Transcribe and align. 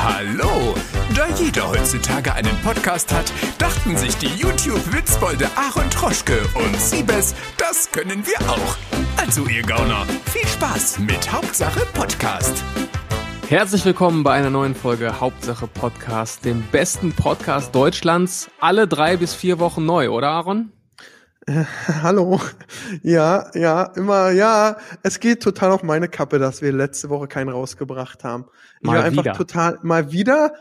Hallo! 0.00 0.76
Da 1.14 1.26
jeder 1.36 1.68
heutzutage 1.68 2.32
einen 2.32 2.56
Podcast 2.62 3.12
hat, 3.12 3.32
dachten 3.58 3.96
sich 3.96 4.16
die 4.16 4.28
YouTube-Witzbolde 4.28 5.48
Aaron 5.56 5.90
Troschke 5.90 6.38
und 6.54 6.76
Siebes, 6.76 7.34
das 7.56 7.90
können 7.90 8.24
wir 8.24 8.48
auch. 8.48 8.76
Also 9.16 9.46
ihr 9.46 9.62
Gauner, 9.62 10.06
viel 10.32 10.46
Spaß 10.46 11.00
mit 11.00 11.32
Hauptsache 11.32 11.84
Podcast. 11.94 12.62
Herzlich 13.48 13.84
willkommen 13.84 14.22
bei 14.22 14.34
einer 14.34 14.50
neuen 14.50 14.76
Folge 14.76 15.20
Hauptsache 15.20 15.66
Podcast, 15.66 16.44
dem 16.44 16.62
besten 16.70 17.12
Podcast 17.12 17.74
Deutschlands. 17.74 18.50
Alle 18.60 18.86
drei 18.86 19.16
bis 19.16 19.34
vier 19.34 19.58
Wochen 19.58 19.84
neu, 19.84 20.10
oder 20.10 20.28
Aaron? 20.28 20.70
Hallo. 22.02 22.40
Ja, 23.02 23.50
ja, 23.54 23.84
immer, 23.96 24.30
ja. 24.30 24.76
Es 25.02 25.20
geht 25.20 25.42
total 25.42 25.70
auf 25.72 25.82
meine 25.82 26.08
Kappe, 26.08 26.38
dass 26.38 26.62
wir 26.62 26.72
letzte 26.72 27.08
Woche 27.08 27.26
keinen 27.28 27.48
rausgebracht 27.48 28.24
haben. 28.24 28.46
Ich 28.80 28.86
Mal 28.86 28.98
war 28.98 29.04
einfach 29.04 29.24
wieder. 29.24 29.32
total, 29.34 29.78
mal 29.82 30.12
wieder. 30.12 30.52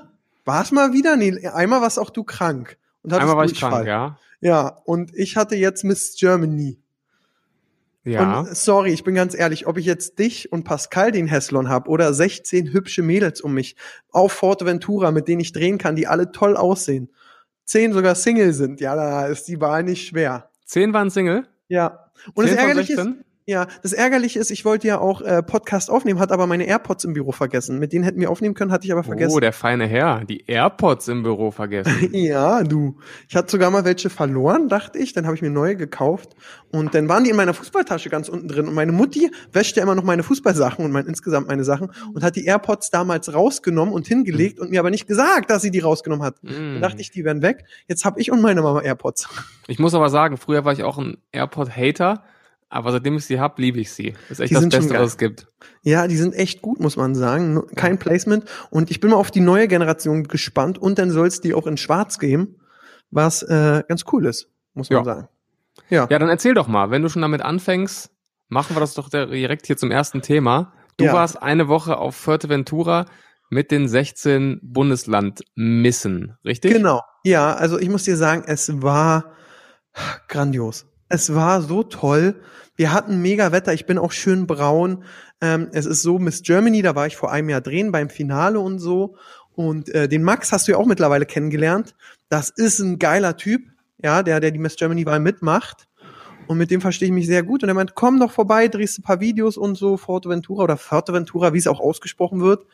War 0.45 0.63
es 0.63 0.71
mal 0.71 0.93
wieder? 0.93 1.17
Nee, 1.17 1.47
einmal 1.47 1.81
warst 1.81 1.99
auch 1.99 2.09
du 2.09 2.23
krank. 2.23 2.77
Und 3.03 3.13
Einmal 3.13 3.35
war 3.37 3.45
ich 3.45 3.59
krank, 3.59 3.85
ja. 3.85 4.17
Ja, 4.39 4.67
und 4.85 5.13
ich 5.15 5.35
hatte 5.35 5.55
jetzt 5.55 5.83
Miss 5.83 6.15
Germany. 6.17 6.79
Ja. 8.03 8.39
Und 8.39 8.55
sorry, 8.55 8.93
ich 8.93 9.03
bin 9.03 9.15
ganz 9.15 9.37
ehrlich, 9.37 9.67
ob 9.67 9.77
ich 9.77 9.85
jetzt 9.85 10.19
dich 10.19 10.51
und 10.53 10.63
Pascal 10.63 11.11
den 11.11 11.27
Heslon 11.27 11.67
hab 11.67 11.89
oder 11.89 12.13
16 12.13 12.71
hübsche 12.71 13.01
Mädels 13.01 13.41
um 13.41 13.53
mich 13.53 13.75
auf 14.11 14.31
Forteventura, 14.31 15.11
mit 15.11 15.27
denen 15.27 15.41
ich 15.41 15.51
drehen 15.51 15.77
kann, 15.77 15.97
die 15.97 16.07
alle 16.07 16.31
toll 16.31 16.55
aussehen. 16.55 17.09
Zehn 17.65 17.91
sogar 17.91 18.15
Single 18.15 18.53
sind, 18.53 18.79
ja, 18.79 18.95
da 18.95 19.25
ist 19.25 19.49
die 19.49 19.59
Wahl 19.59 19.83
nicht 19.83 20.07
schwer. 20.07 20.49
Zehn 20.67 20.93
waren 20.93 21.09
Single. 21.09 21.47
Ja. 21.69 22.11
Und 22.35 22.43
das 22.43 22.51
10 22.51 22.59
von 22.59 22.69
Ärgerliche 22.69 22.93
ist, 22.93 22.99
16? 22.99 23.25
Ja, 23.49 23.65
das 23.81 23.93
Ärgerliche 23.93 24.39
ist, 24.39 24.51
ich 24.51 24.65
wollte 24.65 24.87
ja 24.89 24.99
auch 24.99 25.21
äh, 25.21 25.41
Podcast 25.41 25.89
aufnehmen, 25.89 26.19
hat 26.19 26.33
aber 26.33 26.47
meine 26.47 26.65
AirPods 26.65 27.05
im 27.05 27.13
Büro 27.13 27.31
vergessen. 27.31 27.79
Mit 27.79 27.93
denen 27.93 28.03
hätten 28.03 28.19
wir 28.19 28.29
aufnehmen 28.29 28.55
können, 28.55 28.73
hatte 28.73 28.85
ich 28.85 28.91
aber 28.91 28.99
Oh, 29.01 29.03
vergessen. 29.03 29.39
der 29.39 29.53
feine 29.53 29.87
Herr. 29.87 30.25
Die 30.25 30.43
AirPods 30.47 31.07
im 31.07 31.23
Büro 31.23 31.49
vergessen. 31.51 32.09
ja, 32.13 32.61
du. 32.63 32.97
Ich 33.29 33.37
hatte 33.37 33.49
sogar 33.49 33.71
mal 33.71 33.85
welche 33.85 34.09
verloren, 34.09 34.67
dachte 34.67 34.99
ich. 34.99 35.13
Dann 35.13 35.25
habe 35.25 35.35
ich 35.37 35.41
mir 35.41 35.49
neue 35.49 35.77
gekauft. 35.77 36.35
Und 36.73 36.93
dann 36.93 37.07
waren 37.07 37.23
die 37.23 37.29
in 37.29 37.37
meiner 37.37 37.53
Fußballtasche 37.53 38.09
ganz 38.09 38.27
unten 38.27 38.49
drin. 38.49 38.67
Und 38.67 38.73
meine 38.73 38.91
Mutti 38.91 39.31
wäscht 39.53 39.77
ja 39.77 39.83
immer 39.83 39.95
noch 39.95 40.03
meine 40.03 40.23
Fußballsachen 40.23 40.83
und 40.83 40.91
mein, 40.91 41.05
insgesamt 41.05 41.47
meine 41.47 41.63
Sachen 41.63 41.89
und 42.13 42.23
hat 42.23 42.35
die 42.35 42.43
AirPods 42.43 42.89
damals 42.91 43.33
rausgenommen 43.33 43.93
und 43.93 44.07
hingelegt 44.07 44.59
und 44.59 44.71
mir 44.71 44.81
aber 44.81 44.89
nicht 44.89 45.07
gesagt, 45.07 45.49
dass 45.49 45.61
sie 45.61 45.71
die 45.71 45.79
rausgenommen 45.79 46.25
hat. 46.25 46.35
Dann 46.43 46.79
Mm. 46.79 46.81
dachte 46.81 46.99
ich, 46.99 47.11
die 47.11 47.23
wären 47.23 47.41
weg. 47.41 47.63
Jetzt 47.87 48.03
habe 48.03 48.19
ich 48.19 48.29
und 48.29 48.41
meine 48.41 48.61
Mama 48.61 48.81
AirPods. 48.81 49.29
Ich 49.67 49.79
muss 49.79 49.93
aber 49.93 50.09
sagen, 50.09 50.35
früher 50.35 50.65
war 50.65 50.73
ich 50.73 50.83
auch 50.83 50.97
ein 50.97 51.17
AirPod-Hater, 51.31 52.23
aber 52.69 52.91
seitdem 52.91 53.15
ich 53.17 53.25
sie 53.25 53.39
hab, 53.39 53.59
liebe 53.59 53.79
ich 53.79 53.91
sie. 53.91 54.13
Das 54.29 54.31
ist 54.31 54.39
echt 54.41 54.49
Die 54.51 54.55
das 54.55 54.69
Beste, 54.69 54.93
was 54.95 55.11
es 55.11 55.17
gibt. 55.17 55.47
Ja, 55.83 56.07
die 56.07 56.17
sind 56.17 56.33
echt 56.35 56.61
gut, 56.61 56.79
muss 56.79 56.97
man 56.97 57.15
sagen. 57.15 57.65
Kein 57.75 57.97
Placement. 57.97 58.45
Und 58.69 58.91
ich 58.91 58.99
bin 58.99 59.09
mal 59.11 59.15
auf 59.17 59.31
die 59.31 59.39
neue 59.39 59.67
Generation 59.67 60.23
gespannt. 60.25 60.77
Und 60.77 60.99
dann 60.99 61.09
soll 61.11 61.27
es 61.27 61.39
die 61.41 61.53
auch 61.53 61.65
in 61.67 61.77
Schwarz 61.77 62.19
geben, 62.19 62.57
was 63.09 63.41
äh, 63.43 63.83
ganz 63.87 64.03
cool 64.11 64.25
ist, 64.25 64.49
muss 64.73 64.89
man 64.89 64.99
Ja. 64.99 65.03
sagen. 65.05 65.27
Ja. 65.89 66.07
Ja, 66.09 66.19
dann 66.19 66.29
erzähl 66.29 66.53
doch 66.55 66.67
mal, 66.67 66.91
wenn 66.91 67.01
du 67.03 67.09
schon 67.09 67.21
damit 67.21 67.41
anfängst, 67.41 68.09
machen 68.49 68.75
wir 68.75 68.79
das 68.81 68.93
doch 68.95 69.09
direkt 69.09 69.67
hier 69.67 69.77
zum 69.77 69.91
ersten 69.91 70.21
Thema. 70.21 70.73
Du 70.97 71.05
Ja. 71.05 71.13
warst 71.13 71.41
eine 71.41 71.67
Woche 71.67 71.97
auf 71.97 72.15
Fuerteventura 72.15 73.05
mit 73.49 73.71
den 73.71 73.87
16 73.87 74.59
Bundesland-Missen, 74.61 76.37
richtig? 76.43 76.73
Genau. 76.73 77.01
Ja, 77.23 77.53
also 77.53 77.79
ich 77.79 77.89
muss 77.89 78.03
dir 78.03 78.17
sagen, 78.17 78.43
es 78.45 78.81
war 78.81 79.31
grandios. 80.27 80.85
Es 81.09 81.33
war 81.33 81.61
so 81.61 81.83
toll. 81.83 82.41
Wir 82.75 82.93
hatten 82.93 83.21
mega 83.21 83.51
Wetter. 83.51 83.73
Ich 83.73 83.85
bin 83.85 83.97
auch 83.97 84.11
schön 84.11 84.45
braun. 84.47 85.03
Ähm, 85.41 85.69
es 85.71 85.85
ist 85.85 86.01
so 86.01 86.19
Miss 86.19 86.41
Germany, 86.43 86.81
da 86.81 86.95
war 86.95 87.07
ich 87.07 87.15
vor 87.15 87.31
einem 87.31 87.49
Jahr 87.49 87.61
drehen 87.61 87.91
beim 87.91 88.09
Finale 88.09 88.59
und 88.59 88.79
so. 88.79 89.15
Und 89.53 89.89
äh, 89.89 90.07
den 90.07 90.23
Max 90.23 90.51
hast 90.51 90.67
du 90.67 90.73
ja 90.73 90.77
auch 90.77 90.85
mittlerweile 90.85 91.25
kennengelernt. 91.25 91.95
Das 92.29 92.49
ist 92.49 92.79
ein 92.79 92.99
geiler 92.99 93.37
Typ, 93.37 93.61
ja, 94.03 94.21
der, 94.21 94.39
der 94.39 94.51
die 94.51 94.59
Miss 94.59 94.75
Germany 94.75 95.05
Wahl 95.05 95.19
mitmacht. 95.19 95.87
Und 96.47 96.57
mit 96.57 96.71
dem 96.71 96.81
verstehe 96.81 97.07
ich 97.07 97.13
mich 97.13 97.27
sehr 97.27 97.43
gut. 97.43 97.63
Und 97.63 97.69
er 97.69 97.75
meint, 97.75 97.95
komm 97.95 98.19
doch 98.19 98.31
vorbei, 98.31 98.67
drehst 98.67 98.99
ein 98.99 99.03
paar 99.03 99.19
Videos 99.19 99.57
und 99.57 99.75
so, 99.75 99.97
Forteventura 99.97 100.63
oder 100.63 100.77
Forteventura, 100.77 101.53
wie 101.53 101.57
es 101.57 101.67
auch 101.67 101.79
ausgesprochen 101.79 102.41
wird. 102.41 102.65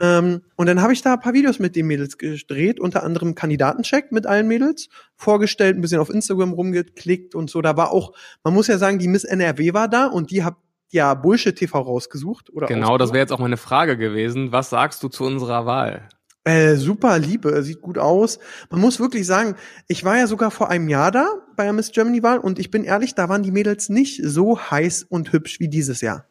Ähm, 0.00 0.42
und 0.56 0.66
dann 0.66 0.80
habe 0.82 0.92
ich 0.92 1.02
da 1.02 1.14
ein 1.14 1.20
paar 1.20 1.34
Videos 1.34 1.58
mit 1.58 1.76
den 1.76 1.86
Mädels 1.86 2.18
gedreht, 2.18 2.80
unter 2.80 3.02
anderem 3.02 3.34
Kandidatencheck 3.34 4.12
mit 4.12 4.26
allen 4.26 4.46
Mädels, 4.48 4.88
vorgestellt, 5.16 5.76
ein 5.76 5.80
bisschen 5.80 6.00
auf 6.00 6.10
Instagram 6.10 6.52
rumgeklickt 6.52 7.34
und 7.34 7.50
so. 7.50 7.62
Da 7.62 7.76
war 7.76 7.90
auch, 7.90 8.12
man 8.44 8.54
muss 8.54 8.66
ja 8.68 8.78
sagen, 8.78 8.98
die 8.98 9.08
Miss 9.08 9.24
NRW 9.24 9.74
war 9.74 9.88
da 9.88 10.06
und 10.06 10.30
die 10.30 10.44
hat 10.44 10.56
ja 10.90 11.14
Bullshit 11.14 11.56
TV 11.56 11.78
rausgesucht. 11.78 12.50
Oder 12.50 12.66
Genau, 12.66 12.98
das 12.98 13.10
wäre 13.10 13.20
jetzt 13.20 13.32
auch 13.32 13.38
meine 13.38 13.56
Frage 13.56 13.96
gewesen. 13.96 14.52
Was 14.52 14.70
sagst 14.70 15.02
du 15.02 15.08
zu 15.08 15.24
unserer 15.24 15.66
Wahl? 15.66 16.08
Äh, 16.44 16.76
super 16.76 17.18
Liebe, 17.18 17.62
sieht 17.62 17.82
gut 17.82 17.98
aus. 17.98 18.38
Man 18.70 18.80
muss 18.80 19.00
wirklich 19.00 19.26
sagen, 19.26 19.54
ich 19.86 20.04
war 20.04 20.16
ja 20.16 20.26
sogar 20.26 20.50
vor 20.50 20.70
einem 20.70 20.88
Jahr 20.88 21.10
da 21.10 21.26
bei 21.56 21.64
der 21.64 21.74
Miss 21.74 21.92
Germany 21.92 22.22
Wahl 22.22 22.38
und 22.38 22.58
ich 22.58 22.70
bin 22.70 22.84
ehrlich, 22.84 23.14
da 23.14 23.28
waren 23.28 23.42
die 23.42 23.50
Mädels 23.50 23.90
nicht 23.90 24.22
so 24.24 24.58
heiß 24.58 25.02
und 25.02 25.32
hübsch 25.32 25.60
wie 25.60 25.68
dieses 25.68 26.00
Jahr. 26.00 26.24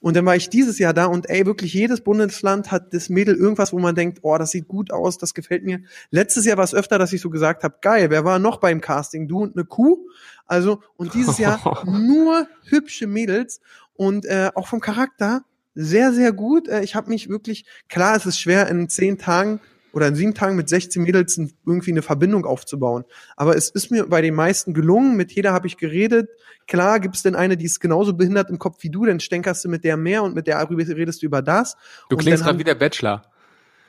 Und 0.00 0.16
dann 0.16 0.24
war 0.24 0.34
ich 0.34 0.48
dieses 0.48 0.78
Jahr 0.78 0.94
da 0.94 1.06
und 1.06 1.28
ey, 1.28 1.44
wirklich 1.44 1.74
jedes 1.74 2.00
Bundesland 2.00 2.72
hat 2.72 2.94
das 2.94 3.10
Mädel 3.10 3.34
irgendwas, 3.36 3.72
wo 3.72 3.78
man 3.78 3.94
denkt, 3.94 4.20
oh, 4.22 4.36
das 4.38 4.50
sieht 4.50 4.66
gut 4.66 4.92
aus, 4.92 5.18
das 5.18 5.34
gefällt 5.34 5.64
mir. 5.64 5.82
Letztes 6.10 6.46
Jahr 6.46 6.56
war 6.56 6.64
es 6.64 6.74
öfter, 6.74 6.98
dass 6.98 7.12
ich 7.12 7.20
so 7.20 7.28
gesagt 7.28 7.64
habe, 7.64 7.76
geil, 7.82 8.08
wer 8.10 8.24
war 8.24 8.38
noch 8.38 8.58
beim 8.58 8.80
Casting? 8.80 9.28
Du 9.28 9.42
und 9.42 9.56
eine 9.56 9.66
Kuh? 9.66 9.98
Also, 10.46 10.82
und 10.96 11.14
dieses 11.14 11.38
Jahr 11.38 11.84
nur 11.86 12.46
hübsche 12.64 13.06
Mädels 13.06 13.60
und 13.92 14.24
äh, 14.24 14.50
auch 14.54 14.68
vom 14.68 14.80
Charakter 14.80 15.44
sehr, 15.74 16.12
sehr 16.12 16.32
gut. 16.32 16.68
Äh, 16.68 16.82
ich 16.82 16.94
habe 16.94 17.10
mich 17.10 17.28
wirklich, 17.28 17.66
klar, 17.88 18.16
es 18.16 18.24
ist 18.24 18.40
schwer 18.40 18.68
in 18.68 18.88
zehn 18.88 19.18
Tagen 19.18 19.60
oder 19.92 20.08
in 20.08 20.14
sieben 20.14 20.34
Tagen 20.34 20.56
mit 20.56 20.68
16 20.68 21.02
Mädels 21.02 21.38
irgendwie 21.66 21.90
eine 21.90 22.02
Verbindung 22.02 22.44
aufzubauen. 22.44 23.04
Aber 23.36 23.56
es 23.56 23.70
ist 23.70 23.90
mir 23.90 24.06
bei 24.06 24.22
den 24.22 24.34
meisten 24.34 24.74
gelungen. 24.74 25.16
Mit 25.16 25.32
jeder 25.32 25.52
habe 25.52 25.66
ich 25.66 25.76
geredet. 25.76 26.28
Klar 26.66 27.00
gibt 27.00 27.16
es 27.16 27.22
denn 27.22 27.34
eine, 27.34 27.56
die 27.56 27.64
ist 27.66 27.80
genauso 27.80 28.14
behindert 28.14 28.50
im 28.50 28.58
Kopf 28.58 28.82
wie 28.82 28.90
du, 28.90 29.04
dann 29.04 29.20
stänkerst 29.20 29.64
du 29.64 29.68
mit 29.68 29.84
der 29.84 29.96
mehr 29.96 30.22
und 30.22 30.34
mit 30.34 30.46
der 30.46 30.68
redest 30.70 31.22
du 31.22 31.26
über 31.26 31.42
das. 31.42 31.76
Du 32.08 32.16
Und 32.16 32.22
klingst 32.22 32.44
gerade 32.44 32.58
wie 32.58 32.64
der 32.64 32.76
Bachelor. 32.76 33.22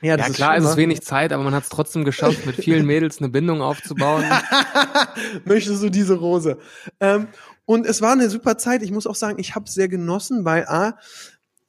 Ja, 0.02 0.10
Ja, 0.10 0.18
das 0.18 0.34
klar, 0.34 0.54
es 0.54 0.58
schlimmer. 0.58 0.70
ist 0.72 0.78
wenig 0.78 1.02
Zeit, 1.02 1.32
aber 1.32 1.44
man 1.44 1.54
hat 1.54 1.64
es 1.64 1.70
trotzdem 1.70 2.06
geschafft, 2.06 2.46
mit 2.48 2.56
vielen 2.56 2.88
Mädels 2.88 3.20
eine 3.20 3.30
Bindung 3.30 3.62
aufzubauen. 3.62 4.24
Möchtest 5.46 5.84
du 5.84 5.90
diese 5.90 6.16
Rose? 6.16 6.58
Ähm, 7.00 7.28
und 7.66 7.86
es 7.86 8.02
war 8.02 8.12
eine 8.14 8.30
super 8.30 8.58
Zeit. 8.58 8.82
Ich 8.82 8.92
muss 8.92 9.08
auch 9.08 9.16
sagen, 9.16 9.38
ich 9.40 9.56
habe 9.56 9.66
es 9.66 9.74
sehr 9.74 9.88
genossen, 9.88 10.44
weil 10.44 10.66
A, 10.66 10.98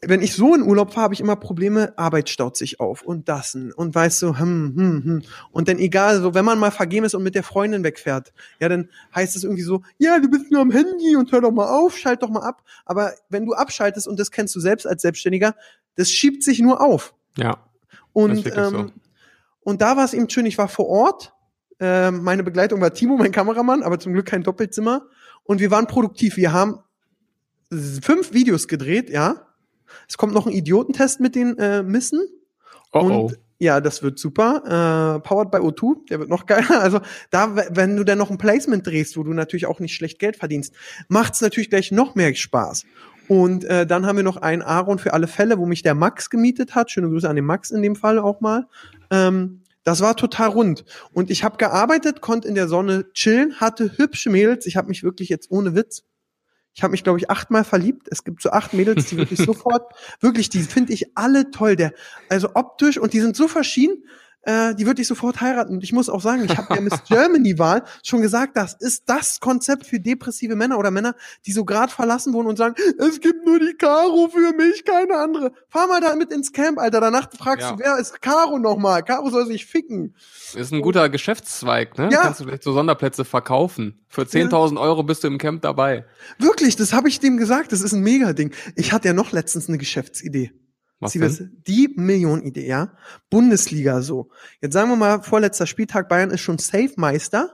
wenn 0.05 0.21
ich 0.21 0.35
so 0.35 0.55
in 0.55 0.63
Urlaub 0.63 0.93
fahre, 0.93 1.05
habe 1.05 1.15
ich 1.15 1.21
immer 1.21 1.37
Probleme, 1.37 1.97
Arbeit 1.97 2.29
staut 2.29 2.57
sich 2.57 2.81
auf 2.81 3.03
und 3.03 3.29
das 3.29 3.55
und 3.55 3.95
weißt 3.95 4.23
du, 4.23 4.37
hm, 4.37 4.75
hm, 4.77 5.05
hm. 5.05 5.23
Und 5.53 5.69
dann 5.69 5.79
egal, 5.79 6.21
so 6.21 6.35
wenn 6.35 6.45
man 6.45 6.59
mal 6.59 6.73
vergeben 6.73 7.07
ist 7.07 7.15
und 7.15 7.23
mit 7.23 7.37
der 7.37 7.45
Freundin 7.45 7.85
wegfährt, 7.85 8.33
ja, 8.59 8.69
dann 8.69 8.91
heißt 9.15 9.37
es 9.37 9.45
irgendwie 9.45 9.63
so, 9.63 9.83
ja, 9.99 10.19
du 10.19 10.29
bist 10.29 10.51
nur 10.51 10.61
am 10.61 10.73
Handy 10.73 11.15
und 11.17 11.31
hör 11.31 11.41
doch 11.41 11.53
mal 11.53 11.69
auf, 11.69 11.97
schalt 11.97 12.23
doch 12.23 12.31
mal 12.31 12.43
ab. 12.43 12.65
Aber 12.85 13.13
wenn 13.29 13.47
du 13.47 13.55
abschaltest, 13.55 14.09
und 14.09 14.19
das 14.19 14.33
kennst 14.33 14.57
du 14.57 14.61
selbst 14.61 14.87
als 14.87 15.03
Selbstständiger, 15.03 15.55
das 15.95 16.11
schiebt 16.11 16.43
sich 16.43 16.59
nur 16.61 16.81
auf. 16.81 17.15
ja. 17.37 17.59
Und, 18.13 18.45
wirklich 18.45 18.55
so. 18.55 18.61
ähm, 18.61 18.93
und 19.63 19.81
da 19.81 19.97
war 19.97 20.05
es 20.05 20.13
eben 20.13 20.29
schön, 20.29 20.45
ich 20.47 20.59
war 20.59 20.69
vor 20.69 20.89
Ort. 20.89 21.33
Ähm, 21.81 22.23
meine 22.23 22.43
Begleitung 22.43 22.81
war 22.81 22.93
Timo, 22.93 23.17
mein 23.17 23.33
Kameramann, 23.33 23.83
aber 23.83 23.99
zum 23.99 24.13
Glück 24.13 24.27
kein 24.27 24.43
Doppelzimmer. 24.43 25.07
Und 25.45 25.61
wir 25.61 25.71
waren 25.71 25.87
produktiv. 25.87 26.37
Wir 26.37 26.53
haben 26.53 26.81
fünf 27.71 28.33
Videos 28.33 28.69
gedreht, 28.69 29.09
ja. 29.09 29.47
Es 30.09 30.17
kommt 30.17 30.35
noch 30.35 30.47
ein 30.47 30.53
Idiotentest 30.53 31.21
mit 31.21 31.35
den 31.35 31.59
äh, 31.59 31.83
Missen. 31.83 32.21
Oh 32.93 33.01
und 33.01 33.13
oh. 33.13 33.33
ja, 33.59 33.81
das 33.81 34.03
wird 34.03 34.19
super. 34.19 35.17
Äh, 35.17 35.21
powered 35.27 35.51
by 35.51 35.59
O2, 35.59 36.09
der 36.09 36.21
wird 36.21 36.29
noch 36.29 36.47
geiler. 36.47 36.71
Also 36.83 37.01
da, 37.31 37.57
wenn 37.71 37.97
du 37.97 38.05
dann 38.05 38.19
noch 38.19 38.31
ein 38.31 38.39
Placement 38.39 38.87
drehst, 38.87 39.17
wo 39.17 39.23
du 39.23 39.33
natürlich 39.33 39.67
auch 39.67 39.81
nicht 39.81 39.95
schlecht 39.95 40.19
Geld 40.19 40.37
verdienst, 40.37 40.75
macht's 41.09 41.41
natürlich 41.41 41.71
gleich 41.71 41.93
noch 41.93 42.15
mehr 42.15 42.35
Spaß. 42.35 42.85
Und 43.29 43.65
äh, 43.65 43.87
dann 43.87 44.05
haben 44.07 44.17
wir 44.17 44.25
noch 44.25 44.37
einen 44.37 44.63
Aaron 44.63 44.99
für 44.99 45.15
alle 45.15 45.27
Fälle, 45.27 45.59
wo 45.59 45.67
mich 45.67 45.83
der 45.83 45.95
Max 45.95 46.29
gemietet 46.29 46.75
hat. 46.75 46.91
Schöne 46.91 47.09
Grüße 47.09 47.29
an 47.29 47.37
den 47.37 47.45
Max 47.45 47.71
in 47.71 47.83
dem 47.83 47.97
Fall 47.97 48.19
auch 48.19 48.41
mal. 48.41 48.67
Ähm, 49.11 49.63
das 49.85 50.01
war 50.01 50.17
total 50.17 50.49
rund. 50.51 50.85
Und 51.13 51.31
ich 51.31 51.43
habe 51.43 51.57
gearbeitet, 51.57 52.21
konnte 52.21 52.47
in 52.47 52.55
der 52.55 52.69
Sonne 52.69 53.07
chillen, 53.15 53.55
hatte 53.61 53.97
hübsche 53.97 54.31
Mädels. 54.31 54.67
Ich 54.67 54.77
habe 54.77 54.89
mich 54.89 55.03
wirklich 55.03 55.29
jetzt 55.29 55.51
ohne 55.51 55.75
Witz, 55.75 56.05
ich 56.75 56.83
habe 56.83 56.93
mich, 56.93 57.05
glaube 57.05 57.19
ich, 57.19 57.31
achtmal 57.31 57.65
verliebt. 57.65 58.09
Es 58.11 58.25
gibt 58.25 58.43
so 58.43 58.51
acht 58.51 58.73
Mädels, 58.73 59.07
die 59.07 59.17
wirklich 59.17 59.39
sofort, 59.45 59.93
wirklich, 60.21 60.49
die 60.49 60.63
finde 60.63 60.93
ich 60.93 61.17
alle 61.17 61.51
toll. 61.51 61.77
Der, 61.77 61.93
also 62.29 62.51
optisch 62.55 62.99
und 62.99 63.13
die 63.13 63.21
sind 63.21 63.37
so 63.37 63.49
verschieden. 63.49 64.05
Äh, 64.43 64.75
die 64.75 64.87
würde 64.87 65.03
ich 65.03 65.09
sofort 65.09 65.41
heiraten. 65.41 65.75
Und 65.75 65.85
ich 65.85 65.93
muss 65.93 66.09
auch 66.09 66.21
sagen, 66.21 66.45
ich 66.45 66.57
habe 66.57 66.73
der 66.73 66.83
Miss 66.83 66.95
Germany-Wahl 67.09 67.85
schon 68.03 68.23
gesagt, 68.23 68.57
das 68.57 68.75
ist 68.75 69.05
das 69.07 69.41
Konzept 69.41 69.87
für 69.87 70.01
depressive 70.01 70.57
Männer 70.57 70.79
oder 70.79 70.91
Männer, 70.91 71.15
die 71.47 71.53
so 71.53 71.65
grad 71.65 71.91
verlassen 71.91 72.33
wurden 72.33 72.49
und 72.49 72.57
sagen, 72.57 72.75
es 72.99 73.21
gibt 73.21 73.45
nur 73.47 73.59
die 73.59 73.75
Caro 73.75 74.29
für 74.33 74.53
mich, 74.57 74.85
keine 74.85 75.17
andere. 75.19 75.53
Fahr 75.69 75.87
mal 75.89 76.01
damit 76.01 76.33
ins 76.33 76.53
Camp, 76.53 76.79
Alter. 76.79 77.01
Danach 77.01 77.29
fragst 77.37 77.63
Ja. 77.63 77.73
du, 77.73 77.79
wer 77.79 77.99
ist 77.99 78.21
Caro 78.21 78.59
nochmal? 78.59 79.03
Caro 79.03 79.31
soll 79.31 79.47
sich 79.47 79.67
ficken. 79.67 80.15
Ist 80.55 80.73
ein 80.73 80.83
guter 80.83 81.09
Geschäftszweig, 81.09 81.97
ne? 81.99 82.09
Ja. 82.13 82.23
Kannst 82.23 82.41
du 82.41 82.45
vielleicht 82.45 82.63
so 82.63 82.73
Sonderplätze 82.73 83.25
verkaufen. 83.25 83.99
Für 84.09 84.23
10.000 84.23 84.79
Euro 84.81 85.03
bist 85.03 85.25
du 85.25 85.29
im 85.29 85.39
Camp 85.39 85.63
dabei. 85.63 86.05
Wirklich, 86.39 86.77
das 86.77 86.93
habe 86.93 87.09
ich 87.09 87.21
dem 87.21 87.37
gesagt. 87.39 87.73
Das 87.73 87.81
ist 87.81 87.93
ein 87.93 88.03
Mega-Ding. 88.03 88.53
Ich 88.77 88.93
hatte 88.93 89.09
ja 89.09 89.15
noch 89.15 89.33
letztens 89.33 89.69
eine 89.69 89.79
Geschäftsidee. 89.79 90.53
Was 91.03 91.13
die 91.67 91.93
Millionenidee, 91.97 92.67
ja. 92.67 92.93
Bundesliga 93.31 94.03
so. 94.03 94.31
Jetzt 94.61 94.73
sagen 94.75 94.89
wir 94.91 94.97
mal, 94.97 95.23
vorletzter 95.23 95.67
Spieltag, 95.67 96.09
Bayern 96.09 96.31
ist 96.31 96.41
schon 96.41 96.59
Safe-Meister, 96.59 97.53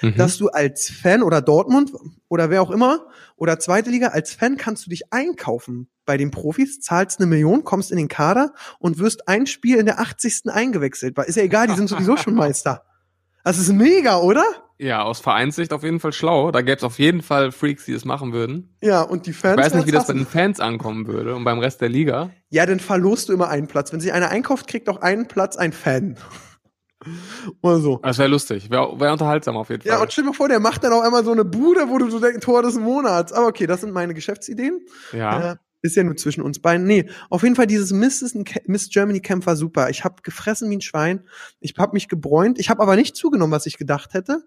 Mhm. 0.00 0.14
dass 0.14 0.38
du 0.38 0.48
als 0.48 0.88
Fan 0.90 1.24
oder 1.24 1.40
Dortmund 1.42 1.92
oder 2.28 2.50
wer 2.50 2.62
auch 2.62 2.70
immer 2.70 3.06
oder 3.34 3.58
zweite 3.58 3.90
Liga, 3.90 4.08
als 4.08 4.32
Fan 4.32 4.56
kannst 4.56 4.86
du 4.86 4.90
dich 4.90 5.12
einkaufen 5.12 5.88
bei 6.04 6.16
den 6.16 6.30
Profis, 6.30 6.80
zahlst 6.80 7.18
eine 7.18 7.26
Million, 7.26 7.64
kommst 7.64 7.90
in 7.90 7.96
den 7.96 8.06
Kader 8.06 8.52
und 8.78 8.98
wirst 8.98 9.26
ein 9.26 9.46
Spiel 9.48 9.76
in 9.76 9.86
der 9.86 9.98
80. 9.98 10.50
eingewechselt. 10.52 11.16
Weil 11.16 11.24
ist 11.26 11.36
ja 11.36 11.42
egal, 11.42 11.66
die 11.66 11.74
sind 11.74 11.88
sowieso 11.88 12.16
schon 12.16 12.34
Meister. 12.36 12.84
Das 13.42 13.58
ist 13.58 13.72
mega, 13.72 14.18
oder? 14.18 14.44
Ja, 14.78 15.02
aus 15.02 15.20
Vereinssicht 15.20 15.72
auf 15.72 15.82
jeden 15.82 16.00
Fall 16.00 16.12
schlau. 16.12 16.50
Da 16.52 16.62
gäbe 16.62 16.76
es 16.76 16.84
auf 16.84 16.98
jeden 16.98 17.22
Fall 17.22 17.50
Freaks, 17.52 17.84
die 17.84 17.92
das 17.92 18.04
machen 18.04 18.32
würden. 18.32 18.76
Ja, 18.80 19.02
und 19.02 19.26
die 19.26 19.32
Fans. 19.32 19.58
Ich 19.58 19.64
weiß 19.64 19.74
nicht, 19.74 19.86
wie 19.86 19.92
das 19.92 20.06
bei 20.06 20.12
den 20.12 20.26
Fans 20.26 20.60
ankommen 20.60 21.06
würde 21.06 21.34
und 21.34 21.44
beim 21.44 21.58
Rest 21.58 21.80
der 21.80 21.88
Liga. 21.88 22.30
Ja, 22.50 22.64
dann 22.64 22.78
verlost 22.78 23.28
du 23.28 23.32
immer 23.32 23.48
einen 23.48 23.66
Platz. 23.66 23.92
Wenn 23.92 24.00
sich 24.00 24.12
einer 24.12 24.28
einkauft, 24.28 24.68
kriegt 24.68 24.88
auch 24.88 25.00
einen 25.00 25.26
Platz 25.26 25.56
ein 25.56 25.72
Fan. 25.72 26.16
Oder 27.62 27.78
so. 27.78 28.00
Das 28.02 28.18
wäre 28.18 28.28
lustig. 28.28 28.70
Wäre 28.70 28.98
wär 29.00 29.12
unterhaltsam 29.12 29.56
auf 29.56 29.68
jeden 29.70 29.82
Fall. 29.82 29.92
Ja, 29.92 30.00
und 30.02 30.12
stell 30.12 30.24
dir 30.24 30.30
mal 30.30 30.36
vor, 30.36 30.48
der 30.48 30.60
macht 30.60 30.84
dann 30.84 30.92
auch 30.92 31.02
einmal 31.02 31.24
so 31.24 31.32
eine 31.32 31.44
Bude, 31.44 31.88
wo 31.88 31.98
du 31.98 32.08
so 32.10 32.20
denkst, 32.20 32.40
Tor 32.40 32.62
des 32.62 32.76
Monats. 32.76 33.32
Aber 33.32 33.48
okay, 33.48 33.66
das 33.66 33.80
sind 33.80 33.92
meine 33.92 34.14
Geschäftsideen. 34.14 34.80
ja. 35.12 35.52
Äh, 35.52 35.56
ist 35.80 35.94
ja 35.94 36.02
nur 36.02 36.16
zwischen 36.16 36.42
uns 36.42 36.60
beiden. 36.60 36.88
Nee, 36.88 37.08
auf 37.30 37.44
jeden 37.44 37.54
Fall 37.54 37.68
dieses 37.68 37.92
Miss, 37.92 38.34
Miss 38.66 38.90
Germany 38.90 39.20
Camp 39.20 39.46
war 39.46 39.54
super. 39.54 39.90
Ich 39.90 40.02
habe 40.02 40.22
gefressen 40.24 40.68
wie 40.70 40.76
ein 40.76 40.80
Schwein. 40.80 41.24
Ich 41.60 41.74
habe 41.78 41.92
mich 41.92 42.08
gebräunt. 42.08 42.58
Ich 42.58 42.68
habe 42.68 42.82
aber 42.82 42.96
nicht 42.96 43.14
zugenommen, 43.14 43.52
was 43.52 43.64
ich 43.64 43.78
gedacht 43.78 44.12
hätte. 44.12 44.42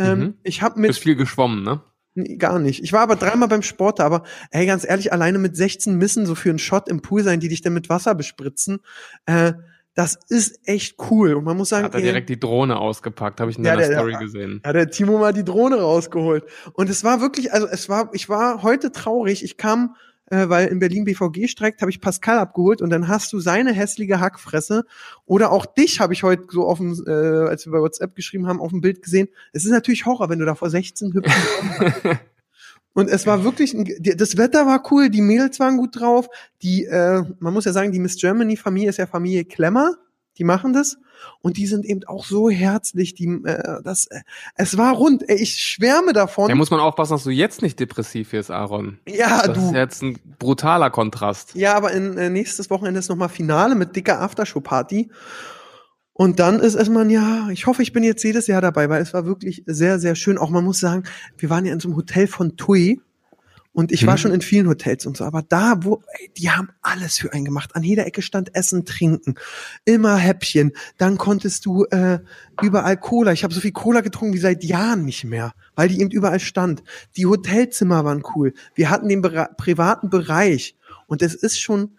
Ähm, 0.00 0.18
Mhm. 0.18 0.34
Ich 0.42 0.62
habe 0.62 0.80
Bist 0.80 0.88
mit 0.88 0.96
viel 1.02 1.16
geschwommen, 1.16 1.62
ne? 1.62 1.80
Nee, 2.14 2.36
gar 2.36 2.58
nicht. 2.58 2.82
Ich 2.82 2.92
war 2.92 3.00
aber 3.02 3.14
dreimal 3.16 3.48
beim 3.48 3.62
Sport 3.62 4.00
da, 4.00 4.06
aber 4.06 4.24
ey, 4.50 4.66
ganz 4.66 4.84
ehrlich, 4.88 5.12
alleine 5.12 5.38
mit 5.38 5.56
16 5.56 5.96
Missen 5.96 6.26
so 6.26 6.34
für 6.34 6.48
einen 6.50 6.58
Shot 6.58 6.88
im 6.88 7.02
Pool 7.02 7.22
sein, 7.22 7.38
die 7.38 7.48
dich 7.48 7.62
dann 7.62 7.72
mit 7.72 7.88
Wasser 7.88 8.14
bespritzen, 8.16 8.80
äh, 9.26 9.52
das 9.94 10.18
ist 10.28 10.60
echt 10.64 10.96
cool. 11.10 11.34
Und 11.34 11.44
man 11.44 11.56
muss 11.56 11.68
sagen, 11.68 11.84
Hat 11.84 11.94
er 11.94 11.98
ey, 11.98 12.04
direkt 12.06 12.28
die 12.28 12.38
Drohne 12.40 12.78
ausgepackt, 12.78 13.40
habe 13.40 13.50
ich 13.50 13.58
in 13.58 13.64
Ja, 13.64 13.74
deiner 13.76 13.88
der- 13.88 13.96
Story 13.98 14.12
der- 14.12 14.20
gesehen. 14.20 14.60
hat 14.64 14.74
der 14.74 14.90
Timo 14.90 15.18
mal 15.18 15.32
die 15.32 15.44
Drohne 15.44 15.80
rausgeholt. 15.80 16.44
Und 16.72 16.88
es 16.90 17.04
war 17.04 17.20
wirklich, 17.20 17.52
also 17.52 17.66
es 17.66 17.88
war, 17.88 18.08
ich 18.12 18.28
war 18.28 18.62
heute 18.62 18.92
traurig. 18.92 19.44
Ich 19.44 19.56
kam, 19.56 19.94
äh, 20.30 20.48
weil 20.48 20.68
in 20.68 20.78
Berlin 20.78 21.04
BVG 21.04 21.48
streikt, 21.48 21.82
habe 21.82 21.90
ich 21.90 22.00
Pascal 22.00 22.38
abgeholt 22.38 22.80
und 22.80 22.90
dann 22.90 23.08
hast 23.08 23.32
du 23.32 23.40
seine 23.40 23.72
hässliche 23.72 24.20
Hackfresse. 24.20 24.84
Oder 25.26 25.52
auch 25.52 25.66
dich 25.66 26.00
habe 26.00 26.12
ich 26.12 26.22
heute 26.22 26.44
so 26.50 26.66
auf 26.66 26.78
dem, 26.78 26.92
äh, 27.06 27.10
als 27.10 27.66
wir 27.66 27.72
bei 27.72 27.80
WhatsApp 27.80 28.14
geschrieben 28.14 28.46
haben, 28.46 28.60
auf 28.60 28.70
dem 28.70 28.80
Bild 28.80 29.02
gesehen. 29.02 29.28
Es 29.52 29.64
ist 29.64 29.72
natürlich 29.72 30.06
Horror, 30.06 30.30
wenn 30.30 30.38
du 30.38 30.46
da 30.46 30.54
vor 30.54 30.70
16 30.70 31.12
hübschen 31.12 32.18
Und 32.92 33.08
es 33.08 33.26
war 33.26 33.44
wirklich, 33.44 33.72
ein, 33.72 33.88
das 34.16 34.36
Wetter 34.36 34.66
war 34.66 34.82
cool, 34.90 35.10
die 35.10 35.20
Mädels 35.20 35.60
waren 35.60 35.76
gut 35.76 36.00
drauf. 36.00 36.28
Die, 36.62 36.84
äh, 36.84 37.22
man 37.38 37.54
muss 37.54 37.64
ja 37.64 37.72
sagen, 37.72 37.92
die 37.92 38.00
Miss 38.00 38.16
Germany 38.16 38.56
Familie 38.56 38.88
ist 38.88 38.96
ja 38.96 39.06
Familie 39.06 39.44
Klemmer. 39.44 39.94
Die 40.38 40.44
machen 40.44 40.72
das 40.72 40.96
und 41.40 41.56
die 41.58 41.66
sind 41.66 41.84
eben 41.84 42.04
auch 42.04 42.24
so 42.24 42.48
herzlich. 42.48 43.14
Die, 43.14 43.26
äh, 43.26 43.82
das, 43.82 44.06
äh, 44.06 44.20
es 44.54 44.78
war 44.78 44.94
rund. 44.94 45.28
Ey, 45.28 45.36
ich 45.36 45.58
schwärme 45.58 46.12
davon. 46.12 46.48
Da 46.48 46.54
muss 46.54 46.70
man 46.70 46.80
aufpassen, 46.80 47.12
dass 47.12 47.24
du 47.24 47.30
jetzt 47.30 47.62
nicht 47.62 47.78
depressiv 47.78 48.32
wirst, 48.32 48.50
Aaron. 48.50 48.98
ja, 49.06 49.46
Das 49.46 49.58
du. 49.58 49.66
ist 49.66 49.72
jetzt 49.74 50.02
ein 50.02 50.18
brutaler 50.38 50.90
Kontrast. 50.90 51.54
Ja, 51.54 51.74
aber 51.74 51.92
in, 51.92 52.16
äh, 52.16 52.30
nächstes 52.30 52.70
Wochenende 52.70 53.00
ist 53.00 53.08
nochmal 53.08 53.28
Finale 53.28 53.74
mit 53.74 53.96
dicker 53.96 54.20
Aftershow-Party. 54.20 55.10
Und 56.12 56.38
dann 56.38 56.60
ist 56.60 56.74
es 56.74 56.88
man 56.88 57.08
ja, 57.08 57.48
ich 57.50 57.66
hoffe, 57.66 57.82
ich 57.82 57.92
bin 57.92 58.02
jetzt 58.04 58.22
jedes 58.22 58.46
Jahr 58.46 58.60
dabei, 58.60 58.88
weil 58.90 59.00
es 59.00 59.14
war 59.14 59.24
wirklich 59.24 59.62
sehr, 59.66 59.98
sehr 59.98 60.14
schön. 60.14 60.38
Auch 60.38 60.50
man 60.50 60.64
muss 60.64 60.78
sagen, 60.80 61.04
wir 61.38 61.48
waren 61.50 61.64
ja 61.64 61.72
in 61.72 61.80
so 61.80 61.88
einem 61.88 61.96
Hotel 61.96 62.26
von 62.26 62.56
TUI 62.56 63.00
und 63.72 63.92
ich 63.92 64.06
war 64.06 64.14
Mhm. 64.14 64.18
schon 64.18 64.32
in 64.32 64.40
vielen 64.40 64.66
Hotels 64.68 65.06
und 65.06 65.16
so, 65.16 65.24
aber 65.24 65.42
da, 65.42 65.76
wo, 65.82 66.02
ey, 66.18 66.30
die 66.36 66.50
haben 66.50 66.70
alles 66.82 67.18
für 67.18 67.32
einen 67.32 67.44
gemacht. 67.44 67.76
An 67.76 67.82
jeder 67.84 68.06
Ecke 68.06 68.20
stand 68.20 68.54
Essen, 68.54 68.84
Trinken, 68.84 69.36
immer 69.84 70.16
Häppchen. 70.16 70.72
Dann 70.98 71.18
konntest 71.18 71.66
du 71.66 71.84
äh, 71.84 72.18
überall 72.62 72.96
Cola. 72.96 73.32
Ich 73.32 73.44
habe 73.44 73.54
so 73.54 73.60
viel 73.60 73.72
Cola 73.72 74.00
getrunken 74.00 74.34
wie 74.34 74.38
seit 74.38 74.64
Jahren 74.64 75.04
nicht 75.04 75.24
mehr, 75.24 75.52
weil 75.76 75.88
die 75.88 76.00
eben 76.00 76.10
überall 76.10 76.40
stand. 76.40 76.82
Die 77.16 77.26
Hotelzimmer 77.26 78.04
waren 78.04 78.22
cool. 78.34 78.54
Wir 78.74 78.90
hatten 78.90 79.08
den 79.08 79.22
Bera 79.22 79.48
privaten 79.56 80.10
Bereich 80.10 80.76
und 81.06 81.22
es 81.22 81.34
ist 81.34 81.60
schon 81.60 81.96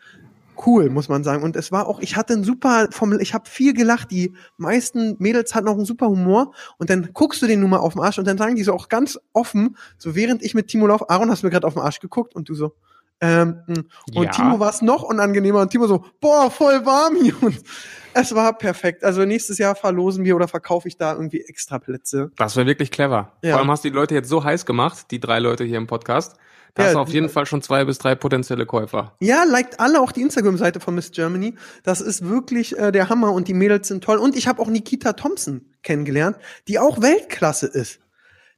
cool, 0.65 0.89
muss 0.89 1.09
man 1.09 1.23
sagen. 1.23 1.43
Und 1.43 1.55
es 1.55 1.71
war 1.71 1.87
auch, 1.87 1.99
ich 1.99 2.15
hatte 2.15 2.33
ein 2.33 2.43
super, 2.43 2.87
vom, 2.91 3.19
ich 3.19 3.33
habe 3.33 3.49
viel 3.49 3.73
gelacht. 3.73 4.11
Die 4.11 4.33
meisten 4.57 5.15
Mädels 5.19 5.55
hatten 5.55 5.67
auch 5.67 5.75
einen 5.75 5.85
super 5.85 6.07
Humor. 6.07 6.53
Und 6.77 6.89
dann 6.89 7.09
guckst 7.13 7.41
du 7.41 7.47
den 7.47 7.59
nun 7.61 7.69
mal 7.69 7.77
auf 7.79 7.93
den 7.93 8.01
Arsch 8.01 8.19
und 8.19 8.27
dann 8.27 8.37
sagen 8.37 8.55
die 8.55 8.63
so 8.63 8.73
auch 8.73 8.89
ganz 8.89 9.19
offen, 9.33 9.77
so 9.97 10.15
während 10.15 10.43
ich 10.43 10.53
mit 10.53 10.67
Timo 10.67 10.87
lauf, 10.87 11.09
Aaron, 11.09 11.29
hast 11.29 11.43
du 11.43 11.47
mir 11.47 11.51
gerade 11.51 11.67
auf 11.67 11.73
den 11.73 11.83
Arsch 11.83 11.99
geguckt 11.99 12.35
und 12.35 12.49
du 12.49 12.55
so, 12.55 12.75
ähm, 13.21 13.61
mh. 13.67 13.83
und 14.15 14.23
Ja. 14.25 14.31
Timo 14.31 14.59
war 14.59 14.71
es 14.71 14.81
noch 14.81 15.03
unangenehmer 15.03 15.61
und 15.61 15.69
Timo 15.69 15.85
so, 15.87 16.03
boah, 16.19 16.49
voll 16.49 16.85
warm 16.85 17.15
hier. 17.21 17.35
Und 17.41 17.61
es 18.13 18.33
war 18.35 18.57
perfekt. 18.57 19.03
Also 19.03 19.25
nächstes 19.25 19.57
Jahr 19.57 19.75
verlosen 19.75 20.25
wir 20.25 20.35
oder 20.35 20.47
verkaufe 20.47 20.87
ich 20.87 20.97
da 20.97 21.13
irgendwie 21.13 21.41
extra 21.41 21.79
Plätze. 21.79 22.31
Das 22.37 22.55
wäre 22.55 22.65
wirklich 22.65 22.91
clever. 22.91 23.33
Ja. 23.43 23.51
Vor 23.51 23.59
allem 23.59 23.71
hast 23.71 23.85
du 23.85 23.89
die 23.89 23.95
Leute 23.95 24.15
jetzt 24.15 24.27
so 24.27 24.43
heiß 24.43 24.65
gemacht, 24.65 25.11
die 25.11 25.19
drei 25.19 25.39
Leute 25.39 25.63
hier 25.63 25.77
im 25.77 25.87
Podcast. 25.87 26.35
Da 26.73 26.91
Ja, 26.91 26.99
auf 26.99 27.09
jeden 27.09 27.29
Fall 27.29 27.45
schon 27.45 27.61
zwei 27.61 27.83
bis 27.83 27.97
drei 27.97 28.15
potenzielle 28.15 28.65
Käufer. 28.65 29.15
Ja, 29.19 29.43
liked 29.43 29.79
alle 29.79 29.99
auch 29.99 30.11
die 30.11 30.21
Instagram-Seite 30.21 30.79
von 30.79 30.95
Miss 30.95 31.11
Germany. 31.11 31.55
Das 31.83 32.01
ist 32.01 32.27
wirklich 32.27 32.77
äh, 32.77 32.91
der 32.91 33.09
Hammer 33.09 33.33
und 33.33 33.47
die 33.47 33.53
Mädels 33.53 33.87
sind 33.87 34.03
toll. 34.03 34.17
Und 34.17 34.35
ich 34.37 34.47
habe 34.47 34.61
auch 34.61 34.67
Nikita 34.67 35.13
Thompson 35.13 35.65
kennengelernt, 35.83 36.37
die 36.67 36.79
auch 36.79 37.01
Weltklasse 37.01 37.67
ist. 37.67 37.99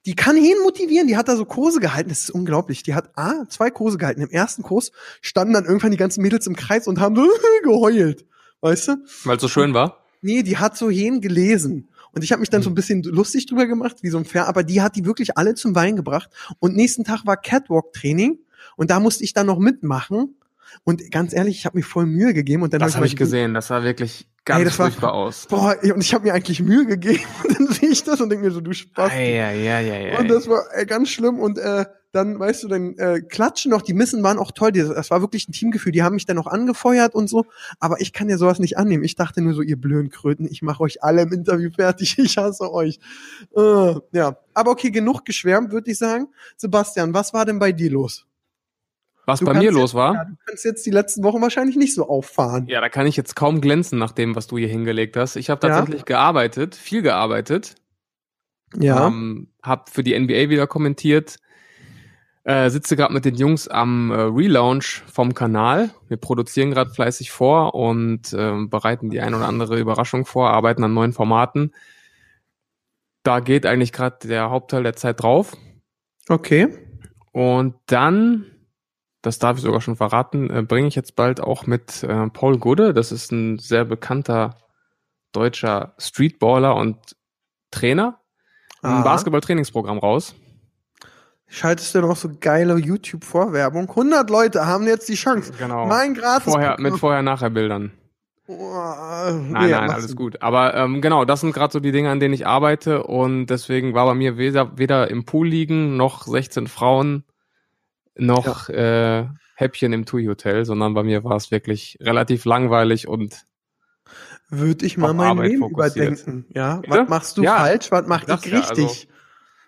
Die 0.06 0.16
kann 0.16 0.36
jeden 0.36 0.62
motivieren. 0.64 1.08
Die 1.08 1.16
hat 1.16 1.28
da 1.28 1.36
so 1.36 1.46
Kurse 1.46 1.80
gehalten. 1.80 2.10
Das 2.10 2.20
ist 2.20 2.30
unglaublich. 2.30 2.84
Die 2.84 2.94
hat 2.94 3.18
A, 3.18 3.46
zwei 3.48 3.72
Kurse 3.72 3.98
gehalten. 3.98 4.22
Im 4.22 4.30
ersten 4.30 4.62
Kurs 4.62 4.92
standen 5.22 5.54
dann 5.54 5.66
irgendwann 5.66 5.92
die 5.92 5.98
ganzen 5.98 6.22
Mädels 6.22 6.46
im 6.46 6.56
Kreis 6.56 6.88
und 6.88 7.00
haben 7.00 7.16
so 7.16 7.28
geheult. 7.64 8.26
Weißt 8.62 8.90
du? 8.90 8.98
Weil 9.24 9.38
es 9.38 9.42
so 9.42 9.48
schön 9.48 9.74
war. 9.74 10.04
Nee, 10.22 10.44
die 10.44 10.58
hat 10.58 10.78
so 10.78 10.90
jeden 10.90 11.20
gelesen. 11.22 11.90
Und 12.14 12.24
ich 12.24 12.32
habe 12.32 12.40
mich 12.40 12.50
dann 12.50 12.62
so 12.62 12.70
ein 12.70 12.76
bisschen 12.76 13.04
lustig 13.04 13.48
drüber 13.48 13.66
gemacht, 13.66 13.98
wie 14.02 14.10
so 14.10 14.18
ein 14.18 14.26
Pferd, 14.26 14.48
aber 14.48 14.64
die 14.64 14.82
hat 14.82 14.96
die 14.96 15.06
wirklich 15.06 15.38
alle 15.38 15.56
zum 15.56 15.76
Wein 15.76 15.96
gebracht. 15.96 16.30
Und 16.60 16.76
nächsten 16.76 17.04
Tag 17.04 17.26
war 17.26 17.38
Catwalk-Training 17.38 18.40
und 18.76 18.92
da 18.92 19.00
musste 19.00 19.24
ich 19.24 19.34
dann 19.34 19.48
noch 19.48 19.60
mitmachen. 19.60 20.36
Und 20.84 21.12
ganz 21.12 21.34
ehrlich, 21.34 21.58
ich 21.58 21.66
habe 21.66 21.78
mir 21.78 21.84
voll 21.84 22.06
Mühe 22.06 22.34
gegeben 22.34 22.64
und 22.64 22.74
dann 22.74 22.80
Das 22.80 22.92
hab 22.94 22.98
habe 22.98 23.08
ich 23.08 23.14
mal- 23.14 23.20
gesehen. 23.20 23.54
Das 23.54 23.68
sah 23.68 23.84
wirklich 23.84 24.28
ganz 24.46 24.60
Ey, 24.60 24.66
das 24.66 24.80
war- 24.80 24.88
furchtbar 24.88 25.14
aus. 25.14 25.46
Boah, 25.48 25.76
und 25.84 26.02
ich 26.02 26.14
habe 26.14 26.26
mir 26.26 26.34
eigentlich 26.34 26.62
Mühe 26.62 26.86
gegeben 26.86 27.20
und 27.48 27.60
dann 27.60 27.68
sehe 27.68 27.90
ich 27.90 28.04
das 28.04 28.22
und 28.22 28.30
denke 28.30 28.46
mir 28.46 28.52
so, 28.52 28.62
du 28.62 28.74
Spaß. 28.74 29.12
Ja, 29.14 29.20
ja, 29.52 29.80
ja, 29.80 29.80
ja. 29.80 30.20
Und 30.20 30.28
das 30.30 30.48
war 30.48 30.64
ganz 30.86 31.10
schlimm 31.10 31.40
und 31.40 31.58
äh, 31.60 31.86
dann, 32.14 32.40
weißt 32.40 32.64
du, 32.64 32.68
dann 32.68 32.98
äh, 32.98 33.22
klatschen 33.22 33.72
noch, 33.72 33.82
die 33.82 33.94
Missen 33.94 34.22
waren 34.24 34.38
auch 34.38 34.52
toll, 34.52 34.72
die, 34.72 34.82
das 34.82 35.10
war 35.10 35.22
wirklich 35.22 35.50
ein 35.50 35.52
Teamgefühl, 35.52 35.92
die 35.92 36.04
haben 36.04 36.14
mich 36.14 36.26
dann 36.26 36.36
noch 36.36 36.48
angefeuert 36.48 37.16
und 37.16 37.28
so, 37.28 37.46
aber 37.80 38.00
ich 38.02 38.14
kann 38.14 38.30
ja 38.30 38.38
sowas 38.38 38.60
nicht 38.60 38.78
annehmen. 38.78 39.04
Ich 39.04 39.16
dachte 39.16 39.42
nur 39.42 39.54
so, 39.54 39.62
ihr 39.62 39.78
blöden 39.78 40.12
Kröten, 40.12 40.48
ich 40.50 40.62
mache 40.62 40.82
euch 40.84 41.04
alle 41.04 41.24
im 41.24 41.34
Interview 41.34 41.72
fertig, 41.72 42.18
ich 42.20 42.38
hasse 42.38 42.72
euch. 42.72 43.00
Äh, 43.56 43.96
ja, 44.12 44.38
aber 44.54 44.72
okay, 44.72 44.92
genug 44.92 45.26
geschwärmt, 45.26 45.72
würde 45.72 45.92
ich 45.92 45.98
sagen. 45.98 46.28
Sebastian, 46.56 47.14
was 47.14 47.34
war 47.34 47.46
denn 47.46 47.60
bei 47.60 47.72
dir 47.72 47.90
los? 47.92 48.28
Was 49.26 49.40
Du 49.40 49.46
bei 49.46 49.54
mir 49.54 49.72
los 49.72 49.92
jetzt, 49.92 49.94
war? 49.96 50.14
Ja, 50.14 50.26
du 50.26 50.36
kannst 50.46 50.66
jetzt 50.66 50.86
die 50.86 50.92
letzten 50.92 51.24
Wochen 51.24 51.42
wahrscheinlich 51.42 51.78
nicht 51.78 51.96
so 51.96 52.08
auffahren. 52.08 52.68
Ja, 52.68 52.82
da 52.82 52.90
kann 52.90 53.08
ich 53.08 53.16
jetzt 53.16 53.36
kaum 53.36 53.62
glänzen 53.62 53.98
nach 53.98 54.12
dem, 54.12 54.36
was 54.36 54.48
du 54.48 54.58
hier 54.58 54.68
hingelegt 54.68 55.16
hast. 55.18 55.38
Ich 55.38 55.50
habe 55.50 55.66
Ja. 55.66 55.76
tatsächlich 55.78 56.06
gearbeitet, 56.06 56.76
viel 56.76 57.02
gearbeitet. 57.02 57.76
Ja. 58.78 59.08
Ähm, 59.08 59.48
hab 59.62 59.90
für 59.90 60.04
die 60.04 60.14
NBA 60.20 60.50
wieder 60.50 60.68
kommentiert. 60.68 61.38
Äh, 62.46 62.70
sitze 62.70 62.98
gerade 62.98 63.14
mit 63.14 63.24
den 63.24 63.36
Jungs 63.36 63.70
am 63.70 64.12
äh, 64.12 64.16
Relaunch 64.16 65.04
vom 65.10 65.34
Kanal. 65.34 65.92
Wir 66.10 66.18
produzieren 66.18 66.72
gerade 66.72 66.90
fleißig 66.90 67.32
vor 67.32 67.74
und 67.74 68.34
ähm, 68.38 68.70
bereiten 68.70 69.10
die 69.10 69.22
ein 69.22 69.34
oder 69.34 69.48
andere 69.48 69.80
Überraschung 69.80 70.26
vor, 70.26 70.50
arbeiten 70.50 70.84
an 70.84 70.94
neuen 70.94 71.14
Formaten. 71.14 71.74
Da 73.24 73.40
geht 73.40 73.66
eigentlich 73.66 73.94
gerade 73.94 74.28
der 74.28 74.50
Hauptteil 74.50 74.84
der 74.84 74.98
Zeit 74.98 75.22
drauf. 75.22 75.56
Okay. 76.28 76.68
Und 77.32 77.76
dann, 77.86 78.46
das 79.22 79.40
darf 79.40 79.56
ich 79.56 79.64
sogar 79.64 79.80
schon 79.80 79.96
verraten, 79.96 80.50
äh, 80.50 80.64
bringe 80.64 80.90
ich 80.90 80.96
jetzt 80.96 81.16
bald 81.16 81.40
auch 81.40 81.66
mit 81.66 82.04
äh, 82.04 82.28
Paul 82.28 82.58
Gude, 82.58 82.94
das 82.94 83.14
ist 83.14 83.32
ein 83.32 83.58
sehr 83.58 83.86
bekannter 83.86 84.58
deutscher 85.32 85.96
Streetballer 85.98 86.76
und 86.76 86.98
Trainer, 87.72 88.20
ein. 88.82 89.02
Basketball-Trainingsprogramm 89.02 89.98
raus. 89.98 90.36
Schaltest 91.54 91.94
du 91.94 92.02
noch 92.02 92.16
so 92.16 92.32
geile 92.40 92.78
YouTube-Vorwerbung? 92.78 93.88
100 93.88 94.28
Leute 94.32 94.66
haben 94.66 94.88
jetzt 94.88 95.08
die 95.08 95.14
Chance. 95.14 95.54
Genau. 95.60 95.86
Mein 95.86 96.16
gratis 96.16 96.52
Vorher, 96.52 96.78
mit 96.80 96.98
Vorher-Nachher-Bildern. 96.98 97.92
Nein, 98.48 99.52
Nein, 99.52 99.70
nein, 99.70 99.90
alles 99.92 100.16
gut. 100.16 100.42
Aber 100.42 100.74
ähm, 100.74 101.00
genau, 101.00 101.26
das 101.26 101.42
sind 101.42 101.54
gerade 101.54 101.72
so 101.72 101.80
die 101.80 101.92
Dinge, 101.92 102.10
an 102.10 102.20
denen 102.20 102.34
ich 102.34 102.48
arbeite 102.48 103.04
und 103.04 103.46
deswegen 103.46 103.94
war 103.94 104.06
bei 104.08 104.16
mir 104.16 104.36
weder, 104.38 104.80
weder 104.80 105.12
im 105.12 105.26
Pool 105.26 105.48
liegen, 105.48 105.96
noch 105.96 106.26
16 106.26 106.66
Frauen, 106.66 107.24
noch 108.16 108.70
äh, 108.70 109.28
Häppchen 109.56 109.94
im 109.94 110.06
TUI-Hotel, 110.06 110.66
sondern 110.66 110.96
bei 110.96 111.04
mir 111.04 111.24
war 111.24 111.36
es 111.36 111.52
wirklich 111.52 112.00
relativ 112.02 112.46
langweilig 112.46 113.08
und 113.08 113.46
Würde 114.50 114.88
ich 114.88 114.98
mal 114.98 115.14
mein 115.14 115.28
Arbeit 115.30 115.50
Leben 115.52 115.62
fokussiert. 115.62 115.96
überdenken. 116.08 116.46
Ja, 116.50 116.78
Bitte? 116.78 116.98
was 117.02 117.10
machst 117.10 117.38
du 117.38 117.44
Ja. 117.44 117.58
falsch? 117.60 117.92
Was 117.92 118.08
mach 118.08 118.24
Das 118.26 118.44
ich 118.44 118.52
ja, 118.52 118.60
richtig? 118.60 119.08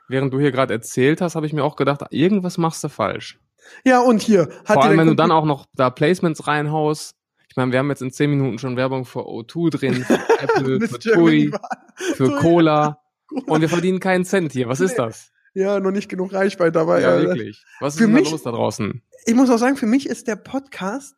Während 0.07 0.33
du 0.33 0.39
hier 0.39 0.51
gerade 0.51 0.73
erzählt 0.73 1.21
hast, 1.21 1.35
habe 1.35 1.45
ich 1.45 1.53
mir 1.53 1.63
auch 1.63 1.75
gedacht, 1.75 2.01
irgendwas 2.11 2.57
machst 2.57 2.83
du 2.83 2.89
falsch. 2.89 3.39
ja, 3.83 3.99
und 3.99 4.21
hier 4.21 4.49
hat 4.65 4.75
Vor 4.75 4.83
allem, 4.83 4.97
wenn 4.99 5.07
du 5.07 5.15
dann 5.15 5.31
auch 5.31 5.45
noch 5.45 5.65
da 5.73 5.89
Placements 5.89 6.47
reinhaust. 6.47 7.15
Ich 7.49 7.55
meine, 7.57 7.71
wir 7.71 7.79
haben 7.79 7.89
jetzt 7.89 8.01
in 8.01 8.11
zehn 8.11 8.29
Minuten 8.29 8.59
schon 8.59 8.75
Werbung 8.75 9.05
für 9.05 9.21
O2 9.21 9.69
drin, 9.71 9.93
für 10.03 10.13
Apple, 10.41 10.87
für 10.87 10.99
TUI, 10.99 11.51
für 12.15 12.27
TUI, 12.29 12.35
Cola 12.41 12.99
und 13.47 13.61
wir 13.61 13.69
verdienen 13.69 13.99
keinen 13.99 14.25
Cent 14.25 14.51
hier. 14.51 14.67
Was 14.67 14.81
ist 14.81 14.97
Nee. 14.97 15.05
das? 15.05 15.31
Ja, 15.53 15.79
noch 15.79 15.91
nicht 15.91 16.09
genug 16.09 16.33
Reichweite 16.33 16.73
dabei. 16.73 17.01
Ja, 17.01 17.11
Alter. 17.11 17.29
wirklich. 17.29 17.63
Was 17.79 17.93
ist 17.93 17.99
Für 18.01 18.07
denn 18.07 18.15
da 18.15 18.19
mich- 18.21 18.31
los 18.31 18.43
da 18.43 18.51
draußen? 18.51 19.01
Ich 19.25 19.33
muss 19.35 19.49
auch 19.49 19.57
sagen, 19.57 19.77
für 19.77 19.85
mich 19.85 20.05
ist 20.07 20.27
der 20.27 20.35
Podcast 20.35 21.15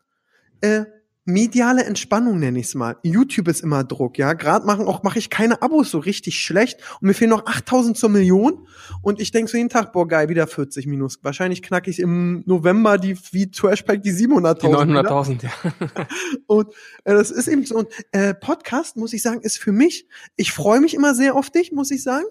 äh, 0.62 0.86
mediale 1.28 1.84
Entspannung, 1.84 2.40
nenne 2.40 2.58
ich 2.60 2.68
es 2.68 2.76
mal. 2.76 2.96
YouTube 3.04 3.50
ist 3.50 3.62
immer 3.62 3.84
Druck, 3.84 4.18
ja. 4.18 4.32
Gerade 4.34 4.66
machen 4.66 4.88
auch 4.88 5.04
mache 5.04 5.20
ich 5.20 5.30
keine 5.30 5.62
Abos 5.62 5.92
so 5.92 6.00
richtig 6.00 6.40
schlecht 6.40 6.80
und 7.02 7.08
mir 7.08 7.14
fehlen 7.14 7.32
noch 7.32 7.46
8000 7.46 7.98
zur 7.98 8.10
Million 8.10 8.66
und 9.02 9.20
ich 9.20 9.32
denke 9.32 9.52
so 9.52 9.58
jeden 9.58 9.70
Tag, 9.70 9.92
boah 9.92 10.08
geil, 10.08 10.30
wieder 10.30 10.48
40 10.48 10.88
Minus. 10.88 11.20
Wahrscheinlich 11.24 11.62
knacke 11.62 11.90
ich 11.90 12.00
im 12.00 12.44
November 12.46 12.98
die 12.98 13.18
wie 13.32 13.52
Trashpack 13.52 14.02
die 14.02 14.14
700.000. 14.14 14.62
Die 14.62 14.68
wieder. 14.68 15.10
900.000, 15.10 15.44
ja. 15.44 16.08
Und 16.48 16.74
äh, 17.04 17.14
das 17.14 17.30
ist 17.30 17.50
eben 17.50 17.66
so. 17.66 17.76
Und 17.76 17.90
äh, 18.14 18.34
Podcast, 18.34 18.96
muss 18.96 19.12
ich 19.12 19.22
sagen, 19.22 19.42
ist 19.42 19.60
für 19.60 19.74
mich, 19.74 20.08
ich 20.38 20.54
freue 20.54 20.80
mich 20.80 20.94
immer 20.94 21.14
sehr 21.14 21.36
auf 21.36 21.50
dich, 21.50 21.74
muss 21.74 21.92
ich 21.92 22.04
sagen. 22.04 22.26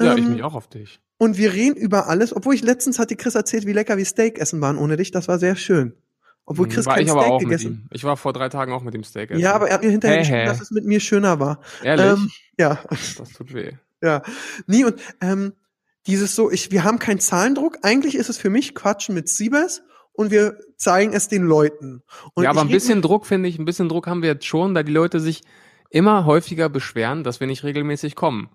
Ja, 0.00 0.14
ich 0.14 0.24
Ähm, 0.24 0.32
mich 0.32 0.42
auch 0.44 0.54
auf 0.54 0.68
dich. 0.68 1.00
Und 1.18 1.38
wir 1.38 1.52
reden 1.52 1.76
über 1.76 2.08
alles, 2.08 2.36
obwohl 2.36 2.54
ich 2.54 2.62
letztens 2.62 3.00
hatte 3.00 3.16
Chris 3.16 3.34
erzählt, 3.34 3.66
wie 3.66 3.72
lecker 3.72 3.96
wir 3.96 4.04
Steak 4.04 4.38
essen 4.38 4.60
waren 4.60 4.78
ohne 4.78 4.96
dich. 4.96 5.10
Das 5.10 5.26
war 5.26 5.38
sehr 5.38 5.56
schön. 5.56 5.94
Obwohl 6.46 6.68
Chris 6.68 6.86
war 6.86 6.94
kein 6.94 7.08
Steak 7.08 7.40
gegessen 7.40 7.72
ihm. 7.72 7.88
Ich 7.92 8.04
war 8.04 8.16
vor 8.16 8.32
drei 8.32 8.48
Tagen 8.48 8.72
auch 8.72 8.82
mit 8.82 8.94
dem 8.94 9.02
Steak 9.02 9.30
essen. 9.30 9.40
Ja, 9.40 9.54
aber 9.54 9.68
er 9.68 9.74
hat 9.74 9.82
mir 9.82 9.90
hinterher 9.90 10.18
Hä, 10.18 10.20
geschrieben, 10.20 10.40
hä. 10.40 10.46
dass 10.46 10.60
es 10.60 10.70
mit 10.70 10.84
mir 10.84 11.00
schöner 11.00 11.40
war. 11.40 11.60
Ehrlich? 11.82 12.06
Ähm, 12.06 12.30
ja, 12.56 12.78
das 12.88 13.32
tut 13.32 13.52
weh. 13.52 13.72
ja. 14.00 14.22
Nie 14.66 14.84
und 14.84 15.00
ähm, 15.20 15.54
dieses 16.06 16.36
so, 16.36 16.50
ich, 16.50 16.70
wir 16.70 16.84
haben 16.84 17.00
keinen 17.00 17.18
Zahlendruck. 17.18 17.78
Eigentlich 17.82 18.14
ist 18.14 18.28
es 18.28 18.38
für 18.38 18.48
mich 18.48 18.76
Quatschen 18.76 19.14
mit 19.14 19.28
Siebes 19.28 19.82
und 20.12 20.30
wir 20.30 20.56
zeigen 20.76 21.12
es 21.12 21.28
den 21.28 21.42
Leuten. 21.42 22.02
Und 22.34 22.44
ja, 22.44 22.50
aber 22.50 22.60
ein 22.60 22.68
bisschen 22.68 23.02
Druck, 23.02 23.26
finde 23.26 23.48
ich, 23.48 23.58
ein 23.58 23.64
bisschen 23.64 23.88
Druck 23.88 24.06
haben 24.06 24.22
wir 24.22 24.30
jetzt 24.30 24.46
schon, 24.46 24.74
da 24.74 24.84
die 24.84 24.92
Leute 24.92 25.18
sich 25.18 25.42
immer 25.90 26.26
häufiger 26.26 26.68
beschweren, 26.68 27.24
dass 27.24 27.40
wir 27.40 27.48
nicht 27.48 27.64
regelmäßig 27.64 28.14
kommen. 28.14 28.50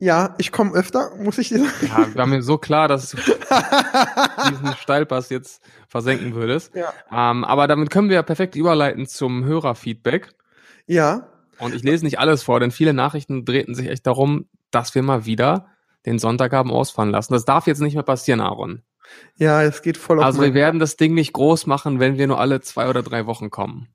Ja, 0.00 0.34
ich 0.38 0.52
komme 0.52 0.72
öfter, 0.74 1.10
muss 1.16 1.38
ich 1.38 1.48
dir 1.48 1.58
sagen. 1.58 1.86
Ja, 1.88 2.14
war 2.14 2.26
mir 2.26 2.40
so 2.42 2.56
klar, 2.56 2.86
dass 2.86 3.10
du 3.10 3.16
diesen 4.50 4.74
Steilpass 4.80 5.28
jetzt 5.30 5.60
versenken 5.88 6.34
würdest. 6.34 6.74
Ja. 6.74 6.92
Ähm, 7.10 7.44
aber 7.44 7.66
damit 7.66 7.90
können 7.90 8.08
wir 8.08 8.14
ja 8.16 8.22
perfekt 8.22 8.54
überleiten 8.54 9.06
zum 9.06 9.44
Hörerfeedback. 9.44 10.34
Ja, 10.86 11.28
Und 11.58 11.74
ich 11.74 11.82
lese 11.82 12.04
nicht 12.04 12.18
alles 12.20 12.42
vor, 12.44 12.60
denn 12.60 12.70
viele 12.70 12.94
Nachrichten 12.94 13.44
drehten 13.44 13.74
sich 13.74 13.88
echt 13.88 14.06
darum, 14.06 14.46
dass 14.70 14.94
wir 14.94 15.02
mal 15.02 15.26
wieder 15.26 15.66
den 16.06 16.18
Sonntag 16.20 16.52
haben 16.52 16.70
ausfallen 16.70 17.10
lassen. 17.10 17.32
Das 17.32 17.44
darf 17.44 17.66
jetzt 17.66 17.80
nicht 17.80 17.94
mehr 17.94 18.04
passieren, 18.04 18.40
Aaron. 18.40 18.82
ja, 19.36 19.62
es 19.62 19.82
geht 19.82 19.96
voll 19.96 20.20
auf 20.20 20.24
Also 20.24 20.42
wir 20.42 20.54
werden 20.54 20.78
das 20.78 20.96
Ding 20.96 21.12
nicht 21.14 21.32
groß 21.32 21.66
machen, 21.66 21.98
wenn 21.98 22.16
wir 22.18 22.26
nur 22.28 22.38
alle 22.38 22.60
zwei 22.60 22.88
oder 22.88 23.02
drei 23.02 23.26
Wochen 23.26 23.50
kommen. 23.50 23.88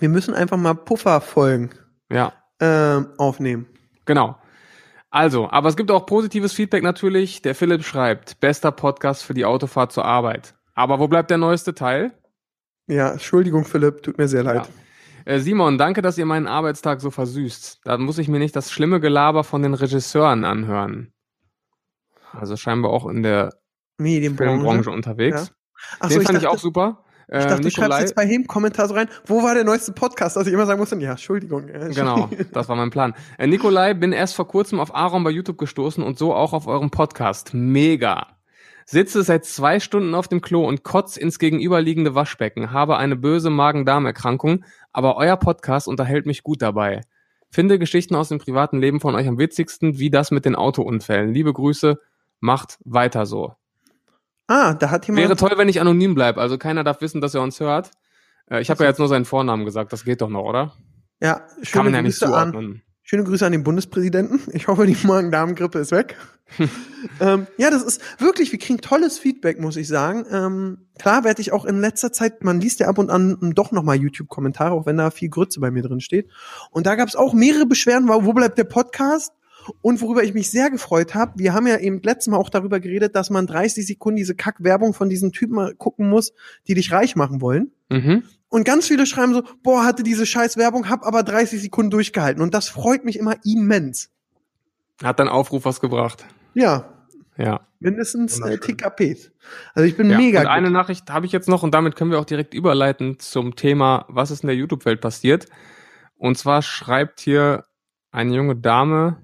wir 0.00 0.08
müssen 0.10 0.34
einfach 0.34 0.58
mal 0.58 0.74
Pufferfolgen 0.74 1.70
Ja, 2.12 2.34
ähm, 2.60 3.08
aufnehmen. 3.16 3.66
genau. 4.04 4.36
Also, 5.14 5.48
aber 5.48 5.68
es 5.68 5.76
gibt 5.76 5.92
auch 5.92 6.06
positives 6.06 6.52
Feedback 6.52 6.82
natürlich. 6.82 7.40
Der 7.40 7.54
Philipp 7.54 7.84
schreibt, 7.84 8.40
bester 8.40 8.72
Podcast 8.72 9.22
für 9.22 9.32
die 9.32 9.44
Autofahrt 9.44 9.92
zur 9.92 10.04
Arbeit. 10.04 10.56
Aber 10.74 10.98
wo 10.98 11.06
bleibt 11.06 11.30
der 11.30 11.38
neueste 11.38 11.72
Teil? 11.72 12.10
Ja, 12.88 13.12
Entschuldigung, 13.12 13.64
Philipp, 13.64 14.02
tut 14.02 14.18
mir 14.18 14.26
sehr 14.26 14.42
leid. 14.42 14.68
Äh, 15.24 15.38
Simon, 15.38 15.78
danke, 15.78 16.02
dass 16.02 16.18
ihr 16.18 16.26
meinen 16.26 16.48
Arbeitstag 16.48 17.00
so 17.00 17.12
versüßt. 17.12 17.82
Da 17.84 17.96
muss 17.96 18.18
ich 18.18 18.26
mir 18.26 18.40
nicht 18.40 18.56
das 18.56 18.72
schlimme 18.72 18.98
Gelaber 18.98 19.44
von 19.44 19.62
den 19.62 19.74
Regisseuren 19.74 20.44
anhören. 20.44 21.12
Also 22.32 22.56
scheinbar 22.56 22.90
auch 22.90 23.06
in 23.06 23.22
der 23.22 23.50
Filmbranche 24.00 24.02
Medienbranche. 24.02 24.90
unterwegs. 24.90 25.52
Ach 26.00 26.08
Den 26.08 26.14
so, 26.14 26.20
ich 26.22 26.26
fand 26.26 26.38
dachte, 26.38 26.46
ich 26.46 26.48
auch 26.48 26.58
super. 26.58 27.04
Äh, 27.28 27.38
ich 27.40 27.44
dachte, 27.46 27.62
du 27.62 27.70
schreibst 27.70 27.78
Nikolai, 27.78 28.00
jetzt 28.00 28.14
bei 28.14 28.24
jedem 28.24 28.46
Kommentar 28.46 28.88
so 28.88 28.94
rein, 28.94 29.08
wo 29.26 29.42
war 29.42 29.54
der 29.54 29.64
neueste 29.64 29.92
Podcast, 29.92 30.36
dass 30.36 30.46
ich 30.46 30.52
immer 30.52 30.66
sagen 30.66 30.80
musste, 30.80 30.96
ja, 31.00 31.12
Entschuldigung. 31.12 31.68
äh, 31.68 31.90
Genau, 31.94 32.28
das 32.52 32.68
war 32.68 32.76
mein 32.76 32.90
Plan. 32.90 33.14
Äh, 33.38 33.46
Nikolai, 33.46 33.94
bin 33.94 34.12
erst 34.12 34.34
vor 34.34 34.48
kurzem 34.48 34.80
auf 34.80 34.94
Aaron 34.94 35.24
bei 35.24 35.30
YouTube 35.30 35.58
gestoßen 35.58 36.02
und 36.02 36.18
so 36.18 36.34
auch 36.34 36.52
auf 36.52 36.66
eurem 36.66 36.90
Podcast. 36.90 37.54
Mega. 37.54 38.28
Sitze 38.86 39.22
seit 39.22 39.46
zwei 39.46 39.80
Stunden 39.80 40.14
auf 40.14 40.28
dem 40.28 40.42
Klo 40.42 40.66
und 40.66 40.82
kotz 40.84 41.16
ins 41.16 41.38
gegenüberliegende 41.38 42.14
Waschbecken, 42.14 42.70
habe 42.72 42.98
eine 42.98 43.16
böse 43.16 43.48
Magen-Darm-Erkrankung, 43.48 44.64
aber 44.92 45.16
euer 45.16 45.38
Podcast 45.38 45.88
unterhält 45.88 46.26
mich 46.26 46.42
gut 46.42 46.60
dabei. 46.60 47.00
Finde 47.50 47.78
Geschichten 47.78 48.14
aus 48.14 48.28
dem 48.28 48.38
privaten 48.38 48.80
Leben 48.80 49.00
von 49.00 49.14
euch 49.14 49.26
am 49.28 49.38
witzigsten, 49.38 49.98
wie 49.98 50.10
das 50.10 50.30
mit 50.32 50.44
den 50.44 50.56
Autounfällen. 50.56 51.32
Liebe 51.32 51.52
Grüße, 51.52 51.98
macht 52.40 52.78
weiter 52.84 53.24
so. 53.26 53.54
Ah, 54.46 54.74
da 54.74 54.90
hat 54.90 55.06
jemand. 55.06 55.24
Wäre 55.26 55.36
toll, 55.36 55.52
wenn 55.56 55.68
ich 55.68 55.80
anonym 55.80 56.14
bleibe, 56.14 56.40
also 56.40 56.58
keiner 56.58 56.84
darf 56.84 57.00
wissen, 57.00 57.20
dass 57.20 57.34
er 57.34 57.42
uns 57.42 57.60
hört. 57.60 57.90
Äh, 58.50 58.60
ich 58.60 58.70
habe 58.70 58.84
ja 58.84 58.90
jetzt 58.90 58.98
nur 58.98 59.08
seinen 59.08 59.24
Vornamen 59.24 59.64
gesagt, 59.64 59.92
das 59.92 60.04
geht 60.04 60.20
doch 60.20 60.28
noch, 60.28 60.44
oder? 60.44 60.74
ja, 61.20 61.34
Kann 61.34 61.64
schöne 61.64 61.84
man 61.84 61.94
ja 61.94 62.02
nicht 62.02 62.20
Grüße 62.20 62.34
an, 62.36 62.50
zuordnen. 62.50 62.82
schöne 63.02 63.24
Grüße 63.24 63.46
an 63.46 63.52
den 63.52 63.64
Bundespräsidenten. 63.64 64.40
Ich 64.52 64.68
hoffe, 64.68 64.86
die 64.86 64.96
Magen-Darm-Grippe 65.06 65.78
ist 65.78 65.92
weg. 65.92 66.16
ähm, 67.20 67.46
ja, 67.56 67.70
das 67.70 67.82
ist 67.82 68.02
wirklich, 68.20 68.52
wir 68.52 68.58
kriegen 68.58 68.82
tolles 68.82 69.18
Feedback, 69.18 69.58
muss 69.58 69.76
ich 69.76 69.88
sagen. 69.88 70.26
Ähm, 70.30 70.88
klar 70.98 71.24
werde 71.24 71.40
ich 71.40 71.52
auch 71.52 71.64
in 71.64 71.80
letzter 71.80 72.12
Zeit, 72.12 72.44
man 72.44 72.60
liest 72.60 72.80
ja 72.80 72.88
ab 72.88 72.98
und 72.98 73.10
an 73.10 73.38
ähm, 73.40 73.54
doch 73.54 73.72
nochmal 73.72 73.96
YouTube-Kommentare, 73.96 74.74
auch 74.74 74.84
wenn 74.84 74.98
da 74.98 75.10
viel 75.10 75.30
Grütze 75.30 75.60
bei 75.60 75.70
mir 75.70 75.82
drin 75.82 76.00
steht. 76.00 76.28
Und 76.70 76.84
da 76.86 76.96
gab 76.96 77.08
es 77.08 77.16
auch 77.16 77.32
mehrere 77.32 77.64
Beschwerden, 77.64 78.08
wo 78.08 78.32
bleibt 78.34 78.58
der 78.58 78.64
Podcast? 78.64 79.32
Und 79.80 80.00
worüber 80.00 80.22
ich 80.22 80.34
mich 80.34 80.50
sehr 80.50 80.70
gefreut 80.70 81.14
habe, 81.14 81.32
wir 81.36 81.54
haben 81.54 81.66
ja 81.66 81.78
eben 81.78 82.00
letztes 82.02 82.30
Mal 82.30 82.36
auch 82.36 82.50
darüber 82.50 82.80
geredet, 82.80 83.14
dass 83.16 83.30
man 83.30 83.46
30 83.46 83.86
Sekunden 83.86 84.16
diese 84.16 84.34
Kack-Werbung 84.34 84.94
von 84.94 85.08
diesen 85.08 85.32
Typen 85.32 85.76
gucken 85.78 86.08
muss, 86.08 86.32
die 86.66 86.74
dich 86.74 86.92
reich 86.92 87.16
machen 87.16 87.40
wollen. 87.40 87.72
Mhm. 87.90 88.24
Und 88.48 88.64
ganz 88.64 88.86
viele 88.86 89.06
schreiben 89.06 89.34
so, 89.34 89.42
boah, 89.62 89.84
hatte 89.84 90.02
diese 90.02 90.26
scheiß 90.26 90.56
Werbung, 90.56 90.88
hab 90.88 91.04
aber 91.04 91.22
30 91.22 91.60
Sekunden 91.60 91.90
durchgehalten. 91.90 92.42
Und 92.42 92.54
das 92.54 92.68
freut 92.68 93.04
mich 93.04 93.18
immer 93.18 93.34
immens. 93.44 94.10
Hat 95.02 95.18
dein 95.18 95.28
Aufruf 95.28 95.64
was 95.64 95.80
gebracht? 95.80 96.24
Ja, 96.54 96.84
Ja. 97.36 97.66
mindestens 97.80 98.38
äh. 98.40 98.58
TKPs. 98.58 99.32
Also 99.74 99.88
ich 99.88 99.96
bin 99.96 100.08
ja. 100.08 100.16
mega 100.16 100.40
Und 100.42 100.46
eine 100.46 100.66
gut. 100.68 100.72
Nachricht 100.72 101.10
habe 101.10 101.26
ich 101.26 101.32
jetzt 101.32 101.48
noch 101.48 101.62
und 101.64 101.72
damit 101.74 101.96
können 101.96 102.12
wir 102.12 102.20
auch 102.20 102.24
direkt 102.24 102.54
überleiten 102.54 103.18
zum 103.18 103.56
Thema, 103.56 104.04
was 104.08 104.30
ist 104.30 104.44
in 104.44 104.46
der 104.46 104.56
YouTube-Welt 104.56 105.00
passiert. 105.00 105.46
Und 106.16 106.38
zwar 106.38 106.62
schreibt 106.62 107.18
hier 107.20 107.64
eine 108.12 108.34
junge 108.36 108.54
Dame, 108.54 109.16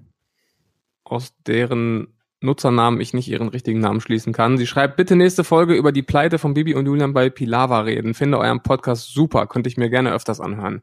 aus 1.11 1.33
deren 1.45 2.07
Nutzernamen 2.39 2.99
ich 3.01 3.13
nicht 3.13 3.27
ihren 3.27 3.49
richtigen 3.49 3.79
Namen 3.79 4.01
schließen 4.01 4.33
kann. 4.33 4.57
Sie 4.57 4.65
schreibt, 4.65 4.95
bitte 4.95 5.15
nächste 5.15 5.43
Folge 5.43 5.75
über 5.75 5.91
die 5.91 6.01
Pleite 6.01 6.39
von 6.39 6.53
Bibi 6.55 6.73
und 6.73 6.85
Julian 6.87 7.13
bei 7.13 7.29
Pilava 7.29 7.81
reden. 7.81 8.13
Finde 8.15 8.39
euren 8.39 8.63
Podcast 8.63 9.13
super, 9.13 9.45
könnte 9.45 9.69
ich 9.69 9.77
mir 9.77 9.89
gerne 9.89 10.11
öfters 10.13 10.39
anhören. 10.39 10.81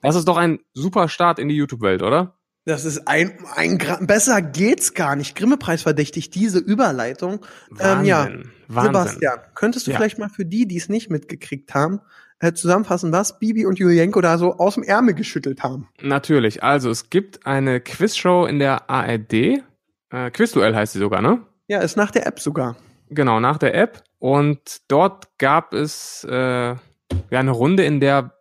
Das 0.00 0.14
ist 0.16 0.26
doch 0.28 0.36
ein 0.38 0.60
super 0.72 1.08
Start 1.08 1.38
in 1.38 1.48
die 1.48 1.56
YouTube-Welt, 1.56 2.02
oder? 2.02 2.38
Das 2.66 2.86
ist 2.86 3.06
ein, 3.06 3.38
ein 3.54 3.76
besser 4.06 4.40
geht's 4.40 4.94
gar 4.94 5.16
nicht. 5.16 5.36
Grimme-Preis 5.36 5.82
verdächtig, 5.82 6.30
diese 6.30 6.58
Überleitung. 6.58 7.44
Ähm, 7.78 8.04
ja, 8.04 8.30
Wahnsinn. 8.68 8.94
Sebastian, 8.94 9.38
könntest 9.54 9.86
du 9.86 9.90
Ja. 9.90 9.98
vielleicht 9.98 10.18
mal 10.18 10.30
für 10.30 10.46
die, 10.46 10.66
die 10.66 10.78
es 10.78 10.88
nicht 10.88 11.10
mitgekriegt 11.10 11.74
haben, 11.74 12.00
äh, 12.40 12.52
zusammenfassen, 12.52 13.12
was 13.12 13.38
Bibi 13.38 13.66
und 13.66 13.78
Julienko 13.78 14.20
da 14.20 14.38
so 14.38 14.54
aus 14.54 14.74
dem 14.74 14.82
Ärmel 14.82 15.14
geschüttelt 15.14 15.62
haben? 15.62 15.88
Natürlich. 16.00 16.62
Also 16.62 16.90
es 16.90 17.10
gibt 17.10 17.46
eine 17.46 17.80
Quizshow 17.80 18.46
in 18.46 18.58
der 18.58 18.90
ARD. 18.90 19.32
Äh, 19.32 20.30
Quizduell 20.32 20.74
heißt 20.74 20.94
sie 20.94 20.98
sogar, 20.98 21.22
ne? 21.22 21.42
Ja, 21.68 21.80
ist 21.80 21.96
nach 21.96 22.10
der 22.10 22.26
App 22.26 22.40
sogar. 22.40 22.76
Genau, 23.10 23.40
nach 23.40 23.58
der 23.58 23.74
App. 23.74 24.02
Und 24.18 24.82
dort 24.88 25.38
gab 25.38 25.72
es 25.72 26.26
äh, 26.28 26.34
ja 26.34 26.78
eine 27.30 27.50
Runde, 27.50 27.84
in 27.84 28.00
der 28.00 28.34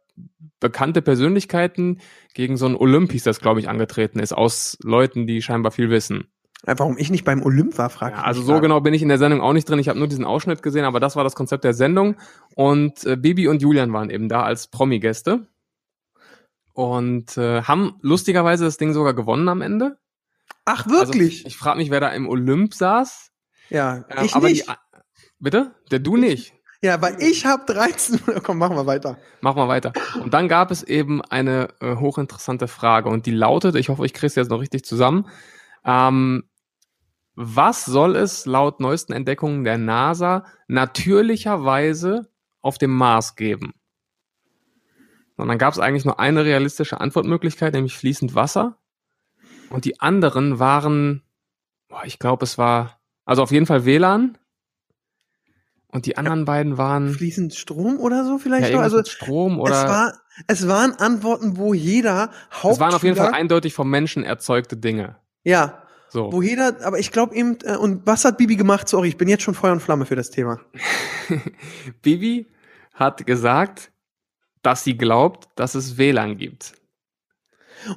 bekannte 0.60 1.02
Persönlichkeiten 1.02 2.00
gegen 2.34 2.58
so 2.58 2.66
ein 2.66 2.76
Olymp, 2.76 3.12
hieß 3.12 3.24
das, 3.24 3.42
glaube 3.42 3.60
ich, 3.60 3.68
angetreten 3.68 4.20
ist, 4.20 4.32
aus 4.32 4.78
Leuten, 4.82 5.28
die 5.28 5.42
scheinbar 5.42 5.72
viel 5.72 5.90
wissen. 5.90 6.28
Äh, 6.65 6.75
Warum 6.77 6.98
ich 6.98 7.12
nicht 7.12 7.25
beim 7.25 7.43
Olymp 7.43 7.77
war, 7.77 7.89
frag 7.89 8.13
Ja, 8.13 8.20
ich 8.20 8.25
also 8.25 8.41
so 8.41 8.60
genau 8.60 8.79
bin 8.82 8.93
ich 8.93 9.01
in 9.01 9.10
der 9.10 9.17
Sendung 9.17 9.41
auch 9.41 9.53
nicht 9.53 9.70
drin. 9.70 9.79
Ich 9.79 9.89
habe 9.89 10.00
nur 10.00 10.08
diesen 10.08 10.25
Ausschnitt 10.25 10.63
gesehen, 10.63 10.86
aber 10.86 11.00
das 11.00 11.15
war 11.15 11.24
das 11.24 11.36
Konzept 11.36 11.63
der 11.63 11.74
Sendung. 11.74 12.15
Und 12.55 13.05
äh, 13.05 13.17
Bibi 13.17 13.48
und 13.48 13.62
Julian 13.62 13.91
waren 13.93 14.10
eben 14.10 14.29
da 14.29 14.43
als 14.43 14.67
Promi-Gäste. 14.67 15.48
Und 16.74 17.38
äh, 17.38 17.63
haben 17.63 17.96
lustigerweise 18.01 18.65
das 18.65 18.77
Ding 18.77 18.93
sogar 18.93 19.13
gewonnen 19.13 19.48
am 19.48 19.62
Ende. 19.62 19.98
Ach, 20.65 20.88
wirklich? 20.88 21.39
Also, 21.39 21.48
ich 21.48 21.58
frage 21.58 21.77
mich, 21.77 21.91
wer 21.91 22.00
da 22.00 22.10
im 22.10 22.27
Olymp 22.27 22.74
saß. 22.74 23.32
ja, 23.70 24.05
Ähm, 24.10 24.25
ich 24.25 24.36
aber 24.36 24.48
nicht. 24.48 24.67
Die, 24.67 24.74
bitte? 25.39 25.75
Der 25.91 26.00
du 26.00 26.17
nicht. 26.17 26.53
Ja, 26.82 27.01
weil 27.01 27.22
ich 27.22 27.46
habe 27.46 27.63
13. 27.72 28.20
Komm, 28.43 28.58
machen 28.58 28.75
wir 28.75 28.86
weiter. 28.86 29.17
Mach 29.41 29.55
mal 29.55 29.67
weiter. 29.67 29.93
Und 30.22 30.34
dann 30.34 30.48
gab 30.48 30.72
es 30.72 30.84
eben 30.84 31.22
eine 31.22 31.70
äh, 31.79 31.96
hochinteressante 31.96 32.67
Frage 32.67 33.10
und 33.10 33.25
die 33.25 33.32
lautet, 33.32 33.75
ich 33.75 33.89
hoffe, 33.89 34.05
ich 34.05 34.13
kriege 34.13 34.27
es 34.27 34.36
jetzt 34.36 34.50
noch 34.50 34.60
richtig 34.60 34.84
zusammen. 34.84 35.29
Ähm, 35.86 36.43
was 37.36 37.86
soll 37.86 38.16
es 38.16 38.46
laut 38.46 38.80
neuesten 38.80 39.13
Entdeckungen 39.13 39.63
der 39.63 39.78
NASA 39.78 40.46
natürlicherweise 40.68 42.30
auf 42.62 42.78
dem 42.78 42.92
Mars 42.92 43.36
geben? 43.36 43.74
Und 45.36 45.48
dann 45.48 45.58
gab 45.58 45.74
es 45.74 45.80
eigentlich 45.80 46.06
nur 46.06 46.20
eine 46.20 46.46
realistische 46.46 47.02
Antwortmöglichkeit, 47.02 47.74
nämlich 47.74 47.98
fließend 47.98 48.36
Wasser. 48.36 48.78
Und 49.70 49.86
die 49.86 50.00
anderen 50.00 50.60
waren, 50.60 51.24
boah, 51.90 52.04
ich 52.06 52.20
glaube, 52.20 52.44
es 52.44 52.58
war, 52.58 53.00
also 53.25 53.42
auf 53.42 53.52
jeden 53.52 53.66
Fall 53.66 53.86
WLAN. 53.86 54.38
Und 55.88 56.06
die 56.06 56.18
anderen 56.18 56.46
beiden 56.46 56.78
waren 56.78 57.10
Fließend 57.13 57.54
Strom 57.54 58.00
oder 58.00 58.25
so 58.25 58.40
vielleicht 58.40 58.70
ja, 58.70 58.78
noch? 58.78 58.84
Also 58.84 59.04
Strom 59.04 59.54
es 59.54 59.60
oder 59.60 59.88
war, 59.88 60.13
es 60.48 60.68
waren 60.68 60.94
Antworten, 60.94 61.58
wo 61.58 61.74
jeder 61.74 62.32
Hauptschüler, 62.52 62.72
es 62.72 62.80
waren 62.80 62.94
auf 62.96 63.04
jeden 63.04 63.16
Fall 63.16 63.32
eindeutig 63.32 63.74
vom 63.75 63.90
Menschen 63.90 64.24
erzeugte 64.24 64.75
Dinge. 64.78 65.18
ja, 65.44 65.83
So. 66.13 66.32
wo 66.32 66.43
jeder, 66.43 66.77
aber 66.86 67.00
ich 67.00 67.12
glaube 67.12 67.34
eben, 67.34 67.58
äh, 67.63 67.75
und 67.75 68.05
was 68.05 68.24
hat 68.24 68.38
Bibi 68.38 68.55
gemacht? 68.55 68.88
Sorry, 68.88 69.08
ich 69.08 69.17
bin 69.17 69.27
jetzt 69.27 69.41
schon 69.41 69.55
Feuer 69.55 69.72
und 69.72 69.79
Flamme 69.79 70.05
für 70.05 70.15
das 70.15 70.29
Thema. 70.29 70.60
Bibi 72.03 72.46
hat 72.93 73.25
gesagt, 73.25 73.91
dass 74.62 74.84
sie 74.84 74.96
glaubt, 74.96 75.50
dass 75.55 75.74
es 75.74 75.98
WLAN 75.98 76.38
gibt. 76.38 76.75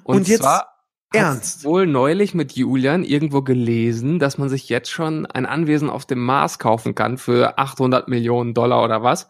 Und, 0.05 0.17
Und 0.17 0.29
jetzt 0.29 0.41
zwar 0.41 0.83
ernst? 1.13 1.65
Wohl 1.65 1.87
neulich 1.87 2.33
mit 2.33 2.53
Julian 2.53 3.05
irgendwo 3.05 3.43
gelesen, 3.43 4.19
dass 4.19 4.39
man 4.39 4.49
sich 4.49 4.71
jetzt 4.71 4.91
schon 4.91 5.27
ein 5.27 5.45
Anwesen 5.45 5.91
auf 5.91 6.07
dem 6.07 6.21
Mars 6.21 6.59
kaufen 6.59 6.95
kann 6.95 7.19
für 7.19 7.59
800 7.59 8.09
Millionen 8.09 8.55
Dollar 8.55 8.83
oder 8.83 9.03
was. 9.03 9.29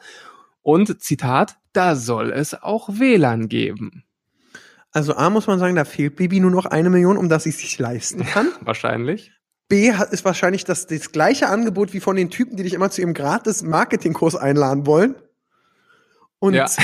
Und 0.63 1.03
Zitat, 1.03 1.57
da 1.73 1.97
soll 1.97 2.31
es 2.31 2.55
auch 2.55 2.89
WLAN 2.89 3.49
geben. 3.49 4.06
Also 4.97 5.15
A 5.15 5.29
muss 5.29 5.47
man 5.47 5.59
sagen, 5.59 5.77
da 5.77 5.85
fehlt 5.85 6.17
Bibi 6.17 6.41
nur 6.41 6.51
noch 6.51 6.65
eine 6.65 6.89
Million, 6.89 7.19
um 7.19 7.29
dass 7.29 7.43
sie 7.45 7.51
sich 7.51 7.79
leisten 7.79 8.25
kann. 8.25 8.49
Wahrscheinlich. 8.63 9.31
B 9.69 9.93
ist 10.11 10.25
wahrscheinlich 10.25 10.65
das, 10.65 10.87
das 10.87 11.13
gleiche 11.13 11.49
Angebot 11.49 11.93
wie 11.93 12.01
von 12.01 12.17
den 12.17 12.31
Typen, 12.31 12.57
die 12.57 12.63
dich 12.63 12.73
immer 12.73 12.89
zu 12.91 13.03
ihrem 13.03 13.13
gratis 13.13 13.63
Marketingkurs 13.63 14.37
einladen 14.37 14.87
wollen. 14.87 15.15
Und, 16.39 16.55
Ja. 16.55 16.65
C, 16.65 16.81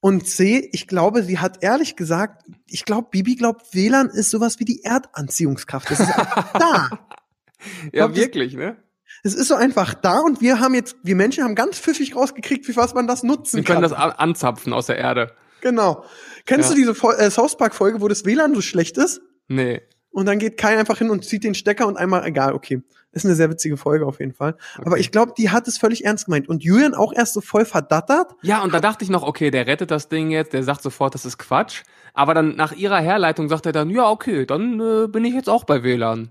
und 0.00 0.26
C, 0.26 0.68
ich 0.72 0.88
glaube, 0.88 1.22
sie 1.22 1.38
hat 1.38 1.62
ehrlich 1.62 1.94
gesagt, 1.94 2.42
ich 2.66 2.84
glaube, 2.84 3.06
Bibi 3.12 3.36
glaubt, 3.36 3.72
WLAN 3.72 4.08
ist 4.08 4.30
sowas 4.30 4.58
wie 4.58 4.64
die 4.64 4.82
Erdanziehungskraft. 4.82 5.92
Das 5.92 6.00
ist 6.00 6.08
einfach 6.18 6.52
da. 6.58 6.88
Ja, 6.90 7.90
glaub, 7.92 8.10
das- 8.14 8.18
wirklich, 8.20 8.54
ne? 8.54 8.78
Es 9.22 9.34
ist 9.34 9.46
so 9.46 9.54
einfach 9.54 9.94
da 9.94 10.18
und 10.18 10.40
wir 10.40 10.58
haben 10.58 10.74
jetzt, 10.74 10.96
wir 11.04 11.14
Menschen 11.14 11.44
haben 11.44 11.54
ganz 11.54 11.78
pfiffig 11.78 12.16
rausgekriegt, 12.16 12.66
wie 12.66 12.74
was 12.76 12.94
man 12.94 13.06
das 13.06 13.22
nutzen 13.22 13.58
Wir 13.58 13.64
können 13.64 13.80
kann. 13.80 13.90
das 13.90 13.92
an- 13.92 14.10
anzapfen 14.10 14.72
aus 14.72 14.86
der 14.86 14.98
Erde. 14.98 15.32
Genau. 15.60 16.04
Kennst 16.46 16.68
Ja. 16.70 16.74
du 16.74 16.80
diese 16.80 16.94
Fol 16.94 17.14
äh, 17.14 17.30
South 17.30 17.56
Park 17.56 17.74
Folge, 17.74 18.00
wo 18.00 18.08
das 18.08 18.24
WLAN 18.24 18.54
so 18.54 18.60
schlecht 18.60 18.96
ist? 18.98 19.20
Nee. 19.48 19.82
Und 20.10 20.26
dann 20.26 20.38
geht 20.38 20.56
Kai 20.56 20.76
einfach 20.78 20.98
hin 20.98 21.10
und 21.10 21.24
zieht 21.24 21.44
den 21.44 21.54
Stecker 21.54 21.86
und 21.86 21.96
einmal, 21.96 22.24
egal, 22.26 22.54
okay. 22.54 22.82
Ist 23.12 23.24
eine 23.24 23.34
sehr 23.34 23.48
witzige 23.50 23.76
Folge 23.78 24.04
auf 24.06 24.20
jeden 24.20 24.34
Fall. 24.34 24.56
Aber 24.78 24.92
Okay. 24.92 25.00
ich 25.00 25.10
glaube, 25.10 25.32
die 25.36 25.48
hat 25.50 25.66
es 25.66 25.78
völlig 25.78 26.04
ernst 26.04 26.26
gemeint. 26.26 26.48
Und 26.48 26.62
Julian 26.62 26.94
auch 26.94 27.12
erst 27.14 27.32
so 27.34 27.40
voll 27.40 27.64
verdattert. 27.64 28.32
Ja, 28.42 28.62
und 28.62 28.72
da 28.74 28.80
dachte 28.80 29.02
ich 29.02 29.10
noch, 29.10 29.22
okay, 29.22 29.50
der 29.50 29.66
rettet 29.66 29.90
das 29.90 30.08
Ding 30.08 30.30
jetzt, 30.30 30.52
der 30.52 30.62
sagt 30.62 30.82
sofort, 30.82 31.14
das 31.14 31.24
ist 31.24 31.38
Quatsch. 31.38 31.82
Aber 32.12 32.34
dann 32.34 32.54
nach 32.56 32.72
ihrer 32.72 33.00
Herleitung 33.00 33.48
sagt 33.48 33.64
er 33.66 33.72
dann, 33.72 33.88
ja, 33.90 34.08
okay, 34.10 34.44
dann 34.44 34.78
äh, 34.80 35.06
bin 35.08 35.24
ich 35.24 35.34
jetzt 35.34 35.48
auch 35.48 35.64
bei 35.64 35.82
WLAN. 35.82 36.30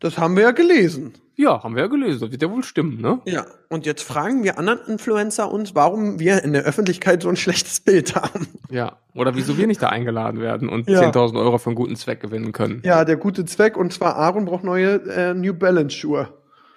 Das 0.00 0.18
haben 0.18 0.36
wir 0.36 0.42
ja 0.44 0.50
gelesen. 0.50 1.14
Ja, 1.38 1.62
haben 1.62 1.74
wir 1.74 1.82
ja 1.82 1.88
gelesen, 1.88 2.20
das 2.20 2.30
wird 2.30 2.40
ja 2.40 2.50
wohl 2.50 2.62
stimmen, 2.62 3.00
ne? 3.00 3.20
Ja. 3.26 3.44
Und 3.68 3.84
jetzt 3.84 4.02
fragen 4.02 4.42
wir 4.42 4.58
anderen 4.58 4.80
Influencer 4.86 5.50
uns, 5.52 5.74
warum 5.74 6.18
wir 6.18 6.42
in 6.42 6.54
der 6.54 6.62
Öffentlichkeit 6.62 7.22
so 7.22 7.28
ein 7.28 7.36
schlechtes 7.36 7.80
Bild 7.80 8.14
haben. 8.14 8.46
Ja. 8.70 8.98
Oder 9.14 9.34
wieso 9.34 9.58
wir 9.58 9.66
nicht 9.66 9.82
da 9.82 9.88
eingeladen 9.90 10.40
werden 10.40 10.68
und 10.70 10.88
Ja. 10.88 11.02
10.000 11.02 11.38
Euro 11.38 11.58
für 11.58 11.68
einen 11.70 11.74
guten 11.76 11.96
Zweck 11.96 12.20
gewinnen 12.20 12.52
können. 12.52 12.80
Ja, 12.84 13.04
der 13.04 13.16
gute 13.16 13.44
Zweck. 13.44 13.76
Und 13.76 13.92
zwar 13.92 14.16
Aaron 14.16 14.46
braucht 14.46 14.64
neue 14.64 14.94
äh, 15.10 15.34
New 15.34 15.52
Balance 15.52 15.94
Schuhe. 15.96 16.28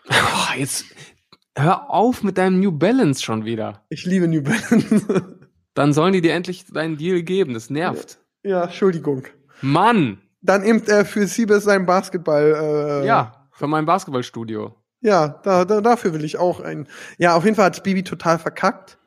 Oh, 0.09 0.57
jetzt 0.57 0.85
hör 1.55 1.89
auf 1.89 2.23
mit 2.23 2.37
deinem 2.37 2.59
New 2.59 2.71
Balance 2.73 3.23
schon 3.23 3.45
wieder. 3.45 3.85
Ich 3.89 4.05
liebe 4.05 4.27
New 4.27 4.41
Balance. 4.43 5.37
Dann 5.73 5.93
sollen 5.93 6.11
die 6.13 6.21
dir 6.21 6.33
endlich 6.33 6.65
deinen 6.65 6.97
Deal 6.97 7.21
geben, 7.23 7.53
das 7.53 7.69
nervt. 7.69 8.19
ja, 8.43 8.63
Entschuldigung. 8.65 9.23
Mann! 9.61 10.19
Dann 10.41 10.63
eben 10.63 10.81
äh, 10.87 11.05
für 11.05 11.27
Siebes 11.27 11.63
sein 11.63 11.85
Basketball. 11.85 13.01
Äh, 13.03 13.07
Ja, 13.07 13.47
für 13.51 13.67
mein 13.67 13.85
Basketballstudio. 13.85 14.75
Ja, 15.01 15.27
da, 15.43 15.65
da, 15.65 15.81
dafür 15.81 16.13
will 16.13 16.23
ich 16.23 16.37
auch 16.37 16.59
ein. 16.59 16.87
Ja, 17.17 17.35
auf 17.35 17.43
jeden 17.45 17.55
Fall 17.55 17.65
hat 17.65 17.83
Bibi 17.83 18.03
total 18.03 18.39
verkackt. 18.39 18.97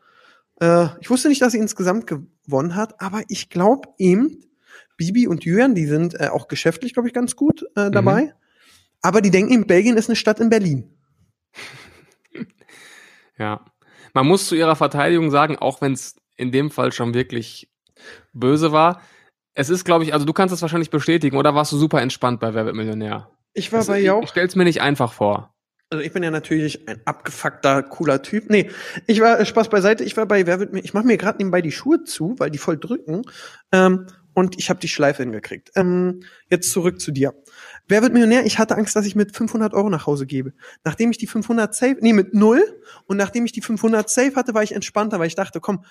Äh, 0.61 0.87
ich 1.01 1.11
wusste 1.11 1.29
nicht, 1.29 1.43
dass 1.43 1.53
sie 1.53 1.59
insgesamt 1.59 2.07
gewonnen 2.07 2.77
hat, 2.77 3.01
aber 3.01 3.23
ich 3.29 3.51
glaube 3.51 3.89
eben, 3.99 4.45
Bibi 4.97 5.27
und 5.27 5.45
Julian, 5.45 5.75
die 5.75 5.87
sind 5.87 6.19
äh, 6.21 6.29
auch 6.29 6.49
geschäftlich, 6.49 6.93
glaube 6.95 7.09
ich, 7.09 7.15
ganz 7.15 7.37
gut 7.37 7.65
äh, 7.77 7.91
dabei. 7.91 8.35
Aber 9.01 9.21
die 9.21 9.31
denken, 9.31 9.53
eben, 9.53 9.67
Belgien 9.67 9.97
ist 9.97 10.09
eine 10.09 10.17
Stadt 10.17 10.41
in 10.41 10.51
Berlin. 10.51 10.97
Ja. 13.39 13.65
Man 14.15 14.27
muss 14.27 14.47
zu 14.47 14.55
ihrer 14.55 14.77
Verteidigung 14.77 15.31
sagen, 15.31 15.57
auch 15.57 15.81
wenn 15.81 15.95
es 15.95 16.17
in 16.37 16.53
dem 16.53 16.71
Fall 16.71 16.93
schon 16.93 17.15
wirklich 17.15 17.73
böse 18.33 18.71
war, 18.71 19.01
es 19.55 19.71
ist, 19.71 19.85
glaube 19.85 20.05
ich, 20.05 20.15
also 20.15 20.25
du 20.27 20.33
kannst 20.33 20.55
es 20.55 20.63
wahrscheinlich 20.63 20.91
bestätigen, 20.91 21.37
oder 21.37 21.55
warst 21.55 21.73
du 21.73 21.77
super 21.77 22.01
entspannt 22.01 22.41
bei 22.41 22.55
Wer 22.55 22.65
wird 22.67 22.75
Millionär? 22.77 23.31
Ich 23.55 23.73
war 23.73 23.81
Das- 23.81 23.89
bei 23.89 24.01
Jauch. 24.01 24.23
ich 24.23 24.31
stell's 24.31 24.57
mir 24.57 24.65
nicht 24.65 24.81
einfach 24.81 25.13
vor. 25.13 25.55
Also 25.91 26.03
ich 26.03 26.13
bin 26.15 26.23
ja 26.23 26.31
natürlich 26.31 26.89
ein 26.89 27.03
abgefuckter, 27.05 27.83
cooler 27.83 28.23
Typ. 28.23 28.49
Nee, 28.49 28.71
ich 29.07 29.21
war, 29.21 29.39
äh, 29.39 29.45
Spaß 29.45 29.69
beiseite, 29.69 30.05
ich 30.05 30.17
war 30.17 30.25
bei 30.25 30.47
Wer 30.47 30.59
wird 30.59 30.73
mir, 30.73 30.81
ich 30.81 30.95
mache 30.95 31.07
mir 31.07 31.19
gerade 31.19 31.37
nebenbei 31.37 31.61
die 31.61 31.71
Schuhe 31.73 32.03
zu, 32.05 32.35
weil 32.39 32.51
die 32.51 32.57
voll 32.57 32.79
drücken. 32.79 33.23
Ähm, 33.73 34.07
und 34.33 34.59
ich 34.59 34.71
habe 34.71 34.81
die 34.81 34.89
Schleife 34.89 35.23
hingekriegt. 35.23 35.71
Ähm, 35.77 36.21
jetzt 36.49 36.71
zurück 36.71 36.99
zu 37.03 37.13
dir. 37.13 37.35
Wer 37.89 38.01
wird 38.01 38.15
Millionär? 38.15 38.47
Ich 38.47 38.59
hatte 38.59 38.75
Angst, 38.79 38.97
dass 38.97 39.05
ich 39.05 39.15
mit 39.15 39.37
500 39.37 39.75
Euro 39.75 39.91
nach 39.91 40.07
Hause 40.07 40.25
gebe. 40.25 40.55
Nachdem 40.85 41.11
ich 41.11 41.19
die 41.19 41.27
500 41.27 41.75
safe, 41.75 41.97
nee, 42.01 42.15
mit 42.15 42.33
null. 42.33 42.65
Und 43.05 43.19
nachdem 43.19 43.45
ich 43.45 43.53
die 43.53 43.61
500 43.61 44.09
safe 44.09 44.35
hatte, 44.35 44.55
war 44.55 44.63
ich 44.63 44.73
entspannter, 44.75 45.19
weil 45.19 45.27
ich 45.27 45.35
dachte, 45.35 45.61
komm, 45.61 45.85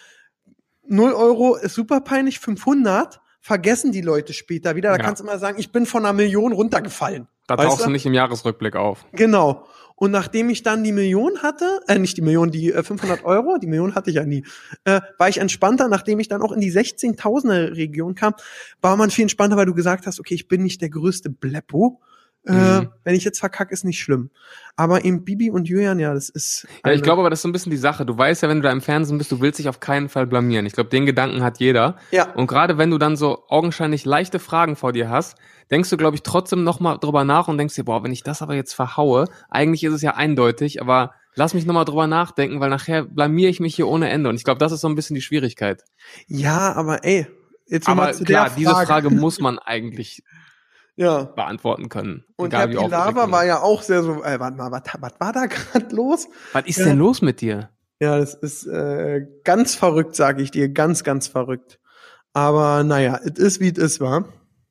0 0.88 1.14
Euro 1.14 1.56
ist 1.58 1.76
super 1.76 2.02
peinlich, 2.02 2.40
500 2.40 3.22
vergessen 3.42 3.92
die 3.92 4.02
Leute 4.02 4.34
später 4.34 4.76
wieder. 4.76 4.92
Da 4.92 4.98
Ja. 4.98 5.04
kannst 5.04 5.20
du 5.20 5.26
immer 5.26 5.40
sagen, 5.40 5.60
ich 5.60 5.72
bin 5.72 5.86
von 5.86 6.06
einer 6.06 6.14
Million 6.14 6.54
runtergefallen. 6.54 7.28
Da 7.48 7.58
tauchst 7.58 7.82
du? 7.82 7.86
du 7.86 7.92
nicht 7.92 8.06
im 8.06 8.14
Jahresrückblick 8.14 8.76
auf. 8.76 9.06
Genau. 9.12 9.66
Und 9.96 10.12
nachdem 10.12 10.50
ich 10.50 10.64
dann 10.64 10.84
die 10.84 10.92
Million 10.94 11.40
hatte, 11.44 11.82
äh, 11.88 12.00
nicht 12.00 12.18
die 12.18 12.22
Million, 12.22 12.50
die 12.50 12.72
äh, 12.72 12.82
500 12.82 13.24
Euro, 13.24 13.58
die 13.58 13.68
Million 13.68 13.94
hatte 13.94 14.10
ich 14.10 14.16
ja 14.16 14.24
nie, 14.26 14.44
äh, 14.86 15.02
war 15.18 15.30
ich 15.30 15.40
entspannter. 15.40 15.90
Nachdem 15.90 16.20
ich 16.20 16.28
dann 16.28 16.42
auch 16.42 16.52
in 16.52 16.60
die 16.60 16.72
16.000er 16.72 17.76
Region 17.76 18.16
kam, 18.16 18.34
war 18.82 18.96
man 18.96 19.12
viel 19.12 19.24
entspannter, 19.24 19.58
weil 19.58 19.66
du 19.68 19.74
gesagt 19.76 20.08
hast, 20.08 20.20
okay, 20.20 20.34
ich 20.34 20.48
bin 20.48 20.64
nicht 20.64 20.82
der 20.82 20.90
größte 20.90 21.30
Bleppo. 21.30 22.00
Äh, 22.46 22.82
Mhm. 22.82 22.90
Wenn 23.04 23.16
ich 23.16 23.24
jetzt 23.24 23.40
verkacke, 23.40 23.72
ist 23.74 23.86
nicht 23.86 24.00
schlimm. 24.00 24.32
Aber 24.76 25.06
eben 25.06 25.24
Bibi 25.24 25.52
und 25.52 25.68
Julian, 25.68 26.00
ja, 26.00 26.14
das 26.14 26.30
ist. 26.30 26.68
Ja, 26.84 26.92
ich 26.92 27.04
glaube 27.04 27.22
aber, 27.22 27.30
das 27.30 27.40
ist 27.40 27.44
so 27.44 27.50
ein 27.50 27.52
bisschen 27.52 27.70
die 27.72 27.78
Sache. 27.78 28.06
Du 28.06 28.18
weißt 28.18 28.42
ja, 28.42 28.50
wenn 28.50 28.58
du 28.58 28.64
da 28.64 28.72
im 28.72 28.82
Fernsehen 28.82 29.18
bist, 29.18 29.32
du 29.32 29.42
willst 29.42 29.60
dich 29.60 29.70
auf 29.70 29.80
keinen 29.80 30.10
Fall 30.10 30.26
blamieren. 30.26 30.66
Ich 30.66 30.74
glaube, 30.74 30.90
den 30.90 31.06
Gedanken 31.06 31.44
hat 31.44 31.60
jeder. 31.60 31.98
Ja. 32.12 32.32
Und 32.34 32.48
gerade 32.48 32.78
wenn 32.78 32.90
du 32.90 32.98
dann 32.98 33.16
so 33.16 33.44
augenscheinlich 33.48 34.06
leichte 34.06 34.40
Fragen 34.40 34.76
vor 34.76 34.92
dir 34.92 35.10
hast, 35.10 35.38
denkst 35.70 35.90
du, 35.90 35.98
glaube 35.98 36.16
ich, 36.16 36.24
trotzdem 36.24 36.64
nochmal 36.64 36.98
drüber 37.00 37.24
nach 37.24 37.48
und 37.48 37.58
denkst 37.58 37.76
dir, 37.76 37.84
boah, 37.84 38.04
wenn 38.04 38.12
ich 38.12 38.24
das 38.24 38.42
aber 38.42 38.56
jetzt 38.56 38.74
verhaue, 38.74 39.26
eigentlich 39.50 39.84
ist 39.84 39.94
es 39.94 40.02
ja 40.02 40.16
eindeutig, 40.16 40.82
aber 40.82 41.14
lass 41.36 41.54
mich 41.54 41.66
nochmal 41.66 41.86
drüber 41.86 42.08
nachdenken, 42.08 42.60
weil 42.60 42.70
nachher 42.70 43.04
blamier 43.04 43.50
ich 43.50 43.60
mich 43.60 43.76
hier 43.76 43.88
ohne 43.88 44.10
Ende. 44.10 44.30
Und 44.30 44.36
ich 44.36 44.44
glaube, 44.44 44.60
das 44.60 44.72
ist 44.72 44.82
so 44.82 44.90
ein 44.90 44.96
bisschen 44.96 45.16
die 45.16 45.22
Schwierigkeit. 45.22 45.84
Ja, 46.28 46.74
aber 46.74 47.04
ey, 47.06 47.28
jetzt 47.68 47.88
Aber 47.88 48.04
mal 48.04 48.14
zu 48.14 48.24
klar, 48.24 48.48
der 48.48 48.56
diese 48.56 48.72
Frage 48.72 49.10
muss 49.12 49.40
man 49.40 49.60
eigentlich 49.60 50.24
Ja. 50.98 51.24
beantworten 51.24 51.90
können. 51.90 52.26
Und 52.36 52.54
Herr 52.54 52.68
Pilawa 52.68 53.32
war 53.32 53.46
ja 53.46 53.62
auch 53.62 53.82
sehr 53.82 54.04
so, 54.04 54.24
äh, 54.24 54.40
warte 54.40 54.58
mal, 54.58 54.72
was, 54.72 54.82
was 55.00 55.14
war 55.20 55.32
da 55.34 55.46
gerade 55.48 55.96
los? 55.96 56.28
Was 56.54 56.66
ist 56.66 56.78
Ja. 56.78 56.86
denn 56.86 56.98
los 56.98 57.22
mit 57.22 57.42
dir? 57.42 57.70
Ja, 58.00 58.18
das 58.20 58.34
ist 58.34 58.66
äh, 58.68 59.22
ganz 59.44 59.76
verrückt, 59.76 60.16
sage 60.16 60.42
ich 60.42 60.52
dir, 60.52 60.70
ganz, 60.70 61.04
ganz 61.04 61.28
verrückt. 61.28 61.80
Aber 62.34 62.84
naja, 62.84 63.20
es 63.24 63.38
ist 63.40 63.60
wie 63.60 63.70
es 63.70 63.78
ist, 63.78 64.00
war. 64.00 64.26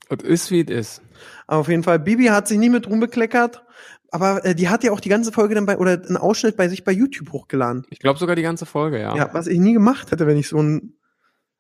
Es 0.09 0.25
ist, 0.25 0.51
wie 0.51 0.63
es 0.63 0.71
ist. 0.71 1.03
Auf 1.47 1.69
jeden 1.69 1.83
Fall, 1.83 1.99
Bibi 1.99 2.27
hat 2.27 2.49
sich 2.49 2.59
nie 2.59 2.71
mit 2.71 2.89
rumbekleckert, 2.89 3.63
aber 4.11 4.45
äh, 4.45 4.55
die 4.55 4.69
hat 4.69 4.83
ja 4.85 4.93
auch 4.93 5.01
die 5.01 5.09
ganze 5.09 5.31
Folge 5.33 5.55
dann 5.55 5.67
bei, 5.67 5.79
oder 5.79 5.93
einen 5.93 6.17
Ausschnitt 6.17 6.57
bei 6.57 6.69
sich 6.69 6.85
bei 6.85 6.93
YouTube 6.93 7.31
hochgeladen. 7.33 7.87
Ich 7.91 7.99
glaube 8.01 8.19
sogar 8.19 8.35
die 8.37 8.43
ganze 8.43 8.67
Folge, 8.67 9.01
ja. 9.01 9.15
Ja, 9.17 9.31
was 9.33 9.47
ich 9.47 9.59
nie 9.59 9.73
gemacht 9.75 10.11
hätte, 10.11 10.27
wenn 10.27 10.37
ich 10.37 10.49
so 10.49 10.61
ein, 10.61 10.95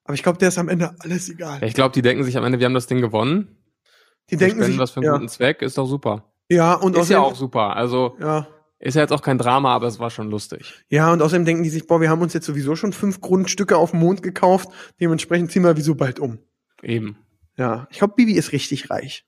aber 0.04 0.14
ich 0.14 0.22
glaube, 0.22 0.38
der 0.38 0.48
ist 0.48 0.58
am 0.58 0.68
Ende 0.68 0.94
alles 1.00 1.28
egal. 1.28 1.60
Ja, 1.60 1.66
Ich 1.66 1.74
glaube, 1.74 1.92
die 1.92 2.02
denken 2.02 2.24
sich 2.24 2.36
am 2.36 2.44
Ende, 2.44 2.58
wir 2.58 2.66
haben 2.66 2.74
das 2.74 2.86
Ding 2.88 3.00
gewonnen. 3.00 3.56
Die 4.28 4.32
Wir 4.32 4.38
denken 4.38 4.56
spenden 4.56 4.72
sich, 4.72 4.78
was 4.78 4.90
für 4.90 5.00
einen 5.00 5.06
ja, 5.06 5.12
guten 5.12 5.28
Zweck, 5.28 5.62
ist 5.62 5.78
doch 5.78 5.86
super. 5.86 6.32
ja, 6.48 6.74
und 6.74 6.96
Ist 6.96 7.08
ja 7.10 7.20
auch 7.20 7.34
super. 7.34 7.74
Also 7.76 8.16
ja, 8.20 8.46
ist 8.78 8.94
ja 8.94 9.02
jetzt 9.02 9.12
auch 9.12 9.22
kein 9.22 9.36
Drama, 9.38 9.74
aber 9.74 9.86
es 9.86 9.98
war 9.98 10.10
schon 10.10 10.30
lustig. 10.30 10.84
ja, 10.88 11.12
und 11.12 11.20
außerdem 11.20 11.44
denken 11.44 11.62
die 11.62 11.68
sich, 11.70 11.86
boah, 11.86 12.00
wir 12.00 12.08
haben 12.08 12.22
uns 12.22 12.32
jetzt 12.32 12.46
sowieso 12.46 12.76
schon 12.76 12.92
fünf 12.92 13.20
Grundstücke 13.20 13.76
auf 13.76 13.90
dem 13.90 14.00
Mond 14.00 14.22
gekauft, 14.22 14.68
dementsprechend 15.00 15.52
ziehen 15.52 15.64
wir 15.64 15.76
wieso 15.76 15.94
bald 15.94 16.18
um. 16.18 16.38
Eben. 16.82 17.18
Ja, 17.56 17.86
ich 17.90 17.98
glaube, 17.98 18.14
Bibi 18.16 18.32
ist 18.32 18.52
richtig 18.52 18.88
reich. 18.88 19.26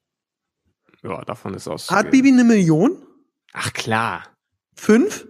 Ja, 1.02 1.22
davon 1.24 1.52
ist 1.55 1.68
aus. 1.68 1.90
Hat 1.90 2.11
Bibi 2.11 2.28
eine 2.31 2.44
Million? 2.44 3.02
Ach 3.52 3.72
klar. 3.72 4.22
Fünf? 4.74 5.26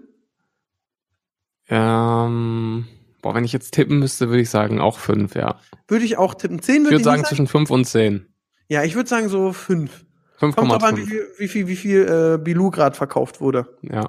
Ähm, 1.68 2.86
boah, 3.22 3.34
wenn 3.34 3.44
ich 3.44 3.52
jetzt 3.52 3.72
tippen 3.72 3.98
müsste, 3.98 4.28
würde 4.28 4.42
ich 4.42 4.50
sagen 4.50 4.80
auch 4.80 4.98
fünf, 4.98 5.34
ja. 5.34 5.58
Würde 5.88 6.04
ich 6.04 6.16
auch 6.18 6.34
tippen. 6.34 6.60
Zehn 6.60 6.76
Ich 6.76 6.80
würde 6.82 6.90
würde 6.90 6.96
ich 7.00 7.04
sagen 7.04 7.16
nicht 7.20 7.26
sagen. 7.26 7.36
zwischen 7.36 7.46
fünf 7.48 7.70
und 7.70 7.86
zehn. 7.86 8.31
Ja, 8.72 8.82
ich 8.84 8.94
würde 8.94 9.08
sagen 9.08 9.28
so 9.28 9.52
fünf. 9.52 10.06
Kommt 10.40 10.56
drauf 10.56 10.82
an, 10.82 10.96
wie 10.96 11.02
5,5. 11.02 11.06
viel, 11.06 11.26
wie 11.38 11.48
viel, 11.48 11.66
wie 11.68 11.76
viel 11.76 12.08
äh, 12.08 12.38
Bilou 12.42 12.70
gerade 12.70 12.96
verkauft 12.96 13.40
wurde. 13.42 13.76
Ja. 13.82 14.06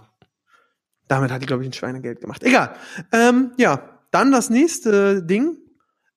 Damit 1.10 1.32
hat 1.32 1.42
die, 1.42 1.46
glaube 1.46 1.64
ich, 1.64 1.70
ein 1.70 1.74
Schweinegeld 1.74 2.22
gemacht. 2.22 2.44
Egal. 2.44 2.74
Ähm, 3.12 3.52
ja, 3.58 4.00
dann 4.12 4.32
das 4.32 4.50
nächste 4.50 5.22
Ding. 5.22 5.58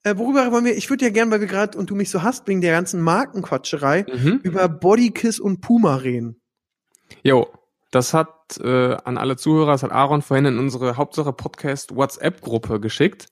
Äh, 0.05 0.17
worüber 0.17 0.53
wollen 0.53 0.65
wir? 0.65 0.77
Ich 0.77 0.89
würde 0.89 1.05
ja 1.05 1.11
gern, 1.11 1.31
weil 1.33 1.41
wir 1.41 1.49
gerade 1.49 1.77
und 1.77 1.91
du 1.91 1.97
mich 1.97 2.09
so 2.11 2.23
hast 2.23 2.47
wegen 2.47 2.61
der 2.61 2.71
ganzen 2.73 3.01
Markenquatscherei, 3.01 4.07
Mhm. 4.09 4.41
über 4.45 4.69
Bodykiss 4.69 5.41
und 5.41 5.61
Puma 5.61 5.97
reden. 5.97 6.41
Jo, 7.23 7.49
das 7.91 8.15
hat 8.15 8.59
äh, 8.63 8.95
an 9.05 9.19
alle 9.19 9.37
Zuhörer, 9.37 9.73
das 9.73 9.83
hat 9.83 9.91
Aaron 9.91 10.23
vorhin 10.23 10.47
in 10.47 10.59
unsere 10.59 10.97
Hauptsache 10.97 11.33
Podcast 11.33 11.95
WhatsApp-Gruppe 11.97 12.79
geschickt. 12.79 13.27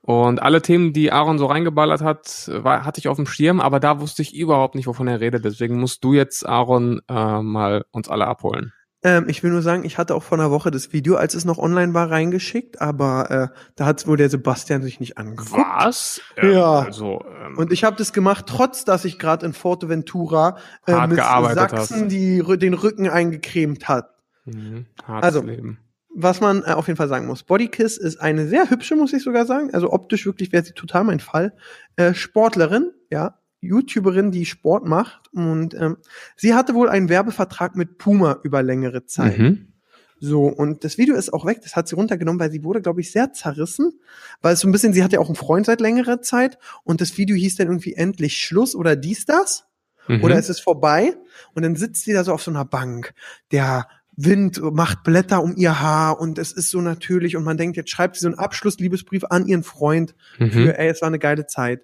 Und 0.00 0.40
alle 0.40 0.62
Themen, 0.62 0.92
die 0.92 1.12
Aaron 1.12 1.38
so 1.38 1.46
reingeballert 1.46 2.00
hat, 2.02 2.48
war, 2.52 2.84
hatte 2.84 2.98
ich 2.98 3.08
auf 3.08 3.16
dem 3.16 3.26
Schirm, 3.26 3.60
aber 3.60 3.80
da 3.80 4.00
wusste 4.00 4.22
ich 4.22 4.34
überhaupt 4.34 4.74
nicht, 4.74 4.86
wovon 4.86 5.08
er 5.08 5.20
redet. 5.20 5.44
Deswegen 5.44 5.78
musst 5.78 6.02
du 6.04 6.14
jetzt, 6.14 6.46
Aaron, 6.46 7.00
äh, 7.08 7.42
mal 7.42 7.84
uns 7.90 8.08
alle 8.08 8.26
abholen. 8.26 8.72
Ähm, 9.04 9.26
ich 9.28 9.44
will 9.44 9.52
nur 9.52 9.62
sagen, 9.62 9.84
ich 9.84 9.96
hatte 9.96 10.14
auch 10.14 10.24
vor 10.24 10.38
einer 10.38 10.50
Woche 10.50 10.72
das 10.72 10.92
Video, 10.92 11.14
als 11.14 11.34
es 11.34 11.44
noch 11.44 11.58
online 11.58 11.94
war, 11.94 12.10
reingeschickt, 12.10 12.80
aber 12.80 13.30
äh, 13.30 13.58
da 13.76 13.86
hat 13.86 14.04
wohl 14.08 14.16
der 14.16 14.28
Sebastian 14.28 14.82
sich 14.82 14.98
nicht 14.98 15.18
angeguckt. 15.18 15.52
Was? 15.52 16.20
Ja. 16.42 16.80
Also, 16.80 17.24
ähm, 17.44 17.58
Und 17.58 17.72
ich 17.72 17.84
habe 17.84 17.96
das 17.96 18.12
gemacht, 18.12 18.46
trotz 18.48 18.84
dass 18.84 19.04
ich 19.04 19.18
gerade 19.20 19.46
in 19.46 19.52
Forteventura 19.52 20.56
äh, 20.86 21.06
mit 21.06 21.18
Sachsen 21.18 22.08
die, 22.08 22.42
den 22.58 22.74
Rücken 22.74 23.08
eingecremt 23.08 23.88
hat. 23.88 24.10
mhm, 24.46 24.86
hartes 25.06 25.24
Also, 25.24 25.42
Leben. 25.42 25.78
Was 26.20 26.40
man 26.40 26.64
äh, 26.64 26.72
auf 26.72 26.88
jeden 26.88 26.96
Fall 26.96 27.08
sagen 27.08 27.26
muss. 27.26 27.44
Bodykiss 27.44 27.96
ist 27.96 28.20
eine 28.20 28.48
sehr 28.48 28.68
hübsche, 28.70 28.96
muss 28.96 29.12
ich 29.12 29.22
sogar 29.22 29.46
sagen. 29.46 29.72
Also 29.72 29.92
optisch 29.92 30.26
wirklich 30.26 30.50
wäre 30.50 30.64
sie 30.64 30.72
total 30.72 31.04
mein 31.04 31.20
Fall. 31.20 31.54
Äh, 31.94 32.12
Sportlerin, 32.12 32.90
ja, 33.08 33.38
YouTuberin, 33.60 34.32
die 34.32 34.44
Sport 34.44 34.84
macht. 34.84 35.32
Und 35.32 35.74
ähm, 35.74 35.98
sie 36.34 36.54
hatte 36.54 36.74
wohl 36.74 36.88
einen 36.88 37.08
Werbevertrag 37.08 37.76
mit 37.76 37.98
Puma 37.98 38.40
über 38.42 38.64
längere 38.64 39.06
Zeit. 39.06 39.38
Mhm. 39.38 39.74
So, 40.18 40.46
und 40.46 40.82
das 40.82 40.98
Video 40.98 41.14
ist 41.14 41.32
auch 41.32 41.46
weg, 41.46 41.60
das 41.62 41.76
hat 41.76 41.86
sie 41.86 41.94
runtergenommen, 41.94 42.40
weil 42.40 42.50
sie 42.50 42.64
wurde, 42.64 42.82
glaube 42.82 43.00
ich, 43.00 43.12
sehr 43.12 43.32
zerrissen. 43.32 44.00
Weil 44.42 44.54
es 44.54 44.60
so 44.60 44.66
ein 44.66 44.72
bisschen, 44.72 44.92
sie 44.92 45.04
hat 45.04 45.12
ja 45.12 45.20
auch 45.20 45.28
einen 45.28 45.36
Freund 45.36 45.66
seit 45.66 45.80
längerer 45.80 46.20
Zeit 46.20 46.58
und 46.82 47.00
das 47.00 47.16
Video 47.16 47.36
hieß 47.36 47.54
dann 47.54 47.68
irgendwie 47.68 47.94
endlich 47.94 48.38
Schluss 48.38 48.74
oder 48.74 48.96
dies, 48.96 49.24
das. 49.24 49.66
Mhm. 50.08 50.24
Oder 50.24 50.36
es 50.36 50.48
ist 50.48 50.58
vorbei 50.58 51.14
und 51.54 51.62
dann 51.62 51.76
sitzt 51.76 52.04
sie 52.04 52.12
da 52.12 52.24
so 52.24 52.32
auf 52.32 52.42
so 52.42 52.50
einer 52.50 52.64
Bank. 52.64 53.14
Der 53.52 53.86
Wind 54.20 54.60
macht 54.72 55.04
Blätter 55.04 55.40
um 55.44 55.54
ihr 55.56 55.80
Haar 55.80 56.20
und 56.20 56.38
es 56.38 56.50
ist 56.50 56.70
so 56.70 56.80
natürlich 56.80 57.36
und 57.36 57.44
man 57.44 57.56
denkt, 57.56 57.76
jetzt 57.76 57.90
schreibt 57.90 58.16
sie 58.16 58.22
so 58.22 58.26
einen 58.26 58.38
Abschlussliebesbrief 58.38 59.22
an 59.30 59.46
ihren 59.46 59.62
Freund 59.62 60.16
mhm. 60.38 60.50
für, 60.50 60.76
ey, 60.76 60.88
es 60.88 61.00
war 61.02 61.06
eine 61.06 61.20
geile 61.20 61.46
Zeit. 61.46 61.82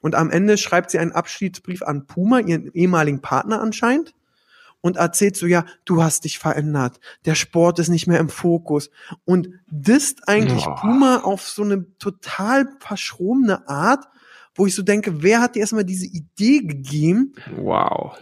Und 0.00 0.16
am 0.16 0.30
Ende 0.30 0.58
schreibt 0.58 0.90
sie 0.90 0.98
einen 0.98 1.12
Abschiedsbrief 1.12 1.82
an 1.82 2.06
Puma, 2.06 2.40
ihren 2.40 2.72
ehemaligen 2.72 3.20
Partner 3.20 3.60
anscheinend, 3.60 4.12
und 4.80 4.96
erzählt 4.96 5.36
so, 5.36 5.46
ja, 5.46 5.66
du 5.84 6.02
hast 6.02 6.24
dich 6.24 6.40
verändert, 6.40 6.98
der 7.26 7.36
Sport 7.36 7.78
ist 7.78 7.88
nicht 7.88 8.08
mehr 8.08 8.18
im 8.18 8.28
Fokus. 8.28 8.90
Und 9.24 9.48
disst 9.68 10.28
eigentlich 10.28 10.66
Oh. 10.66 10.74
Puma 10.74 11.18
auf 11.18 11.42
so 11.42 11.62
eine 11.62 11.86
total 11.98 12.68
verschrobene 12.80 13.68
Art, 13.68 14.04
wo 14.56 14.66
ich 14.66 14.74
so 14.74 14.82
denke, 14.82 15.22
wer 15.22 15.40
hat 15.40 15.54
dir 15.54 15.60
erstmal 15.60 15.84
diese 15.84 16.06
Idee 16.06 16.60
gegeben? 16.60 17.34
Wow. 17.56 18.18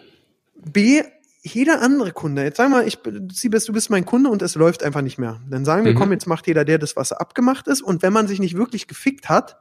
B, 0.54 1.02
jeder 1.54 1.82
andere 1.82 2.12
Kunde, 2.12 2.42
jetzt 2.42 2.56
sag 2.56 2.70
mal, 2.70 2.86
ich, 2.86 2.98
Sie 3.32 3.48
bist, 3.48 3.68
du 3.68 3.72
bist 3.72 3.90
mein 3.90 4.04
Kunde 4.04 4.30
und 4.30 4.42
es 4.42 4.54
läuft 4.54 4.82
einfach 4.82 5.02
nicht 5.02 5.18
mehr. 5.18 5.40
Dann 5.48 5.64
sagen 5.64 5.84
wir, 5.84 5.92
Mhm. 5.92 5.98
komm, 5.98 6.12
jetzt 6.12 6.26
macht 6.26 6.46
jeder 6.46 6.64
der 6.64 6.78
das, 6.78 6.96
was 6.96 7.12
abgemacht 7.12 7.68
ist. 7.68 7.82
Und 7.82 8.02
wenn 8.02 8.12
man 8.12 8.26
sich 8.28 8.38
nicht 8.40 8.56
wirklich 8.56 8.86
gefickt 8.88 9.28
hat, 9.28 9.58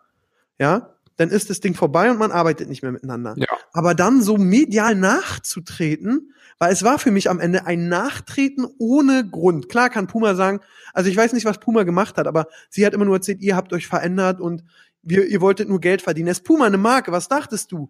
ja, 0.59 0.91
dann 1.17 1.29
ist 1.29 1.49
das 1.49 1.61
Ding 1.61 1.75
vorbei 1.75 2.11
und 2.11 2.17
man 2.19 2.31
arbeitet 2.31 2.67
nicht 2.67 2.81
mehr 2.81 2.91
miteinander. 2.91 3.35
Ja. 3.37 3.47
Aber 3.71 3.93
dann 3.95 4.21
so 4.21 4.37
medial 4.37 4.95
nachzutreten, 4.95 6.33
weil 6.59 6.71
es 6.73 6.83
war 6.83 6.99
für 6.99 7.11
mich 7.11 7.29
am 7.29 7.39
Ende 7.39 7.65
ein 7.65 7.87
Nachtreten 7.87 8.65
ohne 8.77 9.27
Grund. 9.29 9.69
Klar 9.69 9.89
kann 9.89 10.07
Puma 10.07 10.35
sagen, 10.35 10.59
also 10.93 11.09
ich 11.09 11.15
weiß 11.17 11.33
nicht, 11.33 11.45
was 11.45 11.59
Puma 11.59 11.83
gemacht 11.83 12.17
hat, 12.17 12.27
aber 12.27 12.47
sie 12.69 12.85
hat 12.85 12.93
immer 12.93 13.05
nur 13.05 13.15
erzählt, 13.15 13.41
ihr 13.41 13.55
habt 13.55 13.71
euch 13.73 13.87
verändert 13.87 14.41
und 14.41 14.63
wir, 15.03 15.25
ihr 15.27 15.39
wolltet 15.41 15.69
nur 15.69 15.79
Geld 15.79 16.01
verdienen. 16.01 16.29
Es 16.29 16.39
ist 16.39 16.43
Puma 16.45 16.65
eine 16.65 16.77
Marke, 16.77 17.11
was 17.11 17.27
dachtest 17.27 17.71
du? 17.71 17.89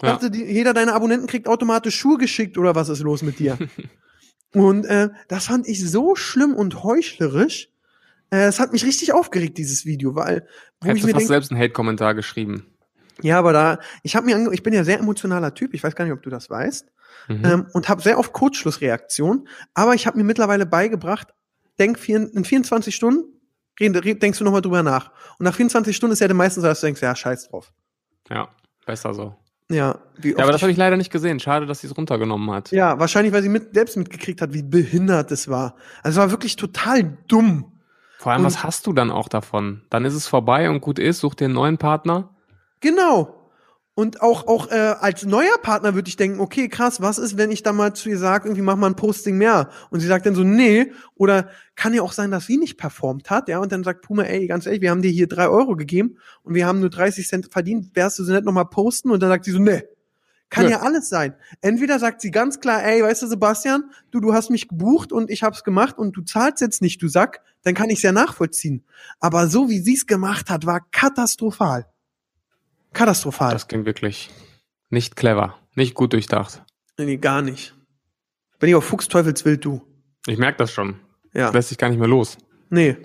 Ja. 0.00 0.12
dachte, 0.12 0.30
die, 0.30 0.44
jeder 0.44 0.72
deiner 0.74 0.94
Abonnenten 0.94 1.26
kriegt 1.26 1.48
automatisch 1.48 1.96
Schuhe 1.96 2.18
geschickt 2.18 2.56
oder 2.58 2.74
was 2.74 2.88
ist 2.88 3.00
los 3.00 3.22
mit 3.22 3.38
dir? 3.38 3.58
und 4.54 4.84
äh, 4.86 5.10
das 5.28 5.46
fand 5.46 5.68
ich 5.68 5.88
so 5.88 6.14
schlimm 6.14 6.54
und 6.54 6.82
heuchlerisch. 6.82 7.68
Äh, 8.30 8.46
Es 8.46 8.58
hat 8.60 8.72
mich 8.72 8.84
richtig 8.84 9.12
aufgeregt, 9.12 9.58
dieses 9.58 9.84
Video, 9.84 10.14
weil 10.14 10.46
wo 10.80 10.88
Hättest 10.88 10.96
ich 10.96 11.00
du 11.02 11.06
mir 11.06 11.12
fast 11.12 11.20
denke, 11.20 11.26
selbst 11.28 11.50
einen 11.52 11.60
Hate-Kommentar 11.60 12.14
geschrieben. 12.14 12.66
ja, 13.22 13.38
aber 13.38 13.52
da, 13.52 13.78
ich 14.02 14.16
habe 14.16 14.26
mir, 14.26 14.52
ich 14.52 14.62
bin 14.62 14.72
ja 14.72 14.84
sehr 14.84 14.98
emotionaler 14.98 15.54
Typ, 15.54 15.74
ich 15.74 15.82
weiß 15.84 15.94
gar 15.94 16.04
nicht, 16.04 16.14
ob 16.14 16.22
du 16.22 16.30
das 16.30 16.48
weißt, 16.50 16.88
Mhm. 17.28 17.44
ähm, 17.44 17.66
und 17.74 17.88
habe 17.90 18.00
sehr 18.02 18.18
oft 18.18 18.32
Kurzschlussreaktionen, 18.32 19.46
aber 19.74 19.94
ich 19.94 20.06
habe 20.06 20.16
mir 20.16 20.24
mittlerweile 20.24 20.64
beigebracht, 20.66 21.28
denk 21.78 21.98
vier, 21.98 22.30
in 22.34 22.44
24 22.44 22.94
Stunden, 22.94 23.38
red, 23.78 24.22
denkst 24.22 24.38
du 24.38 24.44
nochmal 24.44 24.62
drüber 24.62 24.82
nach. 24.82 25.12
Und 25.38 25.44
nach 25.44 25.54
24 25.54 25.94
Stunden 25.94 26.14
ist 26.14 26.20
ja 26.20 26.26
der 26.26 26.34
meistens 26.34 26.62
so, 26.62 26.68
dass 26.68 26.80
du 26.80 26.86
denkst, 26.86 27.02
ja, 27.02 27.14
scheiß 27.14 27.48
drauf. 27.48 27.72
ja, 28.30 28.48
besser 28.86 29.12
so. 29.14 29.36
Ja, 29.70 29.98
Ja, 30.22 30.38
aber 30.38 30.52
das 30.52 30.60
habe 30.62 30.70
ich 30.72 30.76
leider 30.78 30.96
nicht 30.96 31.10
gesehen. 31.10 31.40
Schade, 31.40 31.66
dass 31.66 31.80
sie 31.80 31.86
es 31.86 31.96
runtergenommen 31.96 32.50
hat. 32.50 32.70
Ja, 32.72 32.98
wahrscheinlich, 32.98 33.32
weil 33.32 33.42
sie 33.42 33.48
mit, 33.48 33.74
selbst 33.74 33.96
mitgekriegt 33.96 34.40
hat, 34.42 34.52
wie 34.52 34.62
behindert 34.62 35.30
es 35.32 35.48
war. 35.48 35.74
Also 36.02 36.20
es 36.20 36.24
war 36.24 36.30
wirklich 36.30 36.56
total 36.56 37.16
dumm. 37.28 37.72
Vor 38.18 38.32
allem, 38.32 38.40
Und- 38.42 38.46
was 38.46 38.62
hast 38.62 38.86
du 38.86 38.92
dann 38.92 39.10
auch 39.10 39.28
davon? 39.28 39.82
Dann 39.90 40.04
ist 40.04 40.14
es 40.14 40.28
vorbei 40.28 40.68
und 40.70 40.80
gut 40.80 40.98
ist, 40.98 41.20
such 41.20 41.34
dir 41.34 41.46
einen 41.46 41.54
neuen 41.54 41.78
Partner. 41.78 42.30
Genau. 42.80 43.41
Und 43.94 44.22
auch, 44.22 44.46
auch 44.46 44.70
äh, 44.70 44.94
als 45.00 45.26
neuer 45.26 45.58
Partner 45.60 45.94
würde 45.94 46.08
ich 46.08 46.16
denken, 46.16 46.40
okay, 46.40 46.68
krass, 46.68 47.02
was 47.02 47.18
ist, 47.18 47.36
wenn 47.36 47.50
ich 47.50 47.62
da 47.62 47.74
mal 47.74 47.92
zu 47.92 48.08
ihr 48.08 48.18
sage, 48.18 48.48
irgendwie 48.48 48.62
mach 48.62 48.76
mal 48.76 48.86
ein 48.86 48.96
Posting 48.96 49.36
mehr? 49.36 49.68
Und 49.90 50.00
sie 50.00 50.06
sagt 50.06 50.24
dann 50.24 50.34
so, 50.34 50.44
nee. 50.44 50.92
Oder 51.14 51.50
kann 51.76 51.92
ja 51.92 52.00
auch 52.00 52.12
sein, 52.12 52.30
dass 52.30 52.46
sie 52.46 52.56
nicht 52.56 52.78
performt 52.78 53.28
hat, 53.28 53.48
ja. 53.48 53.58
Und 53.58 53.70
dann 53.70 53.84
sagt 53.84 54.00
Puma, 54.00 54.22
ey, 54.22 54.46
ganz 54.46 54.64
ehrlich, 54.64 54.80
wir 54.80 54.90
haben 54.90 55.02
dir 55.02 55.10
hier 55.10 55.26
drei 55.26 55.48
Euro 55.48 55.76
gegeben 55.76 56.16
und 56.42 56.54
wir 56.54 56.66
haben 56.66 56.80
nur 56.80 56.88
30 56.88 57.28
Cent 57.28 57.52
verdient, 57.52 57.90
wärst 57.94 58.18
du 58.18 58.24
so 58.24 58.32
nett 58.32 58.46
nochmal 58.46 58.66
posten? 58.66 59.10
Und 59.10 59.22
dann 59.22 59.28
sagt 59.28 59.44
sie 59.44 59.52
so, 59.52 59.58
nee. 59.58 59.82
Kann 60.48 60.66
Nö. 60.66 60.70
ja 60.70 60.80
alles 60.80 61.08
sein. 61.08 61.34
Entweder 61.62 61.98
sagt 61.98 62.20
sie 62.20 62.30
ganz 62.30 62.60
klar, 62.60 62.84
ey, 62.84 63.02
weißt 63.02 63.22
du, 63.22 63.26
Sebastian, 63.26 63.90
du, 64.10 64.20
du 64.20 64.34
hast 64.34 64.50
mich 64.50 64.68
gebucht 64.68 65.10
und 65.10 65.30
ich 65.30 65.42
hab's 65.42 65.64
gemacht 65.64 65.98
und 65.98 66.14
du 66.14 66.22
zahlst 66.22 66.60
jetzt 66.60 66.82
nicht, 66.82 67.02
du 67.02 67.08
Sack, 67.08 67.40
dann 67.62 67.74
kann 67.74 67.88
ich's 67.88 68.02
ja 68.02 68.12
nachvollziehen. 68.12 68.84
Aber 69.18 69.48
so 69.48 69.70
wie 69.70 69.80
sie's 69.80 70.06
gemacht 70.06 70.50
hat, 70.50 70.66
war 70.66 70.80
katastrophal. 70.92 71.86
Katastrophal. 72.92 73.52
Das 73.52 73.68
klingt 73.68 73.86
wirklich 73.86 74.30
nicht 74.90 75.16
clever, 75.16 75.58
nicht 75.74 75.94
gut 75.94 76.12
durchdacht. 76.12 76.62
Nee, 76.98 77.16
gar 77.16 77.42
nicht. 77.42 77.74
Bin 78.58 78.68
ich 78.68 78.74
auf 78.74 78.84
Fuchsteufelswild, 78.84 79.64
du. 79.64 79.82
Ich 80.26 80.38
merke 80.38 80.58
das 80.58 80.72
schon. 80.72 81.00
Ja. 81.32 81.46
Das 81.46 81.54
lässt 81.54 81.68
sich 81.70 81.78
gar 81.78 81.88
nicht 81.88 81.98
mehr 81.98 82.08
los. 82.08 82.38
Nee. 82.70 82.96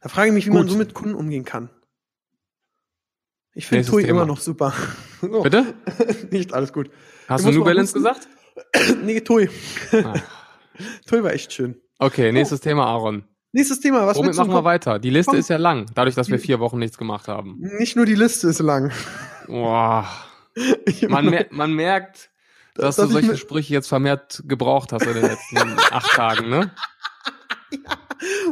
Da 0.00 0.08
frage 0.08 0.28
ich 0.28 0.34
mich, 0.34 0.46
wie 0.46 0.50
man 0.50 0.62
Gut. 0.62 0.70
so 0.70 0.76
mit 0.78 0.94
Kunden 0.94 1.14
umgehen 1.14 1.44
kann. 1.44 1.68
Ich 3.54 3.66
finde 3.66 3.86
Tui 3.86 4.02
Thema. 4.02 4.18
immer 4.22 4.26
noch 4.26 4.40
super. 4.40 4.72
Oh, 5.20 5.42
Bitte? 5.42 5.74
nicht 6.30 6.54
alles 6.54 6.72
gut. 6.72 6.90
Hast 7.28 7.44
Du 7.44 7.50
du 7.50 7.58
New 7.58 7.64
Balance 7.64 7.92
gesagt? 7.92 8.26
nee, 9.02 9.20
Tui. 9.20 9.50
Ah. 9.92 10.14
Tui 11.06 11.22
war 11.22 11.32
echt 11.32 11.52
schön. 11.52 11.80
Okay, 11.98 12.32
nächstes 12.32 12.60
Thema, 12.60 12.86
Aaron. 12.86 13.24
Nächstes 13.52 13.80
Thema. 13.80 14.06
Was 14.06 14.16
Womit 14.16 14.34
machen 14.36 14.50
wir 14.52 14.64
weiter? 14.64 14.98
Die 14.98 15.10
Liste 15.10 15.32
Komm. 15.32 15.40
ist 15.40 15.48
ja 15.48 15.58
lang, 15.58 15.86
dadurch, 15.94 16.14
dass 16.14 16.28
wir 16.28 16.38
vier 16.38 16.58
Wochen 16.58 16.78
nichts 16.78 16.96
gemacht 16.96 17.28
haben. 17.28 17.58
Nicht 17.78 17.96
nur 17.96 18.06
die 18.06 18.14
Liste 18.14 18.48
ist 18.48 18.60
lang. 18.60 18.90
Boah. 19.46 20.06
Man, 21.08 21.26
mer 21.30 21.46
man 21.50 21.72
merkt, 21.72 22.30
dass, 22.74 22.96
Dass 22.96 23.06
du 23.06 23.12
solche 23.12 23.36
Sprüche 23.38 23.72
jetzt 23.72 23.88
vermehrt 23.88 24.42
gebraucht 24.46 24.92
hast 24.92 25.06
in 25.06 25.14
den 25.14 25.22
letzten 25.22 25.56
acht 25.90 26.10
Tagen, 26.12 26.48
ne? 26.50 26.70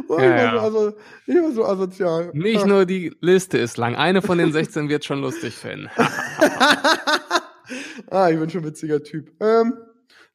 Oh, 0.07 0.19
Ja, 0.19 0.47
ich, 0.47 0.53
war 0.53 0.63
ja. 0.63 0.71
so, 0.71 0.93
ich 1.27 1.35
war 1.35 1.51
so 1.51 1.65
asozial. 1.65 2.31
Nicht 2.33 2.61
Ja. 2.61 2.65
nur 2.67 2.85
die 2.85 3.15
Liste 3.21 3.57
ist 3.59 3.77
lang, 3.77 3.95
eine 3.95 4.21
von 4.23 4.37
den 4.39 4.51
16 4.51 4.89
wird 4.89 5.05
schon 5.05 5.21
lustig 5.21 5.53
finden. 5.55 5.89
ah, 8.09 8.29
ich 8.29 8.39
bin 8.39 8.49
schon 8.49 8.61
ein 8.61 8.65
witziger 8.67 9.03
Typ. 9.03 9.31
Ähm, 9.39 9.73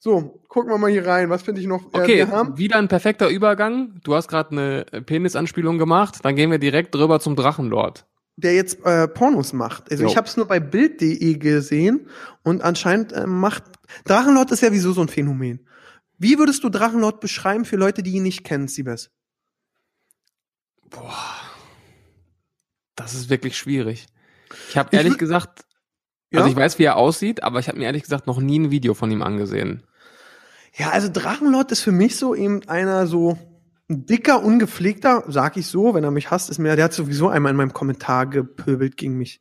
so, 0.06 0.40
gucken 0.48 0.70
wir 0.70 0.78
mal 0.78 0.90
hier 0.90 1.04
rein. 1.06 1.28
Was 1.30 1.42
finde 1.42 1.60
ich 1.60 1.66
noch? 1.66 1.82
Äh, 1.92 1.98
Okay, 2.00 2.16
wir 2.18 2.30
haben 2.30 2.56
wieder 2.56 2.76
ein 2.78 2.88
perfekter 2.88 3.28
Übergang. 3.28 4.00
Du 4.04 4.14
hast 4.14 4.28
gerade 4.28 4.52
eine 4.52 4.84
Penisanspielung 5.02 5.78
gemacht, 5.78 6.18
dann 6.22 6.36
gehen 6.36 6.50
wir 6.50 6.58
direkt 6.58 6.94
drüber 6.94 7.18
zum 7.20 7.34
Drachenlord. 7.36 8.06
der 8.36 8.54
jetzt 8.54 8.84
äh, 8.84 9.08
Pornos 9.08 9.52
macht. 9.52 9.90
Also 9.90 10.04
Jo. 10.04 10.08
ich 10.10 10.16
habe 10.16 10.26
es 10.28 10.36
nur 10.36 10.46
bei 10.46 10.60
Bild.de 10.60 11.34
gesehen 11.38 12.08
und 12.44 12.62
anscheinend 12.62 13.12
äh, 13.12 13.26
macht 13.26 13.64
Drachenlord 14.04 14.50
ist 14.52 14.62
ja 14.62 14.72
wieso 14.72 14.92
so 14.92 15.00
ein 15.00 15.08
Phänomen. 15.08 15.66
Wie 16.18 16.38
würdest 16.38 16.62
du 16.64 16.68
Drachenlord 16.68 17.20
beschreiben 17.20 17.64
für 17.64 17.76
Leute, 17.76 18.02
die 18.02 18.12
ihn 18.12 18.22
nicht 18.22 18.44
kennen, 18.44 18.68
Siebes? 18.68 19.10
Boah. 20.90 21.12
Das 22.94 23.14
ist 23.14 23.28
wirklich 23.30 23.56
schwierig. 23.56 24.06
Ich 24.70 24.76
habe 24.76 24.88
Ich 24.92 24.96
ehrlich 24.98 25.14
wür- 25.14 25.18
gesagt, 25.18 25.64
Ja? 26.30 26.38
also 26.40 26.50
ich 26.50 26.56
weiß, 26.56 26.78
wie 26.78 26.84
er 26.84 26.96
aussieht, 26.96 27.42
aber 27.42 27.58
ich 27.60 27.68
habe 27.68 27.78
mir 27.78 27.84
ehrlich 27.84 28.02
gesagt 28.02 28.26
noch 28.26 28.38
nie 28.40 28.58
ein 28.58 28.70
Video 28.70 28.94
von 28.94 29.10
ihm 29.10 29.22
angesehen. 29.22 29.82
Ja, 30.76 30.90
also 30.90 31.08
Drachenlord 31.10 31.72
ist 31.72 31.80
für 31.80 31.92
mich 31.92 32.16
so 32.16 32.34
eben 32.34 32.66
einer 32.68 33.06
so 33.06 33.38
ein 33.88 34.04
dicker, 34.04 34.42
ungepflegter, 34.42 35.24
sag 35.28 35.56
ich 35.56 35.66
so, 35.66 35.94
wenn 35.94 36.04
er 36.04 36.10
mich 36.10 36.30
hasst, 36.30 36.50
ist 36.50 36.58
mir, 36.58 36.76
der 36.76 36.86
hat 36.86 36.92
sowieso 36.92 37.28
einmal 37.28 37.50
in 37.50 37.56
meinem 37.56 37.72
Kommentar 37.72 38.26
gepöbelt 38.26 38.96
gegen 38.96 39.16
mich. 39.16 39.40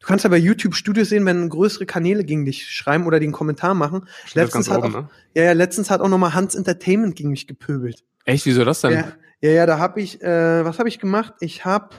Du 0.00 0.06
kannst 0.06 0.24
ja 0.24 0.30
bei 0.30 0.36
YouTube 0.36 0.74
Studios 0.74 1.08
sehen, 1.08 1.24
wenn 1.24 1.48
größere 1.48 1.86
Kanäle 1.86 2.24
gegen 2.24 2.44
dich 2.44 2.70
schreiben 2.70 3.06
oder 3.06 3.18
den 3.18 3.32
Kommentar 3.32 3.74
machen. 3.74 4.06
Steht 4.24 4.42
Letztens 4.44 4.70
hat 4.70 4.78
oben, 4.78 4.94
auch, 4.94 5.00
ne? 5.02 5.10
ja, 5.34 5.44
ja, 5.44 5.52
letztens 5.52 5.90
hat 5.90 6.00
auch 6.00 6.08
noch 6.08 6.18
mal 6.18 6.34
Hans 6.34 6.54
Entertainment 6.54 7.16
gegen 7.16 7.30
mich 7.30 7.46
gepöbelt. 7.46 8.04
Echt, 8.24 8.44
wieso 8.46 8.64
das 8.64 8.80
denn? 8.82 8.92
Ja, 8.92 9.12
ja, 9.40 9.50
ja, 9.50 9.66
da 9.66 9.78
habe 9.78 10.00
ich, 10.00 10.22
äh, 10.22 10.64
was 10.64 10.78
habe 10.78 10.88
ich 10.88 10.98
gemacht? 10.98 11.34
Ich 11.40 11.64
habe, 11.64 11.96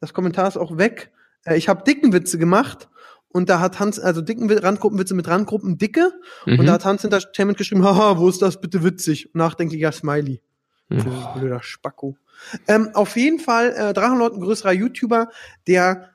das 0.00 0.12
Kommentar 0.12 0.46
ist 0.46 0.56
auch 0.56 0.76
weg. 0.76 1.12
Äh, 1.44 1.56
ich 1.56 1.68
habe 1.68 1.82
dicken 1.84 2.12
Witze 2.12 2.38
gemacht 2.38 2.88
und 3.34 3.48
da 3.48 3.58
hat 3.58 3.80
Hans, 3.80 3.98
also 3.98 4.20
dicken 4.22 4.48
Randgruppenwitze 4.50 5.14
mit 5.14 5.26
Randgruppen 5.28 5.76
dicke 5.76 6.12
und 6.46 6.60
Mhm. 6.60 6.66
da 6.66 6.72
hat 6.74 6.84
Hans 6.84 7.02
Entertainment 7.04 7.58
geschrieben, 7.58 7.84
haha, 7.84 8.16
wo 8.18 8.28
ist 8.28 8.40
das 8.40 8.60
bitte 8.60 8.84
witzig? 8.84 9.26
Und 9.26 9.34
nachdenklicher 9.40 9.90
Smiley. 9.92 10.40
Ja. 10.88 10.96
Das 10.96 11.06
ist 11.06 11.26
ein 11.26 11.40
blöder 11.40 11.62
Spacko. 11.62 12.16
Ähm, 12.68 12.90
auf 12.94 13.16
jeden 13.16 13.40
Fall, 13.40 13.72
äh, 13.76 13.92
Drachenlord, 13.92 14.34
ein 14.34 14.40
größerer 14.40 14.72
YouTuber, 14.72 15.30
der 15.66 16.10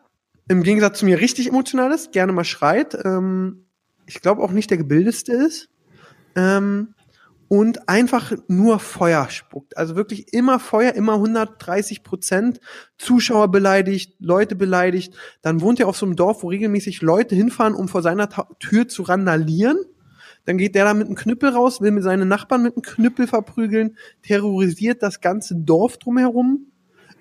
im 0.48 0.64
Gegensatz 0.64 1.00
zu 1.00 1.06
mir 1.06 1.20
richtig 1.20 1.48
emotional 1.50 1.92
ist, 1.92 2.12
gerne 2.14 2.32
mal 2.32 2.46
schreit. 2.46 2.98
Ähm, 3.04 3.66
ich 4.06 4.22
glaube 4.22 4.42
auch 4.42 4.52
nicht 4.52 4.70
der 4.70 4.78
gebildeste 4.78 5.34
ist. 5.34 5.70
Ähm, 6.36 6.94
und 7.50 7.90
einfach 7.90 8.32
nur 8.48 8.80
Feuer 8.80 9.28
spuckt. 9.30 9.76
Also 9.76 9.96
wirklich 9.96 10.34
immer 10.34 10.60
Feuer, 10.60 10.94
immer 10.94 11.16
130 11.16 12.04
Prozent. 12.04 12.62
Zuschauer 12.98 13.50
beleidigt, 13.50 14.16
Leute 14.20 14.56
beleidigt. 14.56 15.16
Dann 15.42 15.60
wohnt 15.60 15.80
er 15.80 15.88
auf 15.88 15.98
so 15.98 16.06
einem 16.06 16.16
Dorf, 16.16 16.44
wo 16.44 16.50
regelmäßig 16.50 17.02
Leute 17.02 17.36
hinfahren, 17.36 17.74
um 17.74 17.88
vor 17.88 18.04
seiner 18.04 18.30
Ta 18.30 18.48
Tür 18.60 18.88
zu 18.88 19.02
randalieren. 19.02 19.78
Dann 20.46 20.60
geht 20.60 20.76
der 20.76 20.86
da 20.86 20.94
mit 20.94 21.08
einem 21.08 21.16
Knüppel 21.16 21.50
raus, 21.50 21.82
will 21.82 21.92
mit 21.92 22.04
seinen 22.04 22.28
Nachbarn 22.28 22.64
mit 22.64 22.76
einem 22.76 22.84
Knüppel 22.84 23.26
verprügeln, 23.28 23.98
terrorisiert 24.22 25.02
das 25.02 25.20
ganze 25.20 25.56
Dorf 25.56 25.98
drumherum. 25.98 26.69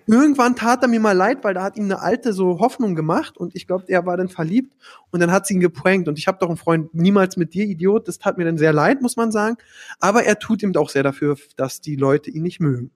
Irgendwann 0.08 0.56
tat 0.56 0.82
er 0.82 0.88
mir 0.88 1.00
mal 1.00 1.12
leid, 1.16 1.44
weil 1.44 1.52
da 1.54 1.62
hat 1.62 1.76
ihm 1.76 1.84
eine 1.84 2.00
alte 2.00 2.32
so 2.32 2.58
Hoffnung 2.60 2.94
gemacht 2.94 3.36
und 3.36 3.54
ich 3.54 3.66
glaube, 3.66 3.84
er 3.88 4.06
war 4.06 4.16
dann 4.16 4.28
verliebt 4.30 4.74
und 5.10 5.20
dann 5.20 5.30
hat 5.30 5.46
sie 5.46 5.54
ihn 5.54 5.60
geprankt 5.60 6.08
und 6.08 6.18
ich 6.18 6.26
habe 6.26 6.38
doch 6.40 6.48
einen 6.48 6.56
Freund, 6.56 6.94
niemals 6.94 7.36
mit 7.36 7.52
dir, 7.52 7.64
Idiot, 7.66 8.08
das 8.08 8.18
tat 8.18 8.38
mir 8.38 8.44
dann 8.44 8.56
sehr 8.56 8.72
leid, 8.72 9.02
muss 9.02 9.16
man 9.16 9.30
sagen, 9.30 9.56
aber 10.00 10.24
er 10.24 10.38
tut 10.38 10.62
ihm 10.62 10.74
auch 10.76 10.88
sehr 10.88 11.02
dafür, 11.02 11.36
dass 11.56 11.80
die 11.82 11.96
Leute 11.96 12.30
ihn 12.30 12.42
nicht 12.42 12.58
mögen. 12.58 12.90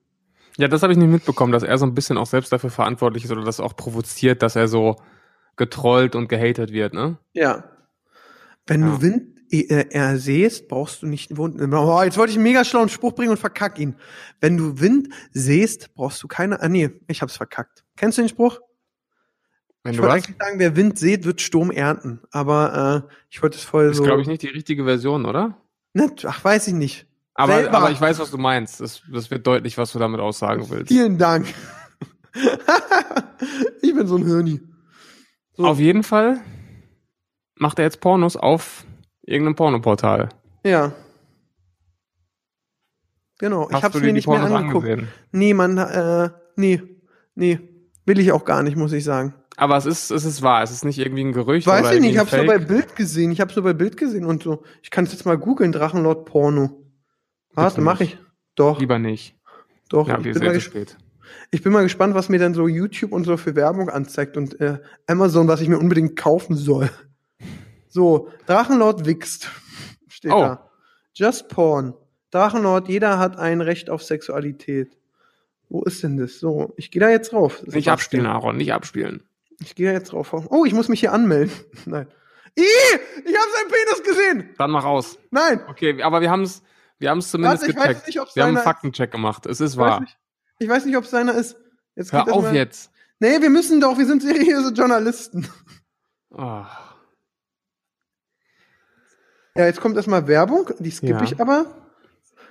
Ja, 0.57 0.67
das 0.67 0.83
habe 0.83 0.93
ich 0.93 0.99
nicht 0.99 1.09
mitbekommen, 1.09 1.51
dass 1.51 1.63
er 1.63 1.77
so 1.77 1.85
ein 1.85 1.93
bisschen 1.95 2.17
auch 2.17 2.27
selbst 2.27 2.51
dafür 2.51 2.69
verantwortlich 2.71 3.25
ist 3.25 3.31
oder 3.31 3.43
das 3.43 3.59
auch 3.59 3.75
provoziert, 3.75 4.41
dass 4.41 4.55
er 4.55 4.67
so 4.67 4.95
getrollt 5.55 6.15
und 6.15 6.29
gehatet 6.29 6.71
wird, 6.71 6.93
ne? 6.93 7.17
Ja. 7.33 7.63
Wenn 8.65 8.81
Ja. 8.81 8.87
du 8.95 9.01
Wind 9.01 9.32
äh, 9.61 9.87
ersehst, 9.91 10.67
brauchst 10.67 11.01
du 11.01 11.07
nicht 11.07 11.37
Wund. 11.37 11.61
Oh, 11.61 12.01
jetzt 12.03 12.17
wollte 12.17 12.31
ich 12.31 12.37
einen 12.37 12.43
mega 12.43 12.63
schlauen 12.65 12.89
Spruch 12.89 13.13
bringen 13.13 13.31
und 13.31 13.37
verkack 13.37 13.79
ihn. 13.79 13.95
Wenn 14.41 14.57
du 14.57 14.79
Wind 14.79 15.09
sähst, 15.31 15.93
brauchst 15.93 16.21
du 16.23 16.27
keine. 16.27 16.61
Ah 16.61 16.69
nee, 16.69 16.89
ich 17.07 17.21
hab's 17.21 17.37
verkackt. 17.37 17.83
Kennst 17.95 18.17
du 18.17 18.23
den 18.23 18.29
Spruch? 18.29 18.59
Wenn 19.83 19.91
ich 19.91 19.97
du 19.97 20.03
wollte 20.03 20.15
eigentlich 20.15 20.37
sagen, 20.39 20.59
wer 20.59 20.75
Wind 20.75 20.97
sät, 20.97 21.25
wird 21.25 21.41
Sturm 21.41 21.69
ernten. 21.69 22.21
Aber 22.31 23.05
äh, 23.09 23.13
ich 23.29 23.41
wollte 23.43 23.57
es 23.57 23.63
voll 23.63 23.89
Das 23.89 23.97
so. 23.97 24.03
ist, 24.03 24.07
glaube 24.07 24.21
ich, 24.21 24.27
nicht 24.27 24.41
die 24.41 24.47
richtige 24.47 24.85
Version, 24.85 25.25
oder? 25.25 25.57
Ne, 25.93 26.09
ach, 26.25 26.43
weiß 26.43 26.67
ich 26.67 26.73
nicht. 26.73 27.05
Aber, 27.35 27.55
Selber. 27.55 27.77
aber 27.77 27.91
ich 27.91 27.99
weiß, 27.99 28.19
was 28.19 28.31
du 28.31 28.37
meinst. 28.37 28.79
Das, 28.79 29.01
das 29.11 29.29
wird 29.29 29.45
deutlich, 29.45 29.77
was 29.77 29.91
du 29.91 29.99
damit 29.99 30.19
aussagen 30.19 30.65
willst. 30.69 30.87
Vielen 30.87 31.17
Dank. 31.17 31.47
ich 33.81 33.93
bin 33.93 34.07
so 34.07 34.15
ein 34.17 34.25
Hirni. 34.25 34.61
So. 35.55 35.65
Auf 35.65 35.79
jeden 35.79 36.03
Fall 36.03 36.41
macht 37.55 37.79
er 37.79 37.85
jetzt 37.85 37.99
Pornos 37.99 38.35
auf 38.35 38.85
irgendeinem 39.23 39.55
Pornoportal. 39.55 40.29
Ja. 40.65 40.93
Genau, 43.39 43.67
ich 43.67 43.75
Hast 43.75 43.83
hab's 43.83 43.93
du 43.93 43.99
mir 43.99 44.05
dir 44.05 44.07
die 44.09 44.13
nicht 44.13 44.27
mehr 44.27 44.39
Pornos 44.39 44.55
angeguckt. 44.57 44.85
angesehen? 44.87 45.07
Nee, 45.31 45.53
man, 45.53 45.77
äh, 45.77 46.29
nee, 46.55 46.81
nee. 47.35 47.59
Will 48.05 48.19
ich 48.19 48.31
auch 48.31 48.45
gar 48.45 48.63
nicht, 48.63 48.75
muss 48.77 48.93
ich 48.93 49.03
sagen. 49.03 49.33
Aber 49.55 49.77
es 49.77 49.85
ist, 49.85 50.11
es 50.11 50.25
ist 50.25 50.41
wahr. 50.41 50.63
Es 50.63 50.71
ist 50.71 50.83
nicht 50.83 50.99
irgendwie 50.99 51.23
ein 51.23 51.31
Gerücht 51.31 51.67
Weiß 51.67 51.91
ich 51.91 52.01
nicht, 52.01 52.13
ich 52.13 52.17
hab's 52.17 52.33
ein 52.33 52.45
nur 52.45 52.55
bei. 52.55 52.63
Bild 52.63 52.95
gesehen. 52.95 53.31
Ich 53.31 53.39
hab's 53.39 53.55
nur 53.55 53.63
bei 53.63 53.73
Bild 53.73 53.97
gesehen 53.97 54.25
und 54.25 54.43
so. 54.43 54.63
Ich 54.81 54.91
kann 54.91 55.05
es 55.05 55.11
jetzt 55.11 55.25
mal 55.25 55.37
googeln, 55.37 55.71
Drachenlord 55.71 56.25
Porno. 56.25 56.81
Warte, 57.53 57.75
Bitte 57.75 57.81
mach 57.85 57.99
nicht. 57.99 58.13
ich. 58.13 58.19
Doch, 58.55 58.79
Lieber 58.79 58.99
nicht. 58.99 59.35
doch. 59.89 60.07
Ja, 60.07 60.17
ich, 60.19 60.33
bin 60.33 60.43
mal 60.43 60.59
spät. 60.59 60.97
ich 61.51 61.63
bin 61.63 61.71
mal 61.71 61.83
gespannt, 61.83 62.13
was 62.15 62.29
mir 62.29 62.39
dann 62.39 62.53
so 62.53 62.67
YouTube 62.67 63.11
und 63.11 63.23
so 63.25 63.37
für 63.37 63.55
Werbung 63.55 63.89
anzeigt 63.89 64.37
und 64.37 64.59
äh, 64.59 64.79
Amazon, 65.07 65.47
was 65.47 65.61
ich 65.61 65.69
mir 65.69 65.79
unbedingt 65.79 66.15
kaufen 66.15 66.55
soll. 66.55 66.89
So, 67.93 68.29
Drachenlord 68.47 69.05
wächst. 69.05 69.49
Steht 70.07 70.31
Oh. 70.31 70.39
da. 70.41 70.69
Just 71.13 71.47
Porn. 71.47 71.93
Drachenlord, 72.31 72.87
jeder 72.89 73.19
hat 73.19 73.37
ein 73.37 73.61
Recht 73.61 73.91
auf 73.91 74.01
Sexualität. 74.03 74.97
Wo 75.69 75.83
ist 75.83 76.01
denn 76.01 76.17
das? 76.17 76.39
So, 76.39 76.73
ich 76.75 76.89
gehe 76.89 76.99
da 76.99 77.09
jetzt 77.09 77.33
drauf. 77.33 77.57
Nicht 77.61 77.65
Sebastian. 77.73 77.93
abspielen, 77.93 78.25
Aaron, 78.25 78.57
nicht 78.57 78.73
abspielen. 78.73 79.23
Ich 79.59 79.75
gehe 79.75 79.85
da 79.87 79.93
jetzt 79.93 80.11
drauf. 80.11 80.33
Oh, 80.49 80.65
ich 80.65 80.73
muss 80.73 80.89
mich 80.89 81.01
hier 81.01 81.13
anmelden. 81.13 81.53
Nein. 81.85 82.07
Ih, 82.55 82.63
ich 82.63 83.35
habe 83.35 83.51
seinen 83.55 83.69
Penis 83.69 84.03
gesehen. 84.03 84.49
Dann 84.57 84.71
mach 84.71 84.85
aus. 84.85 85.17
Nein. 85.29 85.61
Okay, 85.67 86.01
aber 86.01 86.21
wir 86.21 86.31
haben 86.31 86.41
es 86.43 86.63
wir 86.99 87.09
haben's 87.11 87.29
zumindest 87.31 87.63
Warte, 87.63 87.73
gecheckt. 87.95 88.07
nicht, 88.07 88.35
wir 88.35 88.43
haben 88.43 88.55
einen. 88.55 88.63
Faktencheck 88.63 89.11
gemacht. 89.11 89.45
Es 89.45 89.59
ist 89.61 89.73
Ich 89.73 89.77
weiß 89.77 89.89
wahr. 89.91 89.99
nicht, 90.01 90.17
ich 90.59 90.69
weiß 90.69 90.85
nicht 90.85 90.97
ob 90.97 91.03
es 91.03 91.11
seiner 91.11 91.35
ist. 91.35 91.55
Jetzt 91.95 92.11
Hör 92.13 92.25
das 92.25 92.33
auf 92.33 92.43
mal. 92.43 92.55
jetzt. 92.55 92.89
Nee, 93.19 93.39
wir 93.41 93.49
müssen 93.51 93.79
doch, 93.81 93.97
wir 93.99 94.05
sind 94.07 94.21
seriöse 94.23 94.73
Journalisten. 94.73 95.47
Oh. 96.31 96.63
Ja, 99.55 99.65
jetzt 99.65 99.81
kommt 99.81 99.95
erstmal 99.95 100.27
Werbung, 100.27 100.69
die 100.79 100.91
skippe 100.91 101.13
Ja. 101.13 101.23
ich 101.23 101.39
aber. 101.39 101.65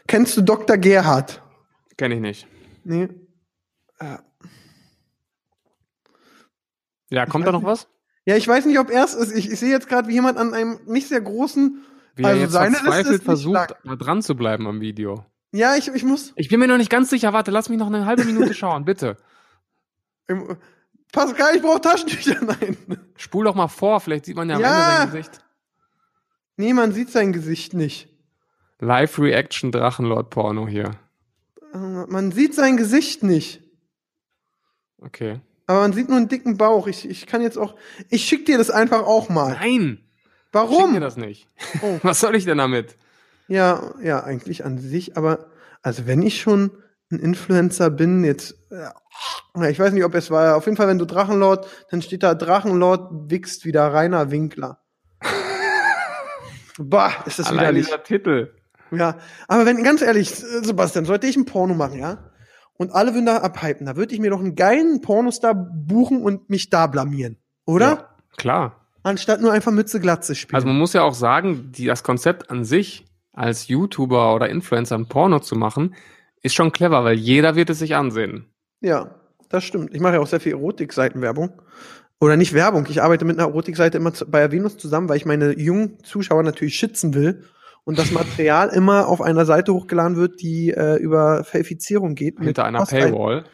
Kennst 0.06 0.36
du 0.36 0.42
Dr. 0.42 0.76
Gerhard? 0.76 1.42
Kenn 1.96 2.12
ich 2.12 2.20
nicht. 2.20 2.46
Nee. 2.84 3.08
Äh, 3.98 4.18
Ja, 7.10 7.26
kommt 7.26 7.46
da 7.46 7.52
noch 7.52 7.60
nicht. 7.60 7.66
was? 7.68 7.88
Ja, 8.24 8.36
ich 8.36 8.46
weiß 8.46 8.66
nicht, 8.66 8.78
ob 8.78 8.90
erst 8.90 9.16
ist. 9.16 9.32
Ich, 9.32 9.50
ich 9.50 9.58
sehe 9.58 9.70
jetzt 9.70 9.88
gerade, 9.88 10.08
wie 10.08 10.12
jemand 10.14 10.38
an 10.38 10.54
einem 10.54 10.78
nicht 10.86 11.08
sehr 11.08 11.20
großen. 11.20 11.84
Wie 12.14 12.24
Also 12.24 12.36
er 12.36 12.42
jetzt 12.42 12.52
seine 12.52 12.76
verzweifelt 12.76 13.22
versucht, 13.24 13.74
da 13.84 13.96
dran 13.96 14.22
zu 14.22 14.34
bleiben 14.36 14.66
am 14.66 14.80
Video. 14.80 15.24
Ja, 15.52 15.74
ich, 15.76 15.88
ich 15.88 16.04
muss. 16.04 16.32
Ich 16.36 16.48
bin 16.48 16.60
mir 16.60 16.68
noch 16.68 16.78
nicht 16.78 16.90
ganz 16.90 17.10
sicher. 17.10 17.32
Warte, 17.32 17.50
lass 17.50 17.68
mich 17.68 17.78
noch 17.78 17.88
eine 17.88 18.06
halbe 18.06 18.24
Minute 18.24 18.54
schauen, 18.54 18.84
bitte. 18.84 19.16
im- 20.28 20.56
Pascal, 21.12 21.56
ich 21.56 21.62
brauche 21.62 21.80
Taschentücher. 21.80 22.36
Nein. 22.42 22.76
Spul 23.16 23.44
doch 23.44 23.54
mal 23.54 23.68
vor, 23.68 24.00
vielleicht 24.00 24.24
sieht 24.24 24.36
man 24.36 24.48
ja 24.48 24.56
am 24.56 24.62
Ja. 24.62 25.02
Ende 25.02 25.12
sein 25.12 25.22
Gesicht. 25.22 25.44
Nee, 26.56 26.72
man 26.72 26.92
sieht 26.92 27.10
sein 27.10 27.32
Gesicht 27.32 27.74
nicht. 27.74 28.08
Live-Reaction 28.80 29.72
Drachenlord-Porno 29.72 30.66
hier. 30.66 30.90
Äh, 31.72 31.78
Man 31.78 32.32
sieht 32.32 32.54
sein 32.54 32.76
Gesicht 32.76 33.22
nicht. 33.22 33.62
Okay. 34.98 35.40
Aber 35.66 35.80
man 35.80 35.92
sieht 35.92 36.08
nur 36.08 36.18
einen 36.18 36.28
dicken 36.28 36.56
Bauch. 36.56 36.86
Ich, 36.86 37.08
ich 37.08 37.26
kann 37.26 37.42
jetzt 37.42 37.56
auch. 37.58 37.76
Ich 38.10 38.24
schick 38.24 38.44
dir 38.46 38.58
das 38.58 38.70
einfach 38.70 39.02
auch 39.04 39.28
mal. 39.28 39.52
Nein! 39.54 39.98
Schick 40.00 40.48
Warum? 40.52 40.92
mir 40.92 41.00
das 41.00 41.16
nicht. 41.16 41.48
Oh. 41.80 41.98
Was 42.02 42.20
soll 42.20 42.34
ich 42.36 42.44
denn 42.44 42.58
damit? 42.58 42.96
Ja, 43.48 43.94
ja, 44.02 44.22
eigentlich 44.22 44.64
an 44.64 44.78
sich, 44.78 45.16
aber 45.16 45.46
also 45.82 46.06
wenn 46.06 46.22
ich 46.22 46.40
schon 46.40 46.70
ein 47.10 47.18
Influencer 47.18 47.90
bin, 47.90 48.24
jetzt, 48.24 48.54
äh, 48.70 48.82
ja, 49.56 49.68
ich 49.68 49.78
weiß 49.78 49.92
nicht, 49.92 50.04
ob 50.04 50.14
es 50.14 50.30
war, 50.30 50.56
auf 50.56 50.64
jeden 50.66 50.76
Fall, 50.76 50.88
wenn 50.88 50.98
du 50.98 51.04
Drachenlord, 51.06 51.66
dann 51.90 52.02
steht 52.02 52.22
da 52.22 52.34
Drachenlord 52.34 53.30
wichst 53.30 53.64
wieder 53.64 53.92
Rainer 53.92 54.30
Winkler. 54.30 54.81
Bah, 56.88 57.12
ist 57.26 57.38
das 57.38 57.46
Allein 57.46 57.60
widerlich. 57.60 57.86
dieser 57.86 58.02
Titel. 58.02 58.54
Ja, 58.90 59.18
aber 59.48 59.66
wenn, 59.66 59.82
ganz 59.82 60.02
ehrlich, 60.02 60.30
Sebastian, 60.30 61.04
sollte 61.04 61.26
ich 61.26 61.36
ein 61.36 61.46
Porno 61.46 61.74
machen, 61.74 61.98
ja? 61.98 62.30
Und 62.76 62.92
alle 62.92 63.14
würden 63.14 63.26
da 63.26 63.38
abhypen, 63.38 63.86
da 63.86 63.96
würde 63.96 64.14
ich 64.14 64.20
mir 64.20 64.30
doch 64.30 64.40
einen 64.40 64.54
geilen 64.54 65.00
Pornostar 65.00 65.54
buchen 65.54 66.22
und 66.22 66.50
mich 66.50 66.68
da 66.68 66.86
blamieren. 66.86 67.38
Oder? 67.64 67.86
Ja, 67.86 68.08
klar. 68.36 68.86
Anstatt 69.02 69.40
nur 69.40 69.52
einfach 69.52 69.72
Mütze 69.72 70.00
Glatze 70.00 70.34
spielen. 70.34 70.56
Also 70.56 70.66
man 70.66 70.78
muss 70.78 70.92
ja 70.92 71.02
auch 71.02 71.14
sagen, 71.14 71.72
die, 71.72 71.86
das 71.86 72.02
Konzept 72.02 72.50
an 72.50 72.64
sich, 72.64 73.04
als 73.32 73.68
YouTuber 73.68 74.34
oder 74.34 74.48
Influencer 74.48 74.96
ein 74.96 75.06
Porno 75.06 75.40
zu 75.40 75.56
machen, 75.56 75.94
ist 76.42 76.54
schon 76.54 76.72
clever, 76.72 77.04
weil 77.04 77.16
jeder 77.16 77.56
wird 77.56 77.70
es 77.70 77.78
sich 77.78 77.94
ansehen. 77.94 78.46
Ja, 78.80 79.14
das 79.48 79.64
stimmt. 79.64 79.94
Ich 79.94 80.00
mache 80.00 80.14
ja 80.14 80.20
auch 80.20 80.26
sehr 80.26 80.40
viel 80.40 80.52
Erotikseitenwerbung. 80.52 81.52
Oder 82.22 82.37
nicht 82.37 82.52
Werbung. 82.52 82.87
Ich 82.88 83.02
arbeite 83.02 83.24
mit 83.24 83.37
einer 83.37 83.48
Erotikseite 83.48 83.98
immer 83.98 84.14
zu, 84.14 84.30
bei 84.30 84.52
Venus 84.52 84.78
zusammen, 84.78 85.08
weil 85.08 85.16
ich 85.16 85.26
meine 85.26 85.58
jungen 85.58 85.98
Zuschauer 86.04 86.44
natürlich 86.44 86.76
schützen 86.76 87.14
will 87.14 87.42
und 87.82 87.98
das 87.98 88.12
Material 88.12 88.68
immer 88.68 89.08
auf 89.08 89.20
einer 89.20 89.44
Seite 89.44 89.74
hochgeladen 89.74 90.16
wird, 90.16 90.40
die 90.40 90.70
äh, 90.70 90.94
über 90.98 91.42
Verifizierung 91.42 92.14
geht. 92.14 92.38
mit 92.38 92.46
Hinter 92.46 92.64
einer 92.66 92.78
Post- 92.78 92.92
Paywall. 92.92 93.44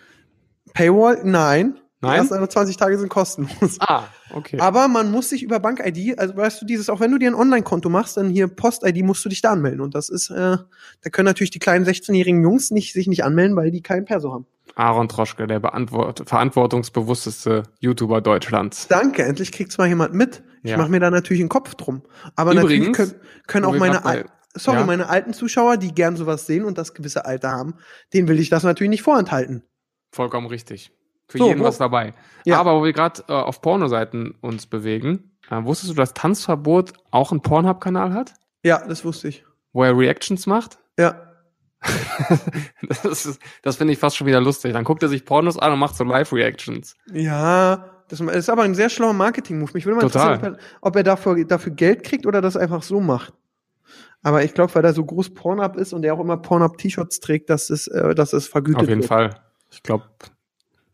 Paywall? 0.75 1.21
Nein. 1.25 1.79
Nein? 2.03 2.13
Die 2.13 2.19
ersten 2.19 2.35
21 2.35 2.77
Tage 2.77 2.99
sind 2.99 3.09
kostenlos. 3.09 3.79
Ah, 3.81 4.05
okay. 4.35 4.59
Aber 4.61 4.87
man 4.87 5.11
muss 5.11 5.31
sich 5.31 5.43
über 5.43 5.61
Bank-ID, 5.61 6.19
also 6.19 6.37
weißt 6.37 6.61
du, 6.61 6.67
dieses, 6.67 6.91
auch 6.91 7.01
wenn 7.01 7.11
du 7.11 7.17
dir 7.17 7.31
ein 7.31 7.35
Online-Konto 7.35 7.89
machst, 7.89 8.19
dann 8.19 8.29
hier 8.29 8.49
Post-ID 8.49 9.03
musst 9.03 9.25
du 9.25 9.31
dich 9.31 9.41
da 9.41 9.51
anmelden. 9.53 9.81
Und 9.81 9.95
das 9.95 10.11
ist, 10.11 10.29
äh, 10.29 10.59
da 10.59 11.11
können 11.11 11.25
natürlich 11.25 11.53
die 11.53 11.59
kleinen 11.59 11.87
16-jährigen 11.87 12.43
Jungs 12.43 12.71
nicht, 12.71 12.93
sich 12.93 13.07
nicht 13.07 13.25
anmelden, 13.25 13.57
weil 13.57 13.71
die 13.71 13.81
kein 13.81 14.05
Perso 14.05 14.31
haben. 14.31 14.47
Aaron 14.79 15.09
Troschke, 15.09 15.47
der 15.47 15.61
beantwort 15.61 16.23
verantwortungsbewussteste 16.27 17.65
YouTuber 17.81 18.21
Deutschlands. 18.21 18.87
Danke, 18.89 19.25
endlich 19.25 19.53
kriegt's 19.53 19.77
mal 19.79 19.89
jemand 19.89 20.15
mit. 20.15 20.43
Ich 20.63 20.71
Ja. 20.71 20.77
mache 20.77 20.91
mir 20.91 21.01
da 21.01 21.11
natürlich 21.11 21.41
einen 21.43 21.49
Kopf 21.49 21.75
drum. 21.75 22.03
Aber 22.37 22.53
Übrigens, 22.53 22.89
natürlich 22.89 22.93
können, 23.13 23.15
können 23.47 23.65
auch 23.67 23.77
meine, 23.77 24.05
al 24.05 24.27
sorry, 24.55 24.79
ja? 24.81 24.87
meine 24.87 25.09
alten 25.09 25.33
Zuschauer, 25.33 25.77
die 25.77 25.93
gern 25.95 26.17
sowas 26.17 26.47
sehen 26.47 26.65
und 26.65 26.79
das 26.79 26.95
gewisse 26.95 27.25
Alter 27.27 27.51
haben, 27.51 27.75
denen 28.15 28.29
will 28.29 28.39
ich 28.39 28.51
das 28.51 28.63
natürlich 28.63 28.91
nicht 28.91 29.03
vorenthalten. 29.03 29.63
Vollkommen 30.13 30.47
richtig. 30.47 30.93
Für 31.29 31.39
So, 31.39 31.49
jeden 31.49 31.61
wo- 31.61 31.65
was 31.65 31.79
dabei. 31.79 32.15
Ja. 32.45 32.59
Aber 32.59 32.81
wo 32.81 32.85
wir 32.85 32.93
gerade 32.93 33.23
äh, 33.29 33.33
auf 33.33 33.61
Pornoseiten 33.61 34.35
uns 34.41 34.67
bewegen, 34.67 35.37
äh, 35.51 35.63
wusstest 35.65 35.91
du, 35.93 35.95
dass 35.97 36.15
Tanzverbot 36.15 36.93
auch 37.11 37.31
einen 37.33 37.43
Pornhub-Kanal 37.43 38.15
hat, 38.15 38.35
Ja, 38.65 38.87
das 38.87 39.05
wusste 39.05 39.29
ich. 39.29 39.45
wo 39.73 39.85
er 39.85 39.97
Reactions 39.97 40.47
macht? 40.47 40.79
Ja. 40.99 41.28
Das, 43.03 43.27
ist- 43.27 43.41
das 43.63 43.77
finde 43.77 43.93
ich 43.93 43.99
fast 43.99 44.17
schon 44.17 44.27
wieder 44.27 44.41
lustig. 44.41 44.73
Dann 44.73 44.85
guckt 44.85 45.03
er 45.03 45.09
sich 45.09 45.25
Pornos 45.25 45.59
an 45.59 45.73
und 45.73 45.79
macht 45.79 45.97
so 45.97 46.05
Live-Reactions. 46.05 46.95
Ja, 47.13 47.91
Das 48.09 48.21
ist 48.21 48.49
aber 48.51 48.63
ein 48.63 48.75
sehr 48.75 48.89
schlauer 48.89 49.13
Marketing-Move. 49.13 49.71
Mich 49.75 49.85
würde 49.87 49.97
mal 49.97 50.03
Total. 50.03 50.35
interessieren, 50.35 50.55
ob 50.55 50.61
er, 50.61 50.89
ob 50.89 50.97
er 50.97 51.03
dafür, 51.03 51.45
dafür 51.45 51.73
Geld 51.73 52.03
kriegt 52.05 52.27
oder 52.27 52.41
das 52.41 52.57
einfach 52.57 52.83
so 52.83 53.01
macht. 53.01 53.33
Aber 54.23 54.43
ich 54.43 54.55
glaube, 54.55 54.75
weil 54.75 54.85
er 54.85 54.93
so 54.95 55.05
groß 55.05 55.35
Pornhub 55.35 55.77
ist 55.77 55.93
und 55.93 56.05
er 56.05 56.15
auch 56.15 56.21
immer 56.21 56.37
Pornhub-T-Shirts 56.39 57.21
trägt, 57.21 57.51
dass 57.51 57.71
es, 57.71 57.87
äh, 57.87 58.15
dass 58.15 58.33
es 58.33 58.49
vergütet 58.49 58.83
Auf 58.83 58.89
jeden 58.89 59.01
wird. 59.03 59.09
Fall. 59.09 59.41
Ich 59.71 59.83
glaube, 59.83 60.05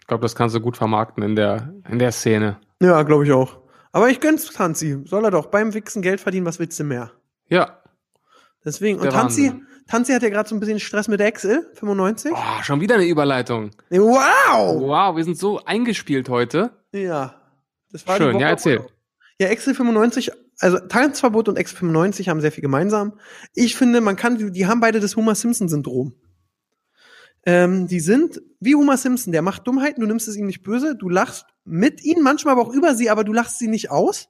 ich 0.00 0.06
glaube, 0.06 0.22
das 0.22 0.34
kannst 0.34 0.54
du 0.54 0.60
gut 0.60 0.76
vermarkten 0.76 1.22
in 1.22 1.34
der, 1.36 1.72
in 1.88 1.98
der 1.98 2.12
Szene. 2.12 2.58
Ja, 2.82 3.02
glaube 3.02 3.24
ich 3.24 3.32
auch. 3.32 3.58
Aber 3.92 4.10
ich 4.10 4.20
gönn's 4.20 4.46
Tanzi. 4.52 5.00
Soll 5.06 5.24
er 5.24 5.30
doch 5.30 5.46
beim 5.46 5.72
Wichsen 5.72 6.02
Geld 6.02 6.20
verdienen, 6.20 6.44
was 6.46 6.58
willst 6.58 6.78
du 6.80 6.84
mehr? 6.84 7.12
Ja. 7.48 7.78
Deswegen. 8.64 8.98
Und 8.98 9.10
Tanzi, 9.10 9.46
Wahnsinn. 9.50 9.66
Tanzi 9.86 10.12
hat 10.12 10.22
ja 10.22 10.30
gerade 10.30 10.48
so 10.48 10.54
ein 10.54 10.60
bisschen 10.60 10.80
Stress 10.80 11.08
mit 11.08 11.20
Excel, 11.20 11.70
95. 11.74 12.32
Oh, 12.34 12.62
schon 12.62 12.80
wieder 12.80 12.94
eine 12.94 13.06
Überleitung. 13.06 13.70
Wow! 13.90 14.80
Wow, 14.80 15.16
wir 15.16 15.24
sind 15.24 15.36
so 15.36 15.62
eingespielt 15.64 16.28
heute. 16.28 16.70
Ja. 16.92 17.40
Das 17.92 18.06
war 18.06 18.16
Schön, 18.16 18.38
ja, 18.38 18.48
erzähl. 18.48 18.86
Ja, 19.38 19.48
Excel 19.48 19.74
95, 19.74 20.30
also 20.60 20.78
Tanzverbot 20.78 21.48
und 21.48 21.56
Excel 21.56 21.78
95 21.78 22.28
haben 22.28 22.40
sehr 22.40 22.52
viel 22.52 22.62
gemeinsam. 22.62 23.18
Ich 23.54 23.76
finde, 23.76 24.00
man 24.00 24.16
kann, 24.16 24.38
die, 24.38 24.50
die 24.50 24.66
haben 24.66 24.80
beide 24.80 25.00
das 25.00 25.16
Homer 25.16 25.34
Simpson-Syndrom. 25.34 26.14
Ähm, 27.46 27.86
die 27.86 28.00
sind 28.00 28.40
wie 28.60 28.74
Homer 28.74 28.96
Simpson, 28.96 29.32
der 29.32 29.42
macht 29.42 29.66
Dummheiten, 29.66 30.00
du 30.00 30.06
nimmst 30.06 30.28
es 30.28 30.36
ihm 30.36 30.46
nicht 30.46 30.62
böse, 30.62 30.96
du 30.96 31.10
lachst 31.10 31.44
mit 31.64 32.02
ihnen, 32.02 32.22
manchmal 32.22 32.52
aber 32.52 32.62
auch 32.62 32.72
über 32.72 32.94
sie, 32.94 33.10
aber 33.10 33.24
du 33.24 33.32
lachst 33.32 33.58
sie 33.58 33.68
nicht 33.68 33.90
aus. 33.90 34.28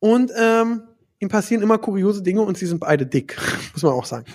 Und 0.00 0.32
ähm, 0.36 0.82
ihm 1.20 1.28
passieren 1.28 1.62
immer 1.62 1.78
kuriose 1.78 2.22
Dinge 2.22 2.42
und 2.42 2.56
sie 2.56 2.66
sind 2.66 2.80
beide 2.80 3.06
dick, 3.06 3.36
muss 3.72 3.82
man 3.82 3.92
auch 3.92 4.04
sagen. 4.04 4.26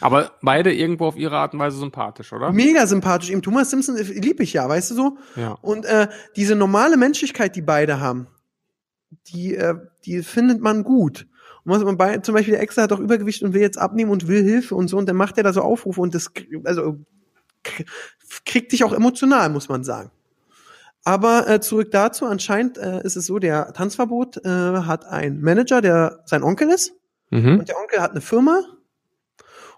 Aber 0.00 0.32
beide 0.42 0.74
irgendwo 0.74 1.06
auf 1.06 1.16
ihre 1.16 1.36
Art 1.36 1.54
und 1.54 1.60
Weise 1.60 1.78
sympathisch, 1.78 2.32
oder? 2.32 2.52
Mega 2.52 2.86
sympathisch. 2.86 3.30
Eben 3.30 3.42
Thomas 3.42 3.70
Simpson 3.70 3.96
lieb 3.96 4.40
ich 4.40 4.52
ja, 4.52 4.68
weißt 4.68 4.90
du 4.90 4.94
so? 4.94 5.18
Ja. 5.36 5.52
Und 5.62 5.86
äh, 5.86 6.08
diese 6.34 6.54
normale 6.54 6.96
Menschlichkeit, 6.96 7.56
die 7.56 7.62
beide 7.62 8.00
haben, 8.00 8.26
die, 9.28 9.54
äh, 9.54 9.74
die 10.04 10.22
findet 10.22 10.60
man 10.60 10.82
gut. 10.82 11.26
Und 11.64 11.72
was 11.72 11.82
man 11.82 11.96
bei, 11.96 12.18
zum 12.18 12.34
Beispiel 12.34 12.54
der 12.54 12.62
Ex 12.62 12.76
hat 12.76 12.92
auch 12.92 13.00
Übergewicht 13.00 13.42
und 13.42 13.54
will 13.54 13.60
jetzt 13.60 13.78
abnehmen 13.78 14.10
und 14.10 14.28
will 14.28 14.42
Hilfe 14.42 14.74
und 14.74 14.88
so 14.88 14.98
und 14.98 15.08
dann 15.08 15.16
macht 15.16 15.38
er 15.38 15.44
da 15.44 15.52
so 15.52 15.62
Aufrufe 15.62 16.00
und 16.00 16.14
das, 16.14 16.30
also 16.64 16.98
kriegt 18.44 18.72
dich 18.72 18.84
auch 18.84 18.92
emotional, 18.92 19.50
muss 19.50 19.68
man 19.68 19.82
sagen. 19.82 20.10
Aber 21.06 21.48
äh, 21.48 21.60
zurück 21.60 21.92
dazu, 21.92 22.26
anscheinend 22.26 22.78
äh, 22.78 23.00
ist 23.04 23.14
es 23.14 23.26
so, 23.26 23.38
der 23.38 23.72
Tanzverbot 23.72 24.44
äh, 24.44 24.48
hat 24.48 25.04
einen 25.04 25.40
Manager, 25.40 25.80
der 25.80 26.18
sein 26.26 26.42
Onkel 26.42 26.68
ist 26.68 26.94
Mhm. 27.30 27.60
und 27.60 27.68
der 27.68 27.76
Onkel 27.78 28.00
hat 28.00 28.10
eine 28.10 28.20
Firma 28.20 28.60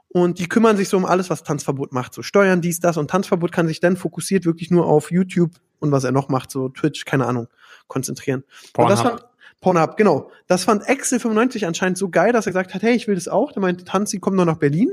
und 0.09 0.39
die 0.39 0.49
kümmern 0.49 0.77
sich 0.79 0.89
so 0.89 0.97
um 0.97 1.05
alles, 1.05 1.29
was 1.29 1.43
Tanzverbot 1.43 1.93
macht, 1.93 2.15
so 2.15 2.23
Steuern, 2.23 2.63
dies, 2.63 2.81
das 2.81 2.97
und 2.97 3.11
Tanzverbot 3.11 3.53
kann 3.53 3.69
sich 3.69 3.79
dann 3.81 3.97
fokussiert 3.99 4.47
wirklich 4.47 4.71
nur 4.71 4.87
auf 4.87 5.11
YouTube 5.11 5.53
und 5.81 5.93
was 5.93 6.05
er 6.05 6.13
noch 6.13 6.31
macht, 6.31 6.51
so 6.51 6.71
Twitch, 6.71 7.05
keine 7.05 7.27
Ahnung, 7.27 7.49
konzentrieren. 7.89 8.45
Und 8.77 8.89
das 8.89 9.03
Pornhub. 9.03 9.21
fand, 9.21 9.31
Pornhub, 9.61 9.97
genau. 9.99 10.31
Das 10.47 10.65
fand 10.65 10.89
Excel 10.89 11.21
95 11.21 11.67
anscheinend 11.67 11.99
so 11.99 12.09
geil, 12.09 12.33
dass 12.33 12.47
er 12.47 12.53
gesagt 12.53 12.75
hat, 12.75 12.83
hey, 12.83 12.95
ich 12.95 13.07
will 13.07 13.17
das 13.17 13.29
auch. 13.29 13.53
Der 13.53 13.61
meinte, 13.61 13.85
Tanzi, 13.85 14.19
komm 14.19 14.37
doch 14.37 14.47
nach 14.47 14.57
Berlin. 14.59 14.93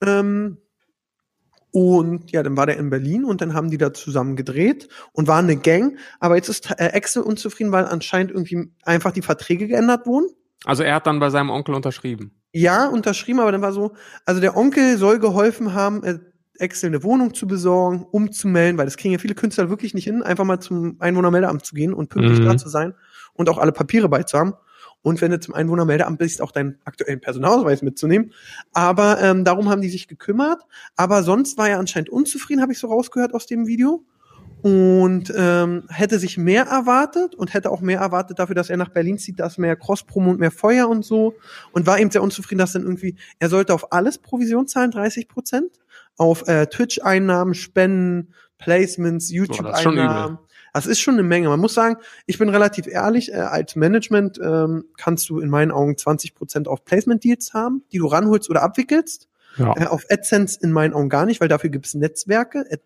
Ähm, 0.00 0.58
und 1.72 2.30
ja, 2.32 2.42
dann 2.42 2.56
war 2.56 2.66
der 2.66 2.76
in 2.78 2.90
Berlin 2.90 3.24
und 3.24 3.40
dann 3.40 3.54
haben 3.54 3.70
die 3.70 3.78
da 3.78 3.92
zusammen 3.92 4.36
gedreht 4.36 4.88
und 5.12 5.28
waren 5.28 5.44
eine 5.44 5.56
Gang. 5.56 5.96
Aber 6.18 6.36
jetzt 6.36 6.48
ist 6.48 6.70
äh, 6.70 6.86
Excel 6.86 7.22
unzufrieden, 7.22 7.72
weil 7.72 7.86
anscheinend 7.86 8.32
irgendwie 8.32 8.72
einfach 8.82 9.12
die 9.12 9.22
Verträge 9.22 9.68
geändert 9.68 10.06
wurden. 10.06 10.28
Also 10.64 10.82
er 10.82 10.96
hat 10.96 11.06
dann 11.06 11.20
bei 11.20 11.30
seinem 11.30 11.50
Onkel 11.50 11.74
unterschrieben. 11.74 12.32
Ja, 12.52 12.88
unterschrieben, 12.88 13.40
aber 13.40 13.52
dann 13.52 13.62
war 13.62 13.72
so, 13.72 13.92
also 14.26 14.40
der 14.40 14.56
Onkel 14.56 14.98
soll 14.98 15.18
geholfen 15.20 15.72
haben, 15.74 16.02
äh, 16.02 16.18
Excel 16.58 16.88
eine 16.88 17.02
Wohnung 17.02 17.32
zu 17.32 17.46
besorgen, 17.46 18.04
umzumelden, 18.10 18.76
weil 18.76 18.84
das 18.84 18.96
kriegen 18.96 19.12
ja 19.12 19.18
viele 19.18 19.34
Künstler 19.34 19.70
wirklich 19.70 19.94
nicht 19.94 20.04
hin, 20.04 20.22
einfach 20.22 20.44
mal 20.44 20.60
zum 20.60 20.96
Einwohnermeldeamt 20.98 21.64
zu 21.64 21.74
gehen 21.74 21.94
und 21.94 22.10
pünktlich 22.10 22.40
Mhm. 22.40 22.44
da 22.44 22.56
zu 22.58 22.68
sein 22.68 22.94
und 23.32 23.48
auch 23.48 23.56
alle 23.58 23.72
Papiere 23.72 24.08
beizuhaben. 24.08 24.52
Und 25.02 25.20
wenn 25.20 25.30
du 25.30 25.40
zum 25.40 25.54
Einwohnermeldeamt 25.54 26.18
bist, 26.18 26.42
auch 26.42 26.52
deinen 26.52 26.78
aktuellen 26.84 27.20
Personalausweis 27.20 27.82
mitzunehmen. 27.82 28.32
Aber 28.72 29.20
ähm, 29.22 29.44
darum 29.44 29.68
haben 29.68 29.80
die 29.80 29.88
sich 29.88 30.08
gekümmert. 30.08 30.62
Aber 30.96 31.22
sonst 31.22 31.56
war 31.56 31.68
er 31.68 31.78
anscheinend 31.78 32.10
unzufrieden, 32.10 32.60
habe 32.60 32.72
ich 32.72 32.78
so 32.78 32.88
rausgehört 32.88 33.34
aus 33.34 33.46
dem 33.46 33.66
Video. 33.66 34.04
Und 34.62 35.32
ähm, 35.34 35.84
hätte 35.88 36.18
sich 36.18 36.36
mehr 36.36 36.64
erwartet 36.64 37.34
und 37.34 37.54
hätte 37.54 37.70
auch 37.70 37.80
mehr 37.80 38.00
erwartet 38.00 38.38
dafür, 38.38 38.54
dass 38.54 38.68
er 38.68 38.76
nach 38.76 38.90
Berlin 38.90 39.16
zieht, 39.16 39.40
dass 39.40 39.56
mehr 39.56 39.74
Cross-Promo 39.74 40.32
und 40.32 40.38
mehr 40.38 40.50
Feuer 40.50 40.86
und 40.86 41.02
so. 41.02 41.34
Und 41.72 41.86
war 41.86 41.98
eben 41.98 42.10
sehr 42.10 42.22
unzufrieden, 42.22 42.58
dass 42.58 42.72
dann 42.72 42.82
irgendwie, 42.82 43.16
er 43.38 43.48
sollte 43.48 43.72
auf 43.72 43.90
alles 43.90 44.18
Provision 44.18 44.68
zahlen, 44.68 44.90
30 44.90 45.28
Prozent. 45.28 45.80
Auf 46.18 46.46
äh, 46.46 46.66
Twitch-Einnahmen, 46.66 47.54
Spenden, 47.54 48.34
Placements, 48.58 49.30
YouTube-Einnahmen. 49.30 50.38
Das 50.72 50.86
ist 50.86 51.00
schon 51.00 51.14
eine 51.14 51.22
Menge. 51.22 51.48
Man 51.48 51.60
muss 51.60 51.74
sagen, 51.74 51.96
ich 52.26 52.38
bin 52.38 52.48
relativ 52.48 52.86
ehrlich, 52.86 53.32
äh, 53.32 53.36
als 53.36 53.76
Management 53.76 54.38
ähm, 54.42 54.84
kannst 54.96 55.28
du 55.28 55.40
in 55.40 55.50
meinen 55.50 55.70
Augen 55.70 55.96
20 55.96 56.34
Prozent 56.34 56.68
auf 56.68 56.84
Placement-Deals 56.84 57.54
haben, 57.54 57.84
die 57.92 57.98
du 57.98 58.06
ranholst 58.06 58.50
oder 58.50 58.62
abwickelst. 58.62 59.28
Ja. 59.56 59.74
Äh, 59.76 59.86
auf 59.86 60.04
AdSense 60.10 60.58
in 60.62 60.72
meinen 60.72 60.94
Augen 60.94 61.08
gar 61.08 61.26
nicht, 61.26 61.40
weil 61.40 61.48
dafür 61.48 61.70
gibt 61.70 61.86
es 61.86 61.94
Netzwerke. 61.94 62.64
Ad 62.70 62.82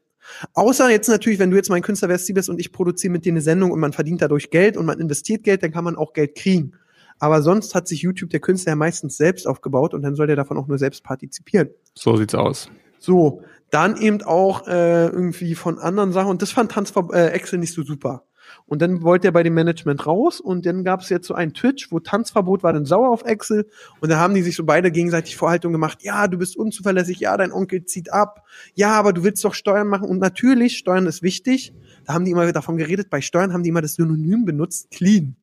Außer 0.54 0.90
jetzt 0.90 1.08
natürlich, 1.08 1.38
wenn 1.38 1.50
du 1.50 1.56
jetzt 1.56 1.68
mein 1.68 1.82
Künstler 1.82 2.08
wärst, 2.08 2.26
Siebes, 2.26 2.48
und 2.48 2.58
ich 2.58 2.72
produziere 2.72 3.12
mit 3.12 3.24
dir 3.24 3.32
eine 3.32 3.40
Sendung 3.40 3.70
und 3.70 3.80
man 3.80 3.92
verdient 3.92 4.22
dadurch 4.22 4.50
Geld 4.50 4.76
und 4.76 4.86
man 4.86 5.00
investiert 5.00 5.44
Geld, 5.44 5.62
dann 5.62 5.72
kann 5.72 5.84
man 5.84 5.96
auch 5.96 6.12
Geld 6.12 6.34
kriegen. 6.34 6.72
Aber 7.18 7.42
sonst 7.42 7.74
hat 7.74 7.86
sich 7.86 8.02
YouTube 8.02 8.30
der 8.30 8.40
Künstler 8.40 8.72
ja 8.72 8.76
meistens 8.76 9.16
selbst 9.16 9.46
aufgebaut 9.46 9.94
und 9.94 10.02
dann 10.02 10.14
soll 10.14 10.26
der 10.26 10.36
davon 10.36 10.58
auch 10.58 10.66
nur 10.66 10.78
selbst 10.78 11.04
partizipieren. 11.04 11.70
So 11.94 12.16
sieht's 12.16 12.34
aus. 12.34 12.70
So, 12.98 13.42
dann 13.70 13.96
eben 13.96 14.22
auch 14.22 14.66
äh, 14.66 15.06
irgendwie 15.06 15.54
von 15.54 15.78
anderen 15.78 16.12
Sachen 16.12 16.30
und 16.30 16.42
das 16.42 16.52
fand 16.52 16.72
Tanz 16.72 16.92
äh, 17.12 17.28
Excel 17.28 17.58
nicht 17.58 17.72
so 17.72 17.82
super. 17.82 18.24
Und 18.66 18.82
dann 18.82 19.02
wollte 19.02 19.28
er 19.28 19.32
bei 19.32 19.42
dem 19.42 19.54
Management 19.54 20.06
raus 20.06 20.40
und 20.40 20.66
dann 20.66 20.84
gab 20.84 21.00
es 21.00 21.08
jetzt 21.08 21.26
so 21.26 21.34
einen 21.34 21.54
Twitch, 21.54 21.90
wo 21.90 21.98
Tanzverbot 21.98 22.62
war 22.62 22.72
dann 22.72 22.84
sauer 22.84 23.10
auf 23.10 23.24
Excel 23.24 23.68
und 24.00 24.10
da 24.10 24.18
haben 24.18 24.34
die 24.34 24.42
sich 24.42 24.54
so 24.56 24.64
beide 24.64 24.90
gegenseitig 24.90 25.36
Vorhaltung 25.36 25.72
gemacht, 25.72 25.98
ja, 26.02 26.28
du 26.28 26.38
bist 26.38 26.56
unzuverlässig, 26.56 27.20
ja, 27.20 27.36
dein 27.36 27.52
Onkel 27.52 27.84
zieht 27.84 28.12
ab, 28.12 28.44
ja, 28.74 28.92
aber 28.92 29.12
du 29.12 29.24
willst 29.24 29.44
doch 29.44 29.54
Steuern 29.54 29.88
machen 29.88 30.08
und 30.08 30.18
natürlich, 30.18 30.78
Steuern 30.78 31.06
ist 31.06 31.22
wichtig. 31.22 31.74
Da 32.04 32.12
haben 32.12 32.24
die 32.24 32.32
immer 32.32 32.50
davon 32.52 32.76
geredet, 32.76 33.08
bei 33.08 33.22
Steuern 33.22 33.52
haben 33.52 33.62
die 33.62 33.70
immer 33.70 33.82
das 33.82 33.94
Synonym 33.94 34.44
benutzt, 34.44 34.90
clean. 34.90 35.36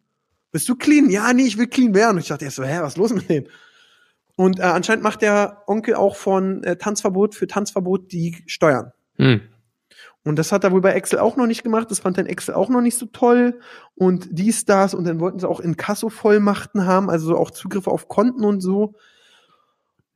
Bist 0.51 0.67
du 0.67 0.75
clean? 0.75 1.09
Ja, 1.09 1.31
nee, 1.33 1.43
ich 1.43 1.57
will 1.57 1.67
clean 1.67 1.93
werden. 1.95 2.17
Und 2.17 2.23
ich 2.23 2.27
dachte 2.27 2.45
erst 2.45 2.57
so, 2.57 2.63
hä, 2.63 2.79
was 2.81 2.93
ist 2.93 2.97
los 2.97 3.13
mit 3.13 3.29
dem? 3.29 3.45
Und 4.41 4.59
äh, 4.59 4.63
anscheinend 4.63 5.03
macht 5.03 5.21
der 5.21 5.61
Onkel 5.67 5.93
auch 5.93 6.15
von 6.15 6.63
äh, 6.63 6.75
Tanzverbot 6.75 7.35
für 7.35 7.45
Tanzverbot 7.45 8.11
die 8.11 8.43
Steuern. 8.47 8.91
Hm. 9.17 9.41
Und 10.23 10.39
das 10.39 10.51
hat 10.51 10.63
er 10.63 10.71
wohl 10.71 10.81
bei 10.81 10.93
Excel 10.93 11.19
auch 11.19 11.35
noch 11.35 11.45
nicht 11.45 11.61
gemacht. 11.61 11.91
Das 11.91 11.99
fand 11.99 12.17
dann 12.17 12.25
Excel 12.25 12.55
auch 12.55 12.69
noch 12.69 12.81
nicht 12.81 12.97
so 12.97 13.05
toll. 13.05 13.59
Und 13.93 14.29
dies, 14.31 14.65
das. 14.65 14.95
Und 14.95 15.03
dann 15.03 15.19
wollten 15.19 15.37
sie 15.37 15.47
auch 15.47 15.59
Inkasso-Vollmachten 15.59 16.87
haben, 16.87 17.11
also 17.11 17.27
so 17.27 17.37
auch 17.37 17.51
Zugriffe 17.51 17.91
auf 17.91 18.07
Konten 18.07 18.43
und 18.43 18.61
so. 18.61 18.95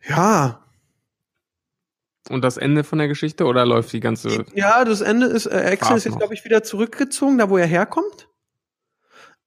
Ja. 0.10 0.66
Und 2.28 2.44
das 2.44 2.58
Ende 2.58 2.84
von 2.84 2.98
der 2.98 3.08
Geschichte 3.08 3.46
oder 3.46 3.64
läuft 3.64 3.94
die 3.94 4.00
ganze. 4.00 4.44
Ja, 4.56 4.86
das 4.86 5.02
Ende 5.02 5.28
ist, 5.28 5.46
äh, 5.46 5.66
Excel 5.66 5.88
Fahrt 5.88 5.98
ist 5.98 6.06
jetzt, 6.06 6.18
glaube 6.18 6.34
ich, 6.34 6.44
wieder 6.46 6.64
zurückgezogen, 6.64 7.38
da 7.38 7.52
wo 7.52 7.58
er 7.58 7.68
herkommt. 7.68 8.28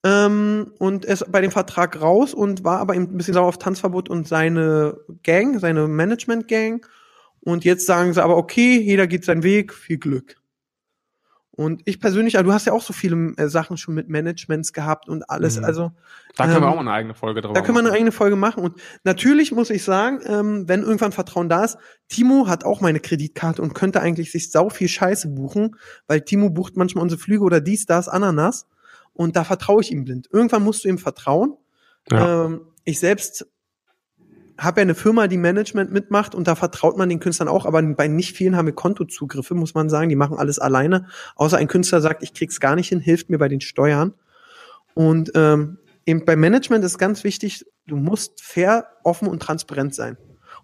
Ähm, 0.05 0.73
und 0.79 1.05
ist 1.05 1.31
bei 1.31 1.41
dem 1.41 1.51
Vertrag 1.51 2.01
raus 2.01 2.33
und 2.33 2.63
war 2.63 2.79
aber 2.79 2.95
eben 2.95 3.05
ein 3.05 3.17
bisschen 3.17 3.35
sauer 3.35 3.49
auf 3.49 3.59
Tanzverbot 3.59 4.09
und 4.09 4.29
seine 4.29 4.99
Gang, 5.25 5.59
seine 5.59 5.89
Management-Gang. 5.89 6.87
Und 7.41 7.65
jetzt 7.65 7.87
sagen 7.87 8.13
sie 8.13 8.23
aber, 8.23 8.37
okay, 8.37 8.79
jeder 8.79 9.07
geht 9.07 9.25
seinen 9.25 9.43
Weg, 9.43 9.75
viel 9.75 9.99
Glück. 9.99 10.37
Und 11.59 11.83
ich 11.87 11.99
persönlich, 11.99 12.37
also 12.37 12.49
du 12.49 12.55
hast 12.55 12.67
ja 12.67 12.73
auch 12.73 12.83
so 12.83 12.93
viele 12.93 13.33
äh, 13.37 13.49
Sachen 13.49 13.77
schon 13.77 13.97
mit 13.97 14.09
Managements 14.09 14.73
gehabt 14.73 15.09
und 15.09 15.29
alles. 15.29 15.59
Mhm. 15.59 15.65
Also 15.65 15.91
Da 16.37 16.45
können 16.45 16.61
wir 16.61 16.69
ähm, 16.69 16.73
auch 16.73 16.75
mal 16.77 16.83
eine 16.83 16.93
eigene 16.93 17.15
Folge 17.15 17.41
drüber 17.41 17.55
da 17.55 17.63
können 17.63 17.77
wir 17.79 17.81
eine 17.81 17.91
eigene 17.91 18.13
Folge 18.13 18.37
machen. 18.37 18.63
Und 18.63 18.81
natürlich 19.03 19.51
muss 19.51 19.69
ich 19.71 19.83
sagen, 19.83 20.21
ähm, 20.25 20.69
wenn 20.69 20.85
irgendwann 20.85 21.11
Vertrauen 21.11 21.49
da 21.49 21.65
ist, 21.65 21.77
Timo 22.07 22.47
hat 22.47 22.63
auch 22.63 22.81
meine 22.81 23.01
Kreditkarte 23.01 23.61
und 23.61 23.75
könnte 23.75 24.01
eigentlich 24.01 24.31
sich 24.31 24.53
sau 24.53 24.69
viel 24.69 24.87
Scheiße 24.87 25.31
buchen, 25.31 25.75
weil 26.07 26.21
Timo 26.21 26.49
bucht 26.49 26.77
manchmal 26.77 27.03
unsere 27.03 27.21
Flüge 27.21 27.43
oder 27.43 27.61
dies, 27.61 27.87
das, 27.87 28.09
Ananas. 28.09 28.69
Und 29.19 29.35
da 29.35 29.43
vertraue 29.43 29.81
ich 29.81 29.91
ihm 29.91 30.05
blind. 30.05 30.29
Irgendwann 30.33 30.63
musst 30.63 30.85
du 30.85 30.89
ihm 30.89 30.97
vertrauen. 30.97 31.57
Ja. 32.09 32.45
Ähm, 32.45 32.61
ich 32.85 33.01
selbst 33.01 33.49
habe 34.57 34.81
ja 34.81 34.83
eine 34.83 34.95
Firma, 34.95 35.27
die 35.27 35.37
Management 35.37 35.91
mitmacht 35.91 36.37
und 36.37 36.47
da 36.47 36.55
vertraut 36.55 36.97
man 36.97 37.09
den 37.09 37.19
Künstlern 37.19 37.49
auch, 37.49 37.67
aber 37.67 37.83
bei 37.83 38.07
nicht 38.07 38.37
vielen 38.37 38.57
haben 38.57 38.67
wir 38.67 38.75
Kontozugriffe, 38.75 39.57
muss 39.57 39.75
man 39.75 39.91
sagen. 39.91 40.09
Die 40.09 40.15
machen 40.15 40.39
alles 40.39 40.61
alleine. 40.61 41.09
Außer 41.35 41.57
ein 41.57 41.67
Künstler 41.67 42.01
sagt, 42.01 42.23
ich 42.23 42.33
krieg's 42.33 42.61
gar 42.61 42.77
nicht 42.77 42.91
hin, 42.91 43.01
hilft 43.01 43.29
mir 43.29 43.39
bei 43.39 43.49
den 43.49 43.61
Steuern. 43.61 44.15
Und 44.95 45.33
ähm, 45.35 45.79
eben 46.07 46.25
beim 46.25 46.39
Management 46.39 46.85
ist 46.85 46.97
ganz 46.97 47.25
wichtig, 47.25 47.67
du 47.89 47.97
musst 47.97 48.41
fair, 48.41 48.87
offen 49.03 49.27
und 49.27 49.43
transparent 49.43 49.97
sein. 49.97 50.17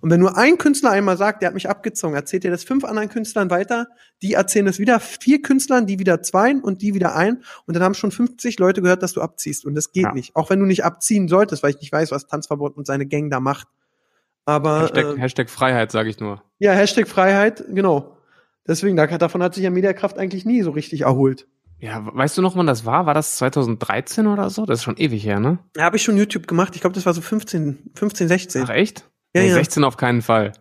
Und 0.05 0.11
wenn 0.11 0.21
nur 0.21 0.37
ein 0.37 0.59
Künstler 0.59 0.91
einmal 0.91 1.17
sagt, 1.17 1.41
der 1.41 1.47
hat 1.47 1.55
mich 1.55 1.71
abgezogen, 1.71 2.15
erzählt 2.15 2.45
er 2.45 2.51
das 2.51 2.63
fünf 2.63 2.85
anderen 2.85 3.09
Künstlern 3.09 3.49
weiter, 3.49 3.87
die 4.21 4.35
erzählen 4.35 4.67
das 4.67 4.79
wieder 4.79 5.01
vier 5.01 5.41
Künstlern, 5.41 5.87
die 5.87 5.99
wieder 5.99 6.21
zwei 6.21 6.55
und 6.55 6.83
die 6.83 6.93
wieder 6.93 7.17
ein. 7.17 7.43
Und 7.65 7.73
dann 7.75 7.83
haben 7.83 7.95
schon 7.95 8.11
50 8.11 8.59
Leute 8.59 8.83
gehört, 8.83 9.03
dass 9.03 9.15
du 9.15 9.23
abziehst. 9.23 9.65
Und 9.65 9.75
das 9.75 9.93
geht 9.93 10.03
Ja. 10.03 10.13
nicht. 10.13 10.37
Auch 10.37 10.51
wenn 10.51 10.61
du 10.61 10.67
nicht 10.67 10.85
abziehen 10.85 11.27
solltest, 11.27 11.63
weil 11.63 11.71
ich 11.71 11.81
nicht 11.81 11.91
weiß, 11.91 12.11
was 12.11 12.27
Tanzverbot 12.27 12.77
und 12.77 12.87
seine 12.87 13.07
Gang 13.07 13.31
da 13.31 13.41
macht. 13.41 13.67
Aber 14.45 14.83
Hashtag, 14.83 15.17
äh, 15.17 15.21
Hashtag 15.21 15.49
Freiheit, 15.49 15.91
sage 15.91 16.11
ich 16.11 16.21
nur. 16.21 16.43
ja, 16.59 16.73
Hashtag 16.73 17.09
Freiheit, 17.09 17.65
genau. 17.71 18.19
Deswegen, 18.69 18.97
da- 18.97 19.07
davon 19.07 19.43
hat 19.43 19.55
sich 19.55 19.65
ja 19.65 19.71
Mediakraft 19.71 20.19
eigentlich 20.19 20.45
nie 20.45 20.61
so 20.61 20.71
richtig 20.73 21.01
erholt. 21.03 21.47
Ja, 21.79 22.01
weißt 22.15 22.37
du 22.37 22.43
noch, 22.43 22.57
wann 22.57 22.67
das 22.67 22.85
war? 22.85 23.07
War 23.07 23.15
das 23.15 23.37
2013 23.37 24.27
oder 24.27 24.51
so? 24.51 24.67
Das 24.67 24.81
ist 24.81 24.85
schon 24.85 24.99
ewig 24.99 25.25
her, 25.25 25.41
ne? 25.41 25.61
Ja, 25.77 25.85
habe 25.85 25.97
ich 25.97 26.03
schon 26.03 26.17
YouTube 26.19 26.47
gemacht. 26.47 26.75
Ich 26.75 26.83
glaube, 26.83 26.95
das 26.95 27.07
war 27.07 27.15
so 27.15 27.23
15, 27.23 27.91
15, 27.95 28.29
16. 28.29 28.65
Ach, 28.65 28.69
echt? 28.71 29.09
Ja, 29.35 29.43
nee, 29.43 29.49
ja. 29.49 29.55
16 29.55 29.85
auf 29.85 29.97
keinen 29.97 30.23
Fall. 30.23 30.53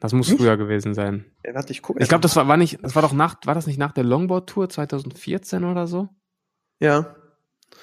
Das 0.00 0.12
muss 0.12 0.28
Nicht? 0.28 0.38
früher 0.40 0.56
gewesen 0.56 0.94
sein. 0.94 1.24
Ja, 1.44 1.54
warte, 1.54 1.72
ich 1.72 1.82
gucke. 1.82 2.00
Ich 2.00 2.08
glaube, 2.08 2.22
das 2.22 2.36
war, 2.36 2.46
war 2.46 2.56
nicht, 2.56 2.78
das 2.82 2.94
war 2.94 3.02
doch 3.02 3.12
nach, 3.12 3.36
war 3.44 3.54
das 3.54 3.66
nicht 3.66 3.78
nach 3.78 3.92
der 3.92 4.04
Longboard-Tour 4.04 4.68
2014 4.68 5.64
oder 5.64 5.86
so? 5.86 6.08
Ja. 6.78 7.16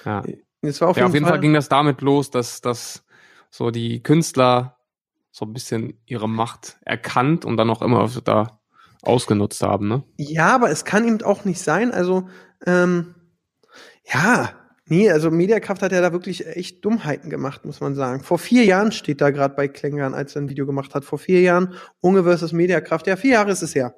Ja. 0.04 0.22
Das 0.62 0.80
war 0.80 0.88
auf, 0.88 0.96
ja, 0.96 1.02
jeden, 1.02 1.08
auf 1.08 1.14
jeden 1.14 1.24
Fall. 1.26 1.34
Fall 1.34 1.40
ging 1.40 1.52
das 1.52 1.68
damit 1.68 2.00
los, 2.00 2.30
dass, 2.30 2.60
dass 2.60 3.04
so 3.50 3.70
die 3.70 4.02
Künstler 4.02 4.78
so 5.30 5.44
ein 5.44 5.52
bisschen 5.52 6.00
ihre 6.06 6.28
Macht 6.28 6.78
erkannt 6.84 7.44
und 7.44 7.58
dann 7.58 7.68
auch 7.68 7.82
immer 7.82 8.08
da 8.24 8.60
ausgenutzt 9.02 9.62
haben, 9.62 9.88
ne? 9.88 10.02
Ja, 10.16 10.54
aber 10.54 10.70
es 10.70 10.84
kann 10.84 11.06
eben 11.06 11.22
auch 11.22 11.44
nicht 11.44 11.60
sein. 11.60 11.92
Also, 11.92 12.28
ähm, 12.64 13.14
ja, 14.04 14.50
nee, 14.88 15.10
also 15.10 15.30
Mediakraft 15.30 15.82
hat 15.82 15.92
ja 15.92 16.00
da 16.00 16.12
wirklich 16.12 16.46
echt 16.46 16.84
Dummheiten 16.84 17.30
gemacht, 17.30 17.64
muss 17.64 17.80
man 17.80 17.94
sagen. 17.94 18.22
Vor 18.22 18.38
vier 18.38 18.64
Jahren 18.64 18.92
steht 18.92 19.20
da 19.20 19.30
gerade 19.30 19.54
bei 19.54 19.68
Klängern, 19.68 20.14
als 20.14 20.36
er 20.36 20.42
ein 20.42 20.48
Video 20.48 20.66
gemacht 20.66 20.94
hat. 20.94 21.04
Vor 21.04 21.18
vier 21.18 21.40
Jahren, 21.40 21.74
Unge 22.00 22.22
versus 22.24 22.52
Mediakraft. 22.52 23.06
Ja, 23.06 23.16
vier 23.16 23.32
Jahre 23.32 23.50
ist 23.52 23.62
es 23.62 23.74
her. 23.74 23.94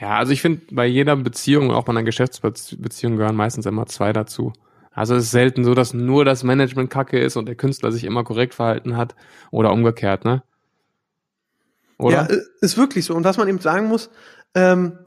Ja, 0.00 0.16
also 0.16 0.32
ich 0.32 0.40
finde, 0.40 0.62
bei 0.70 0.86
jeder 0.86 1.16
Beziehung, 1.16 1.70
auch 1.72 1.84
bei 1.84 1.90
einer 1.90 2.04
Geschäftsbeziehung, 2.04 3.16
gehören 3.16 3.34
meistens 3.36 3.66
immer 3.66 3.86
zwei 3.86 4.12
dazu. 4.12 4.52
Also 4.92 5.14
es 5.16 5.24
ist 5.24 5.30
selten 5.30 5.64
so, 5.64 5.74
dass 5.74 5.94
nur 5.94 6.24
das 6.24 6.44
Management 6.44 6.90
kacke 6.90 7.18
ist 7.18 7.36
und 7.36 7.46
der 7.46 7.54
Künstler 7.54 7.90
sich 7.92 8.04
immer 8.04 8.24
korrekt 8.24 8.54
verhalten 8.54 8.96
hat 8.96 9.14
oder 9.50 9.72
umgekehrt, 9.72 10.24
ne? 10.24 10.42
Oder? 11.98 12.28
Ja, 12.30 12.36
ist 12.60 12.76
wirklich 12.76 13.04
so. 13.04 13.14
Und 13.14 13.24
was 13.24 13.36
man 13.38 13.48
eben 13.48 13.58
sagen 13.60 13.86
muss, 13.86 14.10
ähm, 14.54 14.98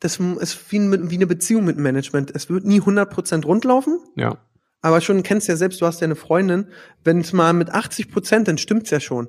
das 0.00 0.18
ist 0.18 0.70
wie, 0.72 0.78
ein- 0.78 1.10
wie 1.10 1.16
eine 1.16 1.26
Beziehung 1.26 1.64
mit 1.64 1.76
Management. 1.78 2.30
Es 2.34 2.48
wird 2.48 2.64
nie 2.64 2.80
100% 2.80 3.44
rundlaufen. 3.44 3.98
ja. 4.16 4.36
Aber 4.80 5.00
schon 5.00 5.22
kennst 5.22 5.48
ja 5.48 5.56
selbst, 5.56 5.80
du 5.80 5.86
hast 5.86 6.00
ja 6.00 6.04
eine 6.06 6.14
Freundin, 6.16 6.68
wenn 7.04 7.20
es 7.20 7.32
mal 7.32 7.52
mit 7.52 7.70
80 7.70 8.10
Prozent, 8.10 8.48
dann 8.48 8.58
stimmt's 8.58 8.90
ja 8.90 9.00
schon. 9.00 9.28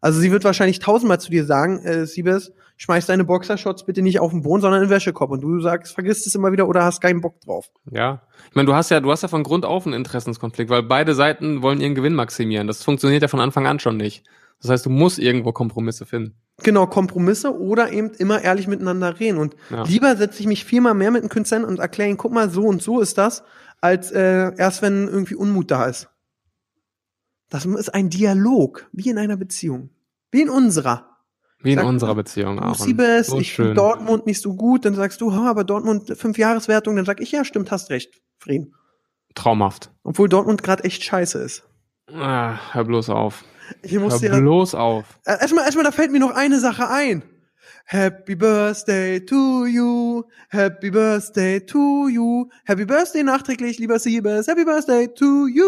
Also 0.00 0.20
sie 0.20 0.30
wird 0.30 0.44
wahrscheinlich 0.44 0.78
tausendmal 0.78 1.20
zu 1.20 1.30
dir 1.30 1.44
sagen, 1.44 1.80
äh, 1.84 2.06
Siebes, 2.06 2.52
schmeiß 2.76 3.06
deine 3.06 3.24
Boxershots 3.24 3.84
bitte 3.84 4.02
nicht 4.02 4.20
auf 4.20 4.30
den 4.30 4.42
Boden, 4.42 4.60
sondern 4.62 4.80
in 4.82 4.88
den 4.88 4.94
Wäschekorb. 4.94 5.30
Und 5.32 5.40
du 5.40 5.60
sagst, 5.60 5.92
vergisst 5.92 6.26
es 6.26 6.34
immer 6.36 6.52
wieder 6.52 6.68
oder 6.68 6.84
hast 6.84 7.00
keinen 7.00 7.20
Bock 7.20 7.40
drauf. 7.40 7.66
Ja. 7.90 8.22
Ich 8.48 8.54
meine, 8.54 8.66
du 8.66 8.74
hast 8.74 8.90
ja, 8.90 9.00
du 9.00 9.10
hast 9.10 9.22
ja 9.22 9.28
von 9.28 9.42
Grund 9.42 9.64
auf 9.64 9.84
einen 9.86 9.94
Interessenskonflikt, 9.94 10.70
weil 10.70 10.84
beide 10.84 11.14
Seiten 11.14 11.62
wollen 11.62 11.80
ihren 11.80 11.96
Gewinn 11.96 12.14
maximieren. 12.14 12.68
Das 12.68 12.84
funktioniert 12.84 13.22
ja 13.22 13.28
von 13.28 13.40
Anfang 13.40 13.66
an 13.66 13.80
schon 13.80 13.96
nicht. 13.96 14.24
Das 14.62 14.70
heißt, 14.70 14.86
du 14.86 14.90
musst 14.90 15.18
irgendwo 15.18 15.52
Kompromisse 15.52 16.06
finden. 16.06 16.34
Genau, 16.62 16.86
Kompromisse 16.86 17.56
oder 17.56 17.92
eben 17.92 18.10
immer 18.18 18.42
ehrlich 18.42 18.66
miteinander 18.66 19.18
reden. 19.20 19.38
Und 19.38 19.54
Ja. 19.70 19.82
lieber 19.84 20.16
setze 20.16 20.40
ich 20.40 20.46
mich 20.46 20.64
viermal 20.64 20.94
mehr 20.94 21.10
mit 21.10 21.22
den 21.22 21.28
Künstlern 21.28 21.64
und 21.64 21.78
erkläre 21.78 22.08
ihnen, 22.08 22.18
guck 22.18 22.32
mal, 22.32 22.50
so 22.50 22.62
und 22.64 22.82
so 22.82 23.00
ist 23.00 23.18
das, 23.18 23.44
als 23.80 24.10
äh, 24.10 24.52
erst 24.56 24.82
wenn 24.82 25.08
irgendwie 25.08 25.34
Unmut 25.34 25.70
da 25.70 25.86
ist. 25.86 26.08
Das 27.50 27.64
ist 27.64 27.94
ein 27.94 28.10
Dialog, 28.10 28.88
wie 28.92 29.08
in 29.08 29.18
einer 29.18 29.36
Beziehung. 29.36 29.90
Wie 30.30 30.42
in 30.42 30.50
unserer. 30.50 31.16
Wie 31.60 31.72
in 31.72 31.78
Sag- 31.78 31.86
unserer 31.86 32.14
Beziehung 32.14 32.56
Du 32.58 32.62
auch. 32.64 32.74
Siebes, 32.76 33.28
So 33.28 33.38
ich 33.40 33.54
finde 33.54 33.74
Dortmund 33.74 34.26
nicht 34.26 34.40
so 34.40 34.54
gut, 34.54 34.84
dann 34.84 34.94
sagst 34.94 35.20
du, 35.20 35.32
ha, 35.34 35.48
aber 35.50 35.64
Dortmund 35.64 36.16
fünf 36.16 36.38
Jahreswertung, 36.38 36.94
dann 36.96 37.04
sag 37.04 37.20
ich, 37.20 37.32
ja, 37.32 37.44
stimmt, 37.44 37.70
hast 37.72 37.90
recht, 37.90 38.20
Frieden. 38.38 38.74
Traumhaft. 39.34 39.90
Obwohl 40.04 40.28
Dortmund 40.28 40.62
gerade 40.62 40.84
echt 40.84 41.02
scheiße 41.02 41.38
ist. 41.38 41.64
Ah, 42.12 42.58
hör 42.72 42.84
bloß 42.84 43.10
auf. 43.10 43.44
Ich 43.82 43.98
muss 43.98 44.14
Hör 44.22 44.30
dir 44.30 44.40
bloß 44.40 44.74
auf. 44.74 45.04
äh, 45.26 45.32
erstmal, 45.40 45.64
erstmal, 45.64 45.84
da 45.84 45.92
fällt 45.92 46.10
mir 46.12 46.20
noch 46.20 46.34
eine 46.34 46.58
Sache 46.60 46.88
ein. 46.88 47.22
Happy 47.90 48.34
Birthday 48.34 49.18
to 49.24 49.64
you, 49.64 50.22
Happy 50.50 50.90
Birthday 50.90 51.58
to 51.60 52.06
you, 52.08 52.50
Happy 52.66 52.84
Birthday 52.84 53.22
nachträglich, 53.22 53.78
lieber 53.78 53.98
Siebes, 53.98 54.46
Happy 54.46 54.66
Birthday 54.66 55.08
to 55.14 55.46
you. 55.46 55.64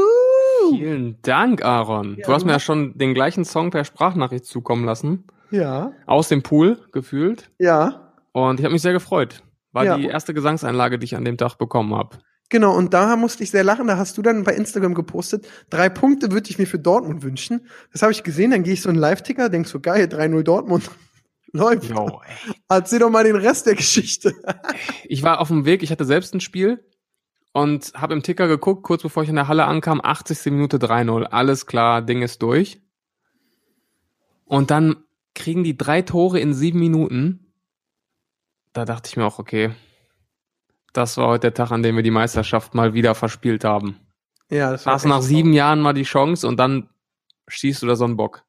Vielen 0.76 1.16
Dank, 1.22 1.64
Aaron. 1.64 2.16
Ja, 2.18 2.26
du 2.26 2.32
hast 2.34 2.42
du 2.42 2.46
mir 2.46 2.52
ja 2.52 2.60
schon 2.60 2.92
den 2.98 3.14
gleichen 3.14 3.46
Song 3.46 3.70
per 3.70 3.84
Sprachnachricht 3.86 4.44
zukommen 4.44 4.84
lassen. 4.84 5.24
Ja, 5.50 5.92
Aus 6.04 6.28
dem 6.28 6.42
Pool 6.42 6.76
gefühlt. 6.92 7.50
ja, 7.58 8.12
Und 8.32 8.60
ich 8.60 8.64
habe 8.66 8.74
mich 8.74 8.82
sehr 8.82 8.92
gefreut. 8.92 9.42
War 9.72 9.84
Ja. 9.86 9.96
die 9.96 10.04
erste 10.04 10.34
Gesangseinlage, 10.34 10.98
die 10.98 11.04
ich 11.06 11.16
an 11.16 11.24
dem 11.24 11.38
Tag 11.38 11.56
bekommen 11.56 11.94
habe. 11.94 12.18
genau. 12.50 12.76
Und 12.76 12.92
da 12.92 13.16
musste 13.16 13.44
ich 13.44 13.50
sehr 13.50 13.64
lachen. 13.64 13.86
Da 13.86 13.96
hast 13.96 14.18
du 14.18 14.22
dann 14.22 14.44
bei 14.44 14.52
Instagram 14.54 14.92
gepostet, 14.92 15.48
drei 15.70 15.88
Punkte 15.88 16.30
würde 16.32 16.50
ich 16.50 16.58
mir 16.58 16.66
für 16.66 16.78
Dortmund 16.78 17.22
wünschen. 17.22 17.62
Das 17.94 18.02
habe 18.02 18.12
ich 18.12 18.22
gesehen. 18.24 18.50
Dann 18.50 18.62
gehe 18.62 18.74
ich 18.74 18.82
so 18.82 18.90
einen 18.90 18.98
Live-Ticker, 18.98 19.48
denk 19.48 19.66
so 19.66 19.80
geil, 19.80 20.04
3-0 20.06 20.42
Dortmund. 20.42 20.90
Läuft. 21.52 21.90
Jo, 21.90 22.20
ey. 22.24 22.54
Erzähl 22.68 23.00
doch 23.00 23.10
mal 23.10 23.24
den 23.24 23.36
Rest 23.36 23.66
der 23.66 23.74
Geschichte. 23.74 24.34
Ich 25.04 25.22
war 25.22 25.40
auf 25.40 25.48
dem 25.48 25.64
Weg, 25.64 25.82
ich 25.82 25.90
hatte 25.90 26.04
selbst 26.04 26.34
ein 26.34 26.40
Spiel 26.40 26.84
und 27.52 27.92
habe 27.94 28.14
im 28.14 28.22
Ticker 28.22 28.46
geguckt, 28.46 28.82
kurz 28.82 29.02
bevor 29.02 29.22
ich 29.22 29.28
in 29.28 29.34
der 29.34 29.48
Halle 29.48 29.64
ankam, 29.64 30.00
80. 30.00 30.52
Minute 30.52 30.78
3-0. 30.78 31.24
Alles 31.24 31.66
klar, 31.66 32.02
Ding 32.02 32.22
ist 32.22 32.42
durch. 32.42 32.80
Und 34.44 34.70
dann 34.70 35.04
kriegen 35.34 35.64
die 35.64 35.76
drei 35.76 36.02
Tore 36.02 36.40
in 36.40 36.54
sieben 36.54 36.78
Minuten. 36.78 37.52
Da 38.72 38.84
dachte 38.84 39.08
ich 39.08 39.16
mir 39.16 39.24
auch, 39.24 39.38
okay, 39.38 39.74
das 40.92 41.16
war 41.16 41.28
heute 41.28 41.42
der 41.50 41.54
Tag, 41.54 41.72
an 41.72 41.82
dem 41.82 41.96
wir 41.96 42.02
die 42.02 42.10
Meisterschaft 42.10 42.74
mal 42.74 42.94
wieder 42.94 43.14
verspielt 43.14 43.64
haben. 43.64 43.96
Ja, 44.50 44.72
das 44.72 44.86
war 44.86 44.94
Hast 44.94 45.06
nach 45.06 45.22
sieben 45.22 45.52
Jahren 45.52 45.80
mal 45.80 45.92
die 45.92 46.02
Chance 46.02 46.46
und 46.46 46.56
dann 46.56 46.88
schießt 47.48 47.82
du 47.82 47.86
da 47.86 47.96
so 47.96 48.04
einen 48.04 48.16
Bock. 48.16 48.44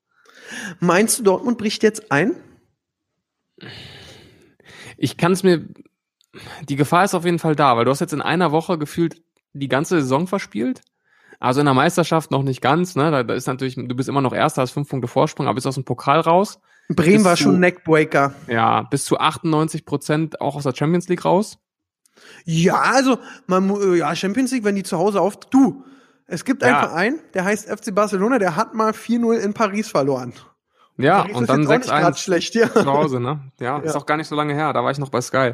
Meinst 0.80 1.20
du, 1.20 1.24
Dortmund 1.24 1.58
bricht 1.58 1.84
jetzt 1.84 2.12
ein? 2.12 2.36
Ich 4.98 5.18
kann 5.18 5.32
es 5.32 5.44
mir. 5.44 5.66
Die 6.70 6.76
Gefahr 6.78 7.04
ist 7.04 7.14
auf 7.14 7.26
jeden 7.26 7.40
Fall 7.40 7.56
da, 7.56 7.76
weil 7.76 7.84
du 7.86 7.92
hast 7.92 8.00
jetzt 8.00 8.14
in 8.14 8.22
einer 8.22 8.52
Woche 8.54 8.78
gefühlt 8.78 9.22
die 9.54 9.68
ganze 9.68 10.02
Saison 10.02 10.28
verspielt. 10.28 10.82
Also 11.42 11.60
in 11.60 11.66
der 11.66 11.74
Meisterschaft 11.74 12.32
noch 12.32 12.44
nicht 12.44 12.62
ganz, 12.62 12.96
ne? 12.96 13.12
Da, 13.12 13.24
da 13.24 13.34
ist 13.34 13.48
natürlich, 13.48 13.76
du 13.76 13.96
bist 13.96 14.08
immer 14.08 14.22
noch 14.22 14.32
Erster, 14.32 14.62
hast 14.62 14.72
fünf 14.72 14.88
Punkte 14.88 15.08
Vorsprung, 15.10 15.48
aber 15.48 15.56
bist 15.56 15.68
aus 15.68 15.76
dem 15.76 15.84
Pokal 15.84 16.20
raus. 16.22 16.60
Bremen 16.88 17.26
war 17.26 17.36
du- 17.36 17.42
schon 17.44 17.60
Neckbreaker. 17.60 18.34
Ja, 18.48 18.84
bis 18.84 19.04
zu 19.06 19.18
98 19.18 19.86
Prozent 19.86 20.40
auch 20.40 20.56
aus 20.56 20.64
der 20.64 20.76
Champions 20.76 21.08
League 21.10 21.26
raus. 21.26 21.58
Ja, 22.46 22.76
also, 22.82 23.18
man, 23.48 23.96
ja, 23.98 24.16
Champions 24.16 24.52
League, 24.52 24.64
wenn 24.64 24.76
die 24.76 24.84
zu 24.84 24.98
Hause 24.98 25.20
auf, 25.20 25.38
du, 25.50 25.84
es 26.28 26.46
gibt 26.46 26.64
einen 26.64 26.76
Ja. 26.76 26.82
Verein, 26.82 27.20
der 27.34 27.44
heißt 27.44 27.68
FC 27.70 27.94
Barcelona, 27.96 28.38
der 28.40 28.56
hat 28.56 28.74
mal 28.74 28.92
4-0 28.94 29.38
in 29.38 29.54
Paris 29.54 29.88
verloren. 29.90 30.34
Ja, 30.98 31.22
und 31.24 31.42
ist 31.44 31.50
dann 31.50 31.62
jetzt 31.62 31.70
auch 31.72 31.78
nicht 31.78 31.90
grad 31.90 32.14
6-1 32.16 32.18
schlecht, 32.18 32.56
ja. 32.56 32.72
zu 32.72 32.86
Hause, 32.86 33.20
ne? 33.20 33.52
Ja, 33.60 33.78
ist 33.84 33.94
Ja. 33.94 34.00
auch 34.00 34.06
gar 34.06 34.18
nicht 34.18 34.28
so 34.28 34.36
lange 34.36 34.54
her, 34.54 34.74
da 34.74 34.84
war 34.84 34.92
ich 34.92 34.98
noch 35.00 35.10
bei 35.10 35.22
Sky. 35.22 35.54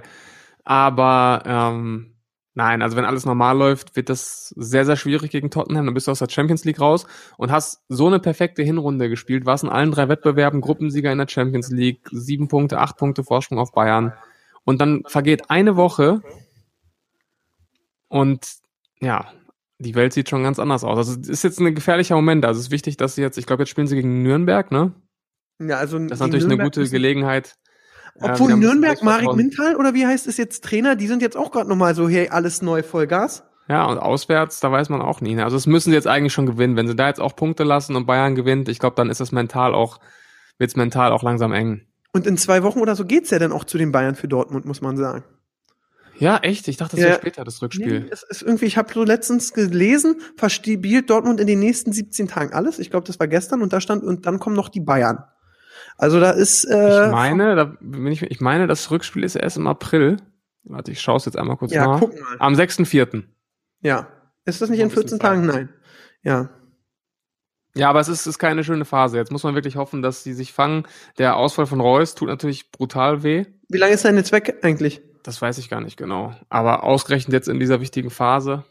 Aber 0.64 1.44
ähm, 1.46 2.16
nein, 2.54 2.82
also 2.82 2.98
wenn 2.98 3.06
alles 3.06 3.26
normal 3.26 3.58
läuft, 3.58 3.96
wird 3.96 4.10
das 4.10 4.50
sehr, 4.58 4.84
sehr 4.86 4.98
schwierig 4.98 5.32
gegen 5.32 5.50
Tottenham. 5.52 5.86
Dann 5.86 5.94
bist 5.94 6.08
du 6.08 6.12
aus 6.12 6.20
der 6.20 6.30
Champions 6.30 6.66
League 6.66 6.82
raus 6.82 7.06
und 7.38 7.52
hast 7.52 7.84
so 7.88 8.08
eine 8.08 8.20
perfekte 8.20 8.64
Hinrunde 8.64 9.10
gespielt, 9.10 9.46
warst 9.46 9.64
in 9.64 9.70
allen 9.70 9.92
drei 9.92 10.10
Wettbewerben 10.10 10.60
Gruppensieger 10.60 11.12
in 11.12 11.20
der 11.20 11.28
Champions 11.30 11.70
League, 11.70 12.08
sieben 12.12 12.48
Punkte, 12.50 12.80
acht 12.80 12.98
Punkte 12.98 13.24
Vorsprung 13.24 13.60
auf 13.60 13.72
Bayern. 13.72 14.14
Und 14.66 14.82
dann 14.82 15.04
vergeht 15.08 15.50
eine 15.50 15.78
Woche 15.78 16.22
und 18.10 18.46
ja, 19.02 19.26
die 19.80 19.96
Welt 19.96 20.14
sieht 20.14 20.30
schon 20.30 20.44
ganz 20.44 20.60
anders 20.60 20.84
aus. 20.84 20.98
Also 20.98 21.20
es 21.22 21.28
ist 21.30 21.44
jetzt 21.44 21.60
ein 21.60 21.76
gefährlicher 21.76 22.16
Moment. 22.16 22.46
Also 22.46 22.60
es 22.60 22.68
ist 22.68 22.72
wichtig, 22.72 22.98
dass 22.98 23.16
sie 23.16 23.22
jetzt, 23.22 23.38
ich 23.38 23.46
glaube, 23.46 23.64
jetzt 23.64 23.70
spielen 23.70 23.88
sie 23.88 23.96
gegen 23.96 24.24
Nürnberg, 24.24 24.72
ne? 24.72 24.92
Ja, 25.60 25.78
also 25.78 25.98
Das 26.00 26.14
ist 26.14 26.20
natürlich 26.20 26.44
eine 26.44 26.50
Nürnberg 26.50 26.68
gute 26.68 26.80
müssen- 26.82 26.92
Gelegenheit. 26.92 27.56
Obwohl 28.20 28.48
bisschen 28.48 28.60
Nürnberg, 28.60 29.04
Marek. 29.04 29.36
Mintal 29.36 29.76
oder 29.76 29.94
wie 29.94 30.06
heißt 30.08 30.26
es 30.28 30.38
jetzt 30.38 30.64
Trainer, 30.64 30.96
die 30.96 31.08
sind 31.08 31.22
jetzt 31.22 31.38
auch 31.38 31.52
gerade 31.52 31.70
nochmal 31.70 31.94
so, 31.94 32.10
hey, 32.10 32.30
alles 32.30 32.62
neu, 32.64 32.82
Vollgas. 32.82 33.44
Ja, 33.70 33.86
und 33.86 33.98
auswärts, 34.00 34.60
da 34.60 34.72
weiß 34.72 34.90
man 34.90 35.02
auch 35.02 35.22
nie. 35.22 35.36
ne? 35.36 35.44
Also 35.44 35.58
das 35.58 35.68
müssen 35.68 35.90
sie 35.92 35.96
jetzt 35.96 36.08
eigentlich 36.08 36.34
schon 36.34 36.46
gewinnen. 36.46 36.76
Wenn 36.78 36.88
sie 36.88 36.96
da 36.96 37.08
jetzt 37.10 37.20
auch 37.20 37.36
Punkte 37.36 37.64
lassen 37.64 37.96
und 37.96 38.06
Bayern 38.08 38.34
gewinnt, 38.34 38.70
ich 38.70 38.80
glaube, 38.80 38.96
dann 38.96 39.10
ist 39.10 39.20
es 39.20 39.32
mental 39.32 39.76
auch, 39.76 40.00
wird's 40.58 40.76
mental 40.76 41.12
auch 41.12 41.22
langsam 41.22 41.52
eng. 41.54 41.82
Und 42.14 42.26
in 42.26 42.38
zwei 42.38 42.64
Wochen 42.64 42.80
oder 42.80 42.96
so 42.96 43.06
geht's 43.06 43.30
ja 43.30 43.38
dann 43.40 43.52
auch 43.52 43.66
zu 43.66 43.78
den 43.78 43.92
Bayern 43.92 44.16
für 44.16 44.28
Dortmund, 44.28 44.66
muss 44.66 44.82
man 44.82 44.96
sagen. 44.98 45.24
Ja, 46.18 46.38
echt? 46.38 46.68
Ich 46.70 46.78
dachte, 46.78 46.96
das 46.96 47.04
Ja. 47.04 47.10
wäre 47.12 47.20
später, 47.20 47.44
das 47.44 47.62
Rückspiel. 47.62 48.00
Nee, 48.00 48.06
es 48.10 48.24
ist 48.24 48.42
irgendwie, 48.42 48.66
ich 48.66 48.78
habe 48.78 48.92
so 48.92 49.04
letztens 49.04 49.54
gelesen, 49.54 50.16
verspielt 50.38 51.10
Dortmund 51.12 51.40
in 51.40 51.46
den 51.46 51.60
nächsten 51.60 51.92
17 51.94 52.28
Tagen 52.28 52.54
alles. 52.54 52.80
Ich 52.80 52.90
glaube, 52.90 53.06
das 53.06 53.20
war 53.20 53.28
gestern 53.28 53.62
und 53.62 53.72
da 53.74 53.82
stand, 53.82 54.04
und 54.04 54.26
dann 54.26 54.40
kommen 54.40 54.56
noch 54.56 54.70
die 54.70 54.80
Bayern. 54.80 55.24
Also 55.98 56.20
da 56.20 56.32
ist, 56.32 56.66
äh, 56.66 57.06
ich 57.06 57.12
meine, 57.12 57.56
da 57.56 57.76
bin 57.80 58.08
ich, 58.08 58.22
ich 58.22 58.42
meine, 58.42 58.68
das 58.68 58.92
Rückspiel 58.92 59.24
ist 59.24 59.36
erst 59.36 59.58
im 59.58 59.68
April. 59.68 60.18
Warte, 60.64 60.92
ich 60.92 61.02
schaue 61.02 61.18
es 61.18 61.26
jetzt 61.26 61.38
einmal 61.38 61.58
kurz 61.58 61.74
ja, 61.74 61.86
nach. 61.86 62.00
guck 62.00 62.14
mal. 62.20 62.36
Am 62.40 62.54
6.4. 62.54 63.24
Ja. 63.82 64.08
Ist 64.46 64.62
das 64.62 64.70
nicht 64.70 64.80
in 64.80 64.86
ein 64.86 64.90
bisschen 64.90 65.04
14 65.04 65.20
Tagen? 65.20 65.46
Nein. 65.46 65.70
Ja. 66.24 66.50
Ja, 67.76 67.90
aber 67.90 68.00
es 68.00 68.08
ist, 68.08 68.26
ist 68.26 68.40
keine 68.40 68.64
schöne 68.64 68.86
Phase. 68.86 69.18
Jetzt 69.18 69.32
muss 69.32 69.44
man 69.44 69.56
wirklich 69.56 69.76
hoffen, 69.76 70.02
dass 70.02 70.24
sie 70.24 70.34
sich 70.34 70.52
fangen. 70.52 70.86
Der 71.18 71.36
Ausfall 71.36 71.68
von 71.68 71.80
Reus 71.80 72.16
tut 72.16 72.28
natürlich 72.28 72.72
brutal 72.72 73.24
weh. 73.24 73.46
Wie 73.70 73.78
lange 73.78 73.94
ist 73.94 74.04
dein 74.04 74.16
jetzt 74.18 74.32
weg 74.32 74.58
eigentlich? 74.64 75.02
Das 75.24 75.42
weiß 75.42 75.58
ich 75.58 75.70
gar 75.70 75.82
nicht 75.82 75.98
genau. 75.98 76.34
Aber 76.50 76.84
ausgerechnet 76.84 77.34
jetzt 77.34 77.50
in 77.50 77.60
dieser 77.60 77.82
wichtigen 77.82 78.10
Phase 78.10 78.64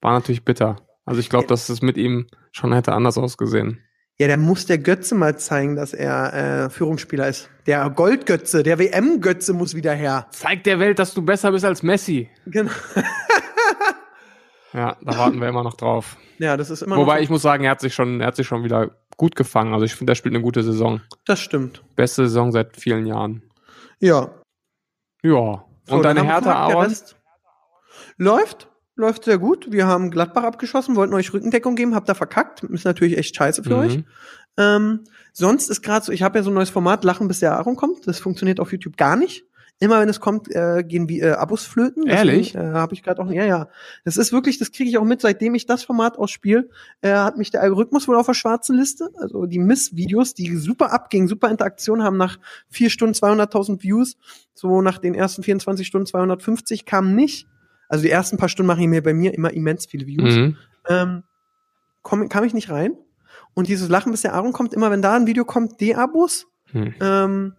war 0.00 0.12
natürlich 0.12 0.44
bitter. 0.44 0.76
Also 1.04 1.20
ich 1.20 1.30
glaube, 1.30 1.46
dass 1.46 1.68
es 1.68 1.82
mit 1.82 1.96
ihm 1.96 2.26
schon 2.52 2.72
hätte 2.72 2.92
anders 2.92 3.16
ausgesehen. 3.16 3.80
Ja, 4.18 4.28
der 4.28 4.36
muss 4.36 4.66
der 4.66 4.78
Götze 4.78 5.16
mal 5.16 5.36
zeigen, 5.38 5.74
dass 5.74 5.92
er 5.92 6.66
äh, 6.66 6.70
Führungsspieler 6.70 7.28
ist. 7.28 7.50
Der 7.66 7.90
Goldgötze, 7.90 8.62
der 8.62 8.78
WM-Götze 8.78 9.54
muss 9.54 9.74
wieder 9.74 9.92
her. 9.92 10.28
Zeig 10.30 10.62
der 10.64 10.78
Welt, 10.78 11.00
dass 11.00 11.14
du 11.14 11.22
besser 11.22 11.50
bist 11.50 11.64
als 11.64 11.82
Messi. 11.82 12.30
Genau. 12.46 12.70
Ja, 14.72 14.96
da 15.02 15.18
warten 15.18 15.40
wir 15.40 15.48
immer 15.48 15.62
noch 15.62 15.74
drauf. 15.74 16.16
Ja, 16.38 16.56
das 16.56 16.68
ist 16.68 16.82
immer 16.82 16.96
Wobei 16.96 17.22
ich 17.22 17.30
muss 17.30 17.42
sagen, 17.42 17.62
er 17.64 17.70
hat 17.70 17.80
sich 17.80 17.94
schon, 17.94 18.20
er 18.20 18.26
hat 18.26 18.36
sich 18.36 18.46
schon 18.46 18.64
wieder 18.64 18.90
gut 19.16 19.36
gefangen. 19.36 19.72
Also 19.72 19.84
ich 19.84 19.94
finde, 19.94 20.12
er 20.12 20.16
spielt 20.16 20.34
eine 20.34 20.42
gute 20.42 20.64
Saison. 20.64 21.00
das 21.26 21.38
stimmt. 21.40 21.84
Beste 21.94 22.22
Saison 22.24 22.50
seit 22.50 22.76
vielen 22.76 23.06
Jahren. 23.06 23.42
Ja. 24.00 24.34
Ja. 25.22 25.64
So, 25.84 25.94
Und 25.96 26.02
dann 26.02 26.16
deine 26.16 26.24
Hertha 26.24 26.52
Aaron? 26.54 26.86
Rest 26.86 27.16
Läuft. 28.16 28.68
Läuft 28.96 29.24
sehr 29.24 29.38
gut. 29.38 29.72
Wir 29.72 29.86
haben 29.86 30.10
Gladbach 30.10 30.44
abgeschossen, 30.44 30.94
wollten 30.94 31.14
euch 31.14 31.32
Rückendeckung 31.32 31.74
geben, 31.74 31.94
habt 31.94 32.08
da 32.08 32.14
verkackt. 32.14 32.62
Ist 32.62 32.84
natürlich 32.84 33.18
echt 33.18 33.34
scheiße 33.36 33.64
für 33.64 33.74
Mhm. 33.74 33.80
euch. 33.80 33.98
Ähm, 34.56 35.00
sonst 35.32 35.68
ist 35.68 35.82
gerade 35.82 36.04
so, 36.06 36.12
ich 36.12 36.22
habe 36.22 36.38
ja 36.38 36.44
so 36.44 36.50
ein 36.50 36.54
neues 36.54 36.70
Format, 36.70 37.02
Lachen 37.02 37.26
bis 37.26 37.40
der 37.40 37.54
Aaron 37.56 37.74
kommt. 37.74 38.06
Das 38.06 38.20
funktioniert 38.20 38.60
auf 38.60 38.70
YouTube 38.70 38.96
gar 38.96 39.16
nicht. 39.16 39.44
Immer 39.80 39.98
wenn 40.00 40.08
es 40.08 40.20
kommt, 40.20 40.48
äh, 40.54 40.84
gehen 40.86 41.08
wie 41.08 41.18
äh, 41.20 41.32
Abos 41.32 41.64
flöten. 41.64 42.06
Ehrlich? 42.06 42.54
Äh, 42.54 42.58
habe 42.60 42.94
ich 42.94 43.02
gerade 43.02 43.20
auch. 43.20 43.28
Ja, 43.28 43.44
ja. 43.44 43.68
Das 44.04 44.16
ist 44.16 44.32
wirklich, 44.32 44.58
das 44.58 44.70
kriege 44.70 44.88
ich 44.88 44.96
auch 44.98 45.04
mit, 45.04 45.20
seitdem 45.20 45.56
ich 45.56 45.66
das 45.66 45.82
Format 45.82 46.16
ausspiele, 46.16 46.68
äh, 47.00 47.12
hat 47.12 47.36
mich 47.36 47.50
der 47.50 47.62
Algorithmus 47.62 48.06
wohl 48.06 48.14
auf 48.14 48.26
der 48.26 48.34
schwarzen 48.34 48.76
Liste. 48.76 49.10
Also 49.18 49.46
die 49.46 49.58
Miss-Videos, 49.58 50.34
die 50.34 50.54
super 50.56 50.92
abgingen, 50.92 51.26
super 51.26 51.50
Interaktion 51.50 52.04
haben 52.04 52.16
nach 52.16 52.38
vier 52.68 52.88
Stunden 52.88 53.14
200.000 53.16 53.82
Views. 53.82 54.16
So 54.54 54.80
nach 54.80 54.98
den 54.98 55.16
ersten 55.16 55.42
24 55.42 55.84
Stunden 55.84 56.06
250 56.06 56.84
kamen 56.84 57.16
nicht. 57.16 57.48
Also 57.94 58.02
die 58.02 58.10
ersten 58.10 58.38
paar 58.38 58.48
Stunden 58.48 58.66
mache 58.66 58.80
ich 58.80 58.88
mir 58.88 59.04
bei 59.04 59.14
mir 59.14 59.32
immer 59.34 59.52
immens 59.52 59.86
viele 59.86 60.04
Views 60.04 60.34
Mhm. 60.34 60.56
ähm, 60.88 61.22
komm, 62.02 62.28
kam 62.28 62.42
ich 62.42 62.52
nicht 62.52 62.68
rein. 62.68 62.96
Und 63.54 63.68
dieses 63.68 63.88
Lachen, 63.88 64.10
bis 64.10 64.22
der 64.22 64.34
Aaron 64.34 64.52
kommt, 64.52 64.74
immer 64.74 64.90
wenn 64.90 65.00
da 65.00 65.14
ein 65.14 65.28
Video 65.28 65.44
kommt, 65.44 65.80
D-Abos. 65.80 66.48
Hm. 66.72 66.92
Ähm, 67.00 67.52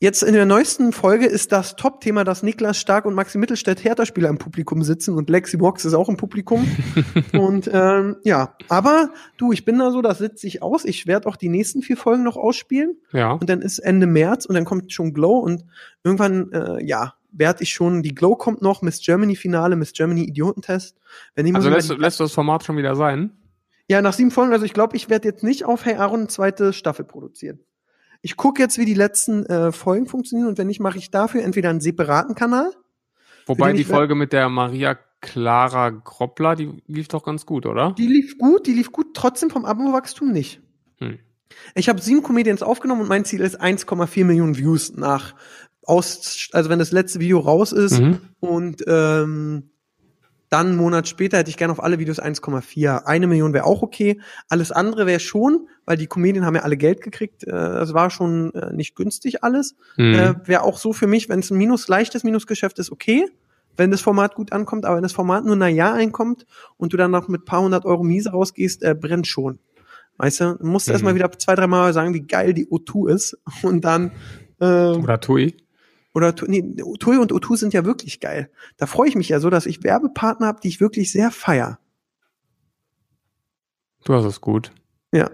jetzt 0.00 0.22
in 0.22 0.32
der 0.32 0.46
neuesten 0.46 0.92
Folge 0.94 1.26
ist 1.26 1.52
das 1.52 1.76
Top-Thema, 1.76 2.24
dass 2.24 2.42
Niklas 2.42 2.78
Stark 2.78 3.04
und 3.04 3.12
Maxi 3.12 3.36
Mittelstädt 3.36 3.84
Hertha-Spieler 3.84 4.30
im 4.30 4.38
Publikum 4.38 4.82
sitzen 4.82 5.14
und 5.14 5.28
Lexi 5.28 5.58
Box 5.58 5.84
ist 5.84 5.92
auch 5.92 6.08
im 6.08 6.16
Publikum. 6.16 6.66
und 7.34 7.68
ähm, 7.70 8.16
ja, 8.24 8.56
aber 8.70 9.10
du, 9.36 9.52
ich 9.52 9.66
bin 9.66 9.78
da 9.78 9.90
so, 9.90 10.00
das 10.00 10.16
sitze 10.16 10.46
ich 10.46 10.62
aus. 10.62 10.86
Ich 10.86 11.06
werde 11.06 11.28
auch 11.28 11.36
die 11.36 11.50
nächsten 11.50 11.82
vier 11.82 11.98
Folgen 11.98 12.22
noch 12.22 12.38
ausspielen. 12.38 12.96
Ja. 13.12 13.32
Und 13.32 13.50
dann 13.50 13.60
ist 13.60 13.78
Ende 13.78 14.06
März 14.06 14.46
und 14.46 14.54
dann 14.54 14.64
kommt 14.64 14.90
schon 14.90 15.12
Glow 15.12 15.38
und 15.40 15.66
irgendwann, 16.02 16.50
äh, 16.52 16.82
ja, 16.82 17.12
werde 17.36 17.62
ich 17.62 17.70
schon, 17.70 18.02
die 18.02 18.14
Glow 18.14 18.36
kommt 18.36 18.62
noch, 18.62 18.82
Miss 18.82 19.00
Germany 19.00 19.36
Finale, 19.36 19.76
Miss 19.76 19.92
Germany 19.92 20.24
Idiotentest. 20.24 20.96
Wenn 21.34 21.54
Also 21.54 21.68
lässt, 21.68 21.90
lässt 21.90 22.20
du 22.20 22.24
das 22.24 22.32
Format 22.32 22.64
schon 22.64 22.76
wieder 22.76 22.96
sein? 22.96 23.32
ja, 23.88 24.00
nach 24.00 24.14
sieben 24.14 24.30
Folgen, 24.30 24.52
also 24.52 24.64
ich 24.64 24.72
glaube, 24.72 24.96
ich 24.96 25.10
werde 25.10 25.28
jetzt 25.28 25.42
nicht 25.42 25.64
auf 25.64 25.84
Hey 25.84 25.96
Aaron 25.96 26.20
eine 26.20 26.28
zweite 26.28 26.72
Staffel 26.72 27.04
produzieren. 27.04 27.60
Ich 28.22 28.36
gucke 28.36 28.62
jetzt, 28.62 28.78
wie 28.78 28.86
die 28.86 28.94
letzten 28.94 29.44
äh, 29.46 29.72
Folgen 29.72 30.06
funktionieren 30.06 30.48
und 30.48 30.56
wenn 30.56 30.68
nicht, 30.68 30.80
mache 30.80 30.96
ich 30.96 31.10
dafür 31.10 31.42
entweder 31.42 31.68
einen 31.68 31.80
separaten 31.80 32.34
Kanal. 32.34 32.72
Wobei 33.46 33.74
die 33.74 33.84
Folge 33.84 34.14
mit 34.14 34.32
der 34.32 34.48
Maria 34.48 34.98
Clara 35.20 35.90
Groppler, 35.90 36.56
die 36.56 36.82
lief 36.86 37.08
doch 37.08 37.22
ganz 37.22 37.44
gut, 37.44 37.66
oder? 37.66 37.94
Die 37.98 38.06
lief 38.06 38.38
gut, 38.38 38.66
die 38.66 38.72
lief 38.72 38.92
gut, 38.92 39.14
trotzdem 39.14 39.50
vom 39.50 39.66
Abo-Wachstum 39.66 40.32
nicht. 40.32 40.62
Hm. 40.98 41.18
Ich 41.74 41.88
habe 41.88 42.00
sieben 42.00 42.22
Comedians 42.22 42.62
aufgenommen 42.62 43.02
und 43.02 43.08
mein 43.08 43.24
Ziel 43.24 43.40
ist 43.40 43.60
1,4 43.60 44.24
Millionen 44.24 44.56
Views 44.56 44.94
nach 44.94 45.34
aus, 45.86 46.48
also 46.52 46.70
wenn 46.70 46.78
das 46.78 46.92
letzte 46.92 47.20
Video 47.20 47.38
raus 47.40 47.72
ist 47.72 48.00
Mhm. 48.00 48.18
und 48.40 48.82
ähm, 48.86 49.70
dann 50.50 50.68
einen 50.68 50.76
Monat 50.76 51.08
später 51.08 51.38
hätte 51.38 51.50
ich 51.50 51.56
gerne 51.56 51.72
auf 51.72 51.82
alle 51.82 51.98
Videos 51.98 52.20
1,4. 52.20 53.06
Eine 53.06 53.26
Million 53.26 53.52
wäre 53.54 53.64
auch 53.64 53.82
okay. 53.82 54.20
Alles 54.48 54.70
andere 54.70 55.04
wäre 55.06 55.18
schon, 55.18 55.66
weil 55.84 55.96
die 55.96 56.06
Comedien 56.06 56.44
haben 56.46 56.54
ja 56.54 56.62
alle 56.62 56.76
Geld 56.76 57.00
gekriegt. 57.00 57.42
Äh, 57.44 57.50
das 57.50 57.92
war 57.92 58.08
schon 58.10 58.54
äh, 58.54 58.72
nicht 58.72 58.94
günstig 58.94 59.42
alles. 59.42 59.74
Mhm. 59.96 60.14
Äh, 60.14 60.34
wäre 60.46 60.62
auch 60.62 60.78
so 60.78 60.92
für 60.92 61.08
mich, 61.08 61.28
wenn 61.28 61.40
es 61.40 61.50
ein 61.50 61.58
Minus, 61.58 61.88
leichtes 61.88 62.22
Minusgeschäft 62.22 62.78
ist, 62.78 62.92
okay. 62.92 63.26
Wenn 63.76 63.90
das 63.90 64.00
Format 64.02 64.36
gut 64.36 64.52
ankommt, 64.52 64.84
aber 64.84 64.94
wenn 64.96 65.02
das 65.02 65.10
Format 65.12 65.44
nur 65.44 65.56
na 65.56 65.66
ja 65.66 65.92
einkommt 65.92 66.46
und 66.76 66.92
du 66.92 66.96
dann 66.96 67.10
noch 67.10 67.26
mit 67.26 67.44
paar 67.44 67.60
hundert 67.62 67.84
Euro 67.84 68.04
miese 68.04 68.30
rausgehst, 68.30 68.84
äh, 68.84 68.94
brennt 68.94 69.26
schon. 69.26 69.58
Weißt 70.18 70.40
du, 70.40 70.54
du 70.60 70.66
musst 70.66 70.86
Mhm. 70.86 70.92
erstmal 70.92 71.14
wieder 71.16 71.32
zwei, 71.32 71.56
drei 71.56 71.66
Mal 71.66 71.92
sagen, 71.92 72.14
wie 72.14 72.20
geil 72.20 72.54
die 72.54 72.68
O2 72.68 73.10
ist 73.12 73.36
und 73.64 73.84
dann 73.84 74.12
äh, 74.60 74.64
Oder 74.92 75.18
Tui. 75.18 75.56
Oder 76.14 76.34
nee, 76.46 76.62
Tui 77.00 77.18
und 77.18 77.32
O2 77.32 77.56
sind 77.56 77.74
ja 77.74 77.84
wirklich 77.84 78.20
geil. 78.20 78.50
Da 78.76 78.86
freue 78.86 79.08
ich 79.08 79.16
mich 79.16 79.28
ja 79.28 79.40
so, 79.40 79.50
dass 79.50 79.66
ich 79.66 79.82
Werbepartner 79.82 80.46
habe, 80.46 80.60
die 80.62 80.68
ich 80.68 80.80
wirklich 80.80 81.10
sehr 81.12 81.30
feier. 81.30 81.78
Du 84.04 84.14
hast 84.14 84.24
es 84.24 84.40
gut. 84.40 84.70
Ja. 85.12 85.30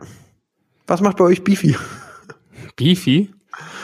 Was 0.86 1.00
macht 1.00 1.16
bei 1.18 1.24
euch 1.24 1.44
Beefy? 1.44 1.76
Beefy? 2.76 3.32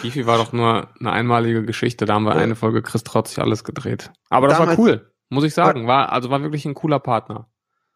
Beefy 0.03 0.27
war 0.27 0.39
doch 0.39 0.53
nur 0.53 0.89
eine 1.01 1.13
einmalige 1.13 1.65
Geschichte. 1.65 2.05
Da 2.07 2.15
haben 2.15 2.25
wir 2.25 2.35
Ja. 2.35 2.41
eine 2.41 2.57
Folge 2.57 2.83
Chris 2.83 3.03
Trotzig 3.05 3.39
alles 3.41 3.65
gedreht. 3.65 4.11
Aber 4.31 4.49
das 4.49 4.59
Damals- 4.59 4.79
war 4.79 4.85
cool, 4.85 5.13
muss 5.29 5.45
ich 5.45 5.55
sagen. 5.55 5.87
War, 5.87 6.13
also 6.13 6.31
war 6.31 6.41
wirklich 6.43 6.65
ein 6.67 6.75
cooler 6.75 7.01
Partner. 7.01 7.49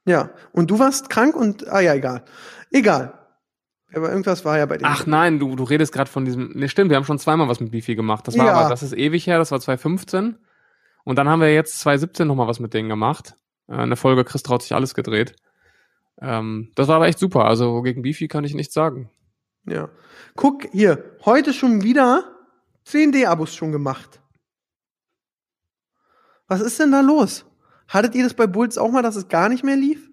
Ja. 0.05 0.31
Und 0.53 0.71
du 0.71 0.79
warst 0.79 1.09
krank 1.11 1.37
und 1.37 1.69
ah 1.69 1.81
ja, 1.81 1.95
egal. 1.95 2.25
Egal. 2.71 3.15
Aber 3.95 4.11
irgendwas 4.11 4.45
war 4.45 4.57
ja 4.59 4.67
bei 4.67 4.77
dir. 4.79 4.87
Ach 4.87 5.07
nein, 5.07 5.39
du, 5.39 5.57
du 5.57 5.65
redest 5.65 5.93
gerade 5.93 6.11
von 6.11 6.25
diesem. 6.25 6.53
Ne, 6.55 6.69
stimmt, 6.69 6.91
wir 6.91 6.97
haben 6.97 7.05
schon 7.05 7.19
zweimal 7.19 7.49
was 7.49 7.61
mit 7.61 7.73
Beefy 7.73 7.95
gemacht. 7.97 8.27
Das 8.29 8.39
war 8.39 8.47
Ja. 8.47 8.55
aber, 8.55 8.69
das 8.69 8.83
ist 8.83 8.93
ewig 8.93 9.27
her, 9.27 9.39
das 9.39 9.51
war 9.51 9.61
2015. 9.61 10.39
Und 11.05 11.17
dann 11.17 11.29
haben 11.29 11.41
wir 11.41 11.53
jetzt 11.53 11.79
2017 11.81 12.27
nochmal 12.29 12.47
was 12.47 12.61
mit 12.61 12.73
denen 12.75 12.89
gemacht. 12.89 13.37
Äh, 13.69 13.75
Eine 13.75 13.97
Folge 13.97 14.25
Chris 14.25 14.43
traut 14.43 14.63
sich 14.63 14.75
alles 14.75 14.95
gedreht. 14.95 15.35
Ähm, 16.21 16.71
das 16.75 16.87
war 16.89 16.97
aber 16.97 17.09
echt 17.09 17.19
super. 17.19 17.47
Also 17.47 17.83
gegen 17.83 18.03
Beefy 18.03 18.29
kann 18.29 18.45
ich 18.45 18.55
nichts 18.55 18.75
sagen. 18.75 19.11
Ja. 19.67 19.89
Guck 20.37 20.69
hier, 20.73 21.17
heute 21.25 21.53
schon 21.53 21.83
wieder 21.83 22.25
10 22.85 23.13
D-Abos 23.13 23.55
schon 23.55 23.73
gemacht. 23.73 24.21
Was 26.47 26.61
ist 26.61 26.79
denn 26.79 26.93
da 26.93 27.01
los? 27.01 27.47
Hattet 27.89 28.15
ihr 28.15 28.25
das 28.25 28.35
bei 28.35 28.47
Bulls 28.47 28.79
auch 28.79 28.91
mal, 28.91 29.03
dass 29.03 29.17
es 29.17 29.29
gar 29.29 29.49
nicht 29.49 29.65
mehr 29.65 29.77
lief? 29.77 30.10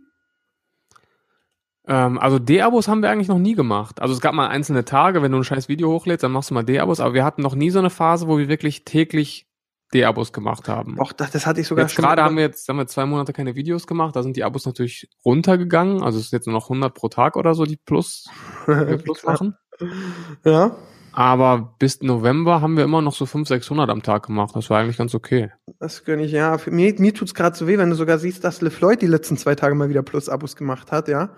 Ähm, 1.88 2.20
also 2.20 2.38
D-Abos 2.38 2.88
haben 2.88 3.02
wir 3.02 3.10
eigentlich 3.10 3.30
noch 3.30 3.40
nie 3.40 3.56
gemacht. 3.56 4.02
Also 4.02 4.14
es 4.14 4.22
gab 4.22 4.34
mal 4.34 4.48
einzelne 4.48 4.86
Tage, 4.86 5.22
wenn 5.22 5.32
du 5.32 5.38
ein 5.38 5.44
scheiß 5.44 5.70
Video 5.70 5.90
hochlädst, 5.90 6.24
dann 6.24 6.32
machst 6.32 6.50
du 6.50 6.54
mal 6.54 6.64
D-Abos, 6.64 7.00
aber 7.00 7.14
wir 7.14 7.24
hatten 7.24 7.42
noch 7.42 7.56
nie 7.56 7.70
so 7.70 7.80
eine 7.80 7.90
Phase, 7.90 8.28
wo 8.28 8.38
wir 8.38 8.50
wirklich 8.50 8.84
täglich 8.84 9.48
D-Abos 9.94 10.34
gemacht 10.34 10.68
haben. 10.68 10.98
Doch, 10.98 11.14
das, 11.14 11.32
das 11.32 11.46
hatte 11.46 11.62
ich 11.62 11.68
sogar 11.68 11.86
Jetzt 11.86 11.96
gerade 11.96 12.22
haben 12.22 12.36
wir 12.36 12.44
jetzt 12.44 12.68
haben 12.68 12.78
wir 12.78 12.88
zwei 12.88 13.06
Monate 13.06 13.32
keine 13.32 13.56
Videos 13.56 13.88
gemacht, 13.88 14.18
da 14.18 14.24
sind 14.24 14.36
die 14.36 14.44
Abos 14.44 14.66
natürlich 14.66 15.10
runtergegangen. 15.24 16.04
Also 16.04 16.20
es 16.20 16.26
ist 16.26 16.34
jetzt 16.34 16.46
nur 16.46 16.56
noch 16.56 16.66
100 16.66 16.94
pro 16.94 17.08
Tag 17.08 17.38
oder 17.38 17.54
so, 17.54 17.64
die 17.64 17.78
plus, 17.78 18.26
die 18.68 18.98
plus 19.04 19.24
machen. 19.24 19.56
Ja, 20.44 20.76
Aber 21.18 21.74
bis 21.80 22.04
November 22.04 22.62
haben 22.62 22.78
wir 22.78 22.84
immer 22.84 23.02
noch 23.02 23.16
so 23.16 23.26
500, 23.26 23.64
600 23.64 23.90
am 23.90 24.04
Tag 24.04 24.28
gemacht. 24.28 24.56
Das 24.56 24.70
war 24.70 24.80
eigentlich 24.80 24.98
ganz 24.98 25.16
okay. 25.16 25.52
das 25.80 26.06
gönn 26.06 26.20
ich, 26.20 26.32
ja. 26.32 26.60
Für 26.60 26.70
mir, 26.70 26.94
mir 27.00 27.12
tut's 27.12 27.34
gerade 27.34 27.58
so 27.58 27.66
weh, 27.66 27.80
wenn 27.80 27.90
du 27.90 27.96
sogar 27.96 28.20
siehst, 28.20 28.44
dass 28.44 28.62
LeFloid 28.62 29.02
die 29.02 29.08
letzten 29.08 29.36
zwei 29.36 29.56
Tage 29.56 29.74
mal 29.74 29.90
wieder 29.90 30.04
Plus-Abos 30.04 30.56
gemacht 30.56 30.92
hat, 30.92 31.08
ja. 31.08 31.32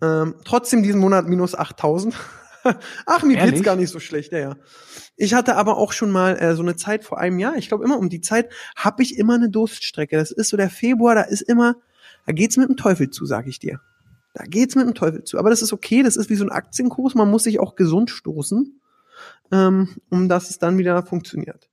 Ähm, 0.00 0.36
trotzdem 0.44 0.84
diesen 0.84 1.00
Monat 1.00 1.26
minus 1.26 1.56
8000. 1.56 2.14
Ach, 3.06 3.24
mir 3.24 3.38
Ehrlich? 3.38 3.54
geht's 3.54 3.64
gar 3.64 3.74
nicht 3.74 3.90
so 3.90 3.98
schlecht, 3.98 4.30
ja, 4.30 4.38
ja. 4.38 4.56
Ich 5.16 5.34
hatte 5.34 5.56
aber 5.56 5.78
auch 5.78 5.90
schon 5.90 6.12
mal 6.12 6.36
äh, 6.36 6.54
so 6.54 6.62
eine 6.62 6.76
Zeit 6.76 7.02
vor 7.02 7.18
einem 7.18 7.40
Jahr, 7.40 7.56
ich 7.56 7.66
glaube 7.66 7.82
immer 7.82 7.98
um 7.98 8.10
die 8.10 8.20
Zeit, 8.20 8.52
habe 8.76 9.02
ich 9.02 9.18
immer 9.18 9.34
eine 9.34 9.50
Durststrecke. 9.50 10.16
Das 10.16 10.30
ist 10.30 10.50
so 10.50 10.56
der 10.56 10.70
Februar, 10.70 11.16
da 11.16 11.22
ist 11.22 11.42
immer, 11.42 11.74
da 12.24 12.32
geht's 12.32 12.56
mit 12.56 12.68
dem 12.68 12.76
Teufel 12.76 13.10
zu, 13.10 13.26
sag 13.26 13.48
ich 13.48 13.58
dir. 13.58 13.80
Da 14.34 14.44
geht's 14.44 14.76
mit 14.76 14.86
dem 14.86 14.94
Teufel 14.94 15.24
zu. 15.24 15.40
Aber 15.40 15.50
das 15.50 15.60
ist 15.60 15.72
okay, 15.72 16.04
das 16.04 16.14
ist 16.14 16.30
wie 16.30 16.36
so 16.36 16.44
ein 16.44 16.52
Aktienkurs, 16.52 17.16
man 17.16 17.28
muss 17.28 17.42
sich 17.42 17.58
auch 17.58 17.74
gesund 17.74 18.10
stoßen, 18.10 18.78
ähm, 19.52 19.96
um 20.10 20.28
dass 20.28 20.50
es 20.50 20.58
dann 20.58 20.78
wieder 20.78 21.02
funktioniert. 21.02 21.68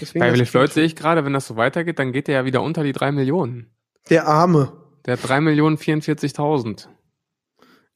Deswegen 0.00 0.20
Bei 0.20 0.32
Willi 0.32 0.46
Floyd 0.46 0.72
sehe 0.72 0.84
ich 0.84 0.96
gerade, 0.96 1.24
wenn 1.24 1.32
das 1.32 1.46
so 1.46 1.56
weitergeht, 1.56 1.98
dann 1.98 2.12
geht 2.12 2.28
der 2.28 2.36
ja 2.36 2.44
wieder 2.44 2.62
unter 2.62 2.84
die 2.84 2.92
3 2.92 3.12
Millionen. 3.12 3.70
Der 4.10 4.26
Arme. 4.26 4.72
Der 5.06 5.14
hat 5.16 5.28
3 5.28 5.40
Millionen 5.40 5.76
44.000. 5.76 6.88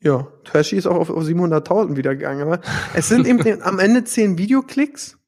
Ja, 0.00 0.26
Trashy 0.44 0.76
ist 0.76 0.86
auch 0.86 0.96
auf, 0.96 1.10
auf 1.10 1.22
700.000 1.22 1.96
wieder 1.96 2.16
gegangen. 2.16 2.42
Aber 2.42 2.60
es 2.94 3.08
sind 3.08 3.26
eben 3.26 3.62
am 3.62 3.78
Ende 3.78 4.04
10 4.04 4.36
Videoklicks. 4.36 5.18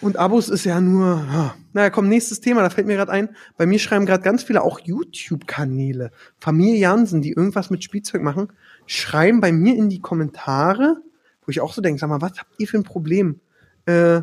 Und 0.00 0.16
Abos 0.18 0.48
ist 0.48 0.64
ja 0.64 0.80
nur. 0.80 1.26
Ja. 1.32 1.54
Naja, 1.72 1.90
komm, 1.90 2.08
nächstes 2.08 2.40
Thema, 2.40 2.62
da 2.62 2.70
fällt 2.70 2.86
mir 2.86 2.94
gerade 2.94 3.10
ein. 3.10 3.34
Bei 3.56 3.66
mir 3.66 3.80
schreiben 3.80 4.06
gerade 4.06 4.22
ganz 4.22 4.44
viele 4.44 4.62
auch 4.62 4.78
YouTube-Kanäle. 4.78 6.12
Familie 6.38 6.78
Jansen, 6.78 7.22
die 7.22 7.32
irgendwas 7.32 7.70
mit 7.70 7.82
Spielzeug 7.82 8.22
machen, 8.22 8.52
schreiben 8.86 9.40
bei 9.40 9.50
mir 9.50 9.74
in 9.74 9.88
die 9.88 10.00
Kommentare, 10.00 11.02
wo 11.44 11.50
ich 11.50 11.60
auch 11.60 11.72
so 11.72 11.82
denke, 11.82 12.00
sag 12.00 12.08
mal, 12.08 12.20
was 12.20 12.38
habt 12.38 12.54
ihr 12.58 12.66
für 12.66 12.78
ein 12.78 12.84
Problem? 12.84 13.40
Äh, 13.86 14.22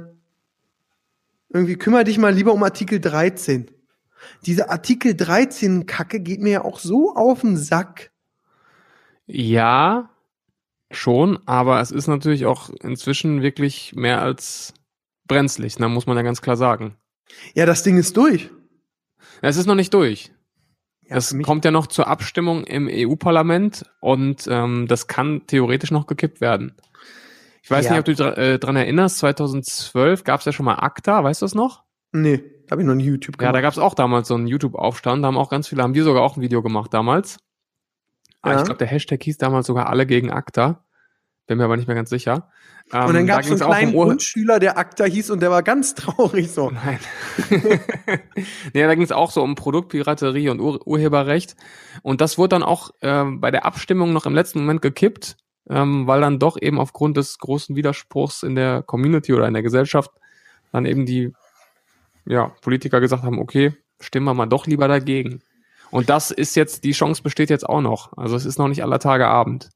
irgendwie 1.49 1.76
kümmere 1.76 2.03
dich 2.03 2.17
mal 2.17 2.34
lieber 2.34 2.53
um 2.53 2.63
Artikel 2.63 2.99
13. 2.99 3.69
Diese 4.45 4.69
Artikel 4.69 5.15
13 5.15 5.86
Kacke 5.86 6.19
geht 6.19 6.41
mir 6.41 6.51
ja 6.51 6.63
auch 6.63 6.80
so 6.80 7.15
auf 7.15 7.41
den 7.41 7.57
Sack. 7.57 8.11
Ja, 9.26 10.09
schon, 10.89 11.39
aber 11.45 11.80
es 11.82 11.91
ist 11.91 12.07
natürlich 12.07 12.45
auch 12.45 12.69
inzwischen 12.82 13.41
wirklich 13.41 13.93
mehr 13.95 14.22
als 14.22 14.74
brenzlig, 15.28 15.80
ne, 15.80 15.88
muss 15.88 16.05
man 16.05 16.17
ja 16.17 16.24
ganz 16.24 16.41
klar 16.41 16.57
sagen. 16.57 16.95
Ja, 17.53 17.65
das 17.65 17.84
Ding 17.84 17.97
ist 17.97 18.17
durch. 18.17 18.49
Es 19.41 19.57
ist 19.57 19.65
noch 19.65 19.76
nicht 19.76 19.93
durch. 19.93 20.32
Ja, 21.12 21.16
das 21.16 21.36
kommt 21.43 21.66
ja 21.66 21.72
noch 21.72 21.88
zur 21.88 22.07
Abstimmung 22.07 22.64
im 22.64 22.88
EU-Parlament 22.89 23.86
und 23.99 24.47
ähm, 24.49 24.88
das 24.88 25.07
kann 25.07 25.45
theoretisch 25.45 25.91
noch 25.91 26.07
gekippt 26.07 26.39
werden. 26.41 26.76
Ich 27.64 27.70
weiß 27.70 27.86
Ja. 27.86 27.91
nicht, 27.91 27.99
ob 27.99 28.05
du 28.05 28.16
dra 28.16 28.34
äh, 28.38 28.57
dran 28.59 28.76
erinnerst, 28.78 29.18
2012 29.20 30.24
gab 30.24 30.39
es 30.39 30.45
ja 30.45 30.51
schon 30.53 30.66
mal 30.66 30.76
ACTA, 30.76 31.24
weißt 31.24 31.41
du 31.41 31.45
das 31.45 31.53
noch? 31.53 31.84
Nee, 32.14 32.41
habe 32.72 32.82
ich 32.82 32.88
noch 32.88 32.95
nie 32.95 33.03
YouTube 33.05 33.36
Ja, 33.36 33.39
gemacht. 33.51 33.55
da 33.55 33.62
gab 33.62 33.74
es 33.74 33.80
auch 33.80 33.93
damals 33.93 34.30
so 34.30 34.36
einen 34.36 34.47
YouTube-Aufstand, 34.47 35.22
da 35.24 35.28
haben 35.28 35.38
auch 35.38 35.49
ganz 35.49 35.68
viele, 35.68 35.84
haben 35.84 35.93
wir 35.93 36.03
sogar 36.03 36.24
auch 36.24 36.38
ein 36.38 36.41
Video 36.41 36.62
gemacht 36.64 36.93
damals. 36.93 37.39
Ah, 38.41 38.51
Ja. 38.53 38.57
Ich 38.59 38.64
glaube, 38.64 38.78
der 38.80 38.88
Hashtag 38.88 39.22
hieß 39.22 39.38
damals 39.38 39.68
sogar 39.68 39.89
alle 39.89 40.05
gegen 40.07 40.32
ACTA. 40.32 40.84
Bin 41.47 41.57
mir 41.57 41.66
aber 41.66 41.76
nicht 41.76 41.88
mehr 41.88 41.95
ganz 41.95 42.09
sicher. 42.09 42.49
Ähm, 42.93 43.05
und 43.05 43.13
dann 43.13 43.27
da 43.27 43.35
gab 43.35 43.41
es 43.43 43.47
so 43.47 43.53
einen 43.53 43.71
kleinen 43.73 43.95
um 43.95 44.05
Grundschüler, 44.05 44.59
der 44.59 44.77
Akta 44.77 45.05
hieß 45.05 45.29
und 45.29 45.41
der 45.41 45.51
war 45.51 45.63
ganz 45.63 45.95
traurig 45.95 46.51
so. 46.51 46.69
Nein. 46.69 46.99
nee, 48.73 48.83
da 48.83 48.93
ging 48.95 49.03
es 49.03 49.11
auch 49.11 49.31
so 49.31 49.41
um 49.41 49.55
Produktpiraterie 49.55 50.49
und 50.49 50.59
Ur 50.59 50.85
Urheberrecht. 50.85 51.55
Und 52.01 52.21
das 52.21 52.37
wurde 52.37 52.49
dann 52.49 52.63
auch 52.63 52.91
ähm, 53.01 53.39
bei 53.39 53.51
der 53.51 53.65
Abstimmung 53.65 54.13
noch 54.13 54.25
im 54.25 54.35
letzten 54.35 54.59
Moment 54.59 54.81
gekippt, 54.81 55.37
ähm, 55.69 56.07
weil 56.07 56.21
dann 56.21 56.39
doch 56.39 56.57
eben 56.61 56.79
aufgrund 56.79 57.17
des 57.17 57.37
großen 57.37 57.75
Widerspruchs 57.75 58.43
in 58.43 58.55
der 58.55 58.83
Community 58.83 59.33
oder 59.33 59.47
in 59.47 59.53
der 59.53 59.63
Gesellschaft 59.63 60.11
dann 60.71 60.85
eben 60.85 61.05
die 61.05 61.33
ja, 62.25 62.53
Politiker 62.61 63.01
gesagt 63.01 63.23
haben, 63.23 63.39
okay, 63.39 63.73
stimmen 63.99 64.25
wir 64.25 64.33
mal 64.33 64.45
doch 64.45 64.67
lieber 64.67 64.87
dagegen. 64.87 65.41
Und 65.91 66.09
das 66.09 66.31
ist 66.31 66.55
jetzt, 66.55 66.83
die 66.83 66.93
Chance 66.93 67.21
besteht 67.21 67.49
jetzt 67.49 67.67
auch 67.67 67.81
noch. 67.81 68.17
Also 68.17 68.35
es 68.35 68.45
ist 68.45 68.57
noch 68.57 68.69
nicht 68.69 68.83
aller 68.83 68.99
Tage 68.99 69.27
Abend. 69.27 69.69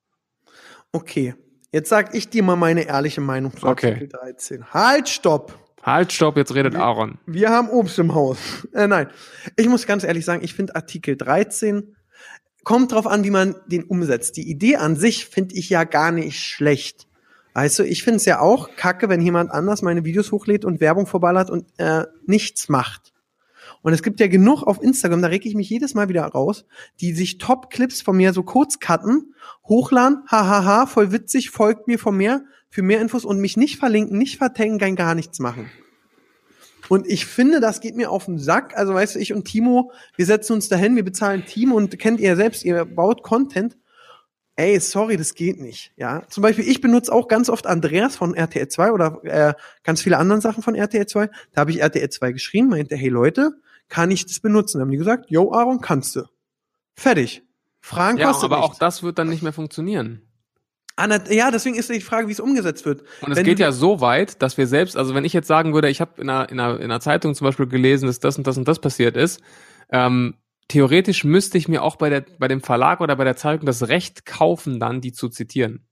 Okay, 0.92 1.36
jetzt 1.72 1.90
sag 1.90 2.16
ich 2.16 2.30
dir 2.30 2.44
mal 2.44 2.56
meine 2.56 2.84
ehrliche 2.84 3.22
Meinung 3.22 3.56
zu 3.56 3.66
Okay. 3.66 3.94
Artikel 3.94 4.10
13. 4.10 4.66
Halt, 4.74 5.10
stopp! 5.10 5.58
Halt, 5.84 6.12
stopp, 6.12 6.36
jetzt 6.36 6.56
redet 6.56 6.76
Aaron. 6.76 7.20
Wir 7.28 7.52
haben 7.52 7.70
Obst 7.70 8.00
im 8.00 8.16
Haus. 8.16 8.38
Äh, 8.74 8.88
nein, 8.88 9.08
ich 9.56 9.70
muss 9.70 9.86
ganz 9.86 10.04
ehrlich 10.04 10.26
sagen, 10.26 10.44
ich 10.44 10.54
finde 10.54 10.76
Artikel 10.76 11.16
13 11.16 11.96
kommt 12.64 12.92
drauf 12.92 13.08
an, 13.08 13.24
wie 13.24 13.30
man 13.30 13.56
den 13.68 13.84
umsetzt. 13.84 14.36
Die 14.38 14.50
Idee 14.50 14.78
an 14.78 14.96
sich 14.96 15.28
finde 15.28 15.56
ich 15.56 15.70
ja 15.70 15.84
gar 15.84 16.12
nicht 16.12 16.42
schlecht. 16.42 17.08
Weißt 17.54 17.80
du, 17.80 17.84
ich 17.84 18.04
finde 18.04 18.18
es 18.18 18.26
ja 18.26 18.42
auch 18.42 18.76
kacke, 18.76 19.08
wenn 19.08 19.22
jemand 19.22 19.52
anders 19.52 19.82
meine 19.82 20.04
Videos 20.04 20.34
hochlädt 20.34 20.66
und 20.66 20.82
Werbung 20.82 21.08
vorballert 21.08 21.50
und 21.50 21.68
äh, 21.78 22.04
nichts 22.26 22.68
macht. 22.68 23.14
Und 23.86 23.94
es 23.94 24.02
gibt 24.02 24.20
ja 24.20 24.26
genug 24.26 24.64
auf 24.64 24.82
Instagram, 24.82 25.22
da 25.22 25.28
reg 25.28 25.46
ich 25.46 25.54
mich 25.54 25.70
jedes 25.70 25.94
Mal 25.94 26.10
wieder 26.10 26.24
raus, 26.24 26.66
die 27.02 27.14
sich 27.14 27.38
Top-Clips 27.38 28.02
von 28.02 28.18
mir 28.18 28.34
so 28.34 28.42
kurz 28.42 28.80
cutten, 28.80 29.36
hochladen, 29.68 30.24
hahaha, 30.28 30.88
voll 30.88 31.12
witzig, 31.12 31.52
folgt 31.52 31.86
mir 31.86 32.00
von 32.00 32.18
mir 32.18 32.46
für 32.72 32.82
mehr 32.82 33.00
Infos 33.00 33.26
und 33.26 33.40
mich 33.40 33.58
nicht 33.58 33.78
verlinken, 33.78 34.18
nicht 34.18 34.40
vertaggen, 34.40 34.80
kein 34.80 34.96
gar 34.96 35.14
nichts 35.14 35.38
machen. 35.38 35.70
Und 36.90 37.06
ich 37.06 37.28
finde, 37.28 37.60
das 37.60 37.80
geht 37.80 37.96
mir 37.96 38.10
auf 38.10 38.26
den 38.26 38.40
Sack. 38.40 38.76
Also 38.76 38.96
weißt 38.96 39.14
du, 39.14 39.20
ich 39.20 39.34
und 39.34 39.46
Timo, 39.46 39.92
wir 40.16 40.26
setzen 40.26 40.54
uns 40.54 40.68
dahin, 40.68 40.96
wir 40.96 41.06
bezahlen 41.06 41.46
Team 41.46 41.72
und 41.72 42.00
kennt 42.00 42.20
ihr 42.20 42.36
selbst, 42.36 42.66
ihr 42.66 42.86
baut 42.86 43.22
Content. 43.22 43.78
Ey, 44.56 44.80
sorry, 44.80 45.16
das 45.16 45.36
geht 45.36 45.62
nicht. 45.62 45.92
Ja, 45.96 46.24
zum 46.28 46.42
Beispiel, 46.42 46.68
ich 46.68 46.82
benutze 46.82 47.14
auch 47.14 47.28
ganz 47.28 47.50
oft 47.50 47.68
Andreas 47.68 48.16
von 48.16 48.34
RTL 48.34 48.68
2 48.68 48.92
oder 48.92 49.20
äh, 49.26 49.54
ganz 49.84 50.02
viele 50.02 50.18
anderen 50.18 50.42
Sachen 50.42 50.64
von 50.64 50.74
RTL 50.74 51.06
2. 51.06 51.30
Da 51.52 51.62
habe 51.62 51.70
ich 51.70 51.82
RTL 51.82 52.10
2 52.10 52.32
geschrieben, 52.32 52.70
meinte, 52.70 52.96
hey 52.96 53.10
Leute, 53.10 53.60
kann 53.90 54.12
ich 54.12 54.26
das 54.26 54.40
benutzen? 54.40 54.80
Da 54.80 54.84
haben 54.84 54.92
die 54.92 54.98
gesagt, 54.98 55.30
yo 55.30 55.52
Aaron, 55.54 55.82
kannst 55.82 56.16
du. 56.16 56.24
Fertig. 56.96 57.44
Fragen 57.82 58.18
Ja, 58.18 58.28
kostet 58.28 58.46
aber 58.46 58.60
auch 58.64 58.70
nichts. 58.70 58.80
das 58.80 59.04
wird 59.04 59.20
dann 59.20 59.30
nicht 59.30 59.44
mehr 59.44 59.54
funktionieren. 59.54 60.22
Ah, 60.98 61.08
ja, 61.30 61.52
deswegen 61.52 61.76
ist 61.76 61.90
die 61.90 62.00
Frage, 62.00 62.30
wie 62.30 62.32
es 62.32 62.40
umgesetzt 62.40 62.86
wird. 62.86 63.02
Und 63.22 63.32
es 63.32 63.38
Wenn 63.38 63.46
geht 63.46 63.60
ja 63.60 63.74
so 63.74 64.00
weit, 64.00 64.42
dass 64.42 64.58
wir 64.58 64.66
selbst, 64.66 64.96
also 64.96 65.14
wenn 65.14 65.26
ich 65.26 65.34
jetzt 65.34 65.48
sagen 65.48 65.74
würde, 65.74 65.90
ich 65.90 66.00
habe 66.00 66.22
in 66.22 66.30
einer, 66.30 66.50
in, 66.50 66.60
einer, 66.60 66.78
in 66.78 66.84
einer 66.86 67.02
Zeitung 67.02 67.36
zum 67.36 67.46
Beispiel 67.46 67.68
gelesen, 67.68 68.08
dass 68.08 68.20
das 68.22 68.38
und 68.38 68.48
das 68.48 68.58
und 68.58 68.66
das 68.68 68.80
passiert 68.80 69.18
ist, 69.18 69.42
ähm, 69.92 70.36
theoretisch 70.70 71.26
müsste 71.26 71.58
ich 71.58 71.68
mir 71.68 71.84
auch 71.84 71.98
bei, 71.98 72.10
der, 72.10 72.26
bei 72.40 72.48
dem 72.48 72.62
Verlag 72.62 73.02
oder 73.02 73.16
bei 73.18 73.26
der 73.26 73.36
Zeitung 73.36 73.66
das 73.66 73.90
Recht 73.90 74.26
kaufen, 74.26 74.80
dann 74.80 75.02
die 75.02 75.12
zu 75.12 75.28
zitieren. 75.28 75.86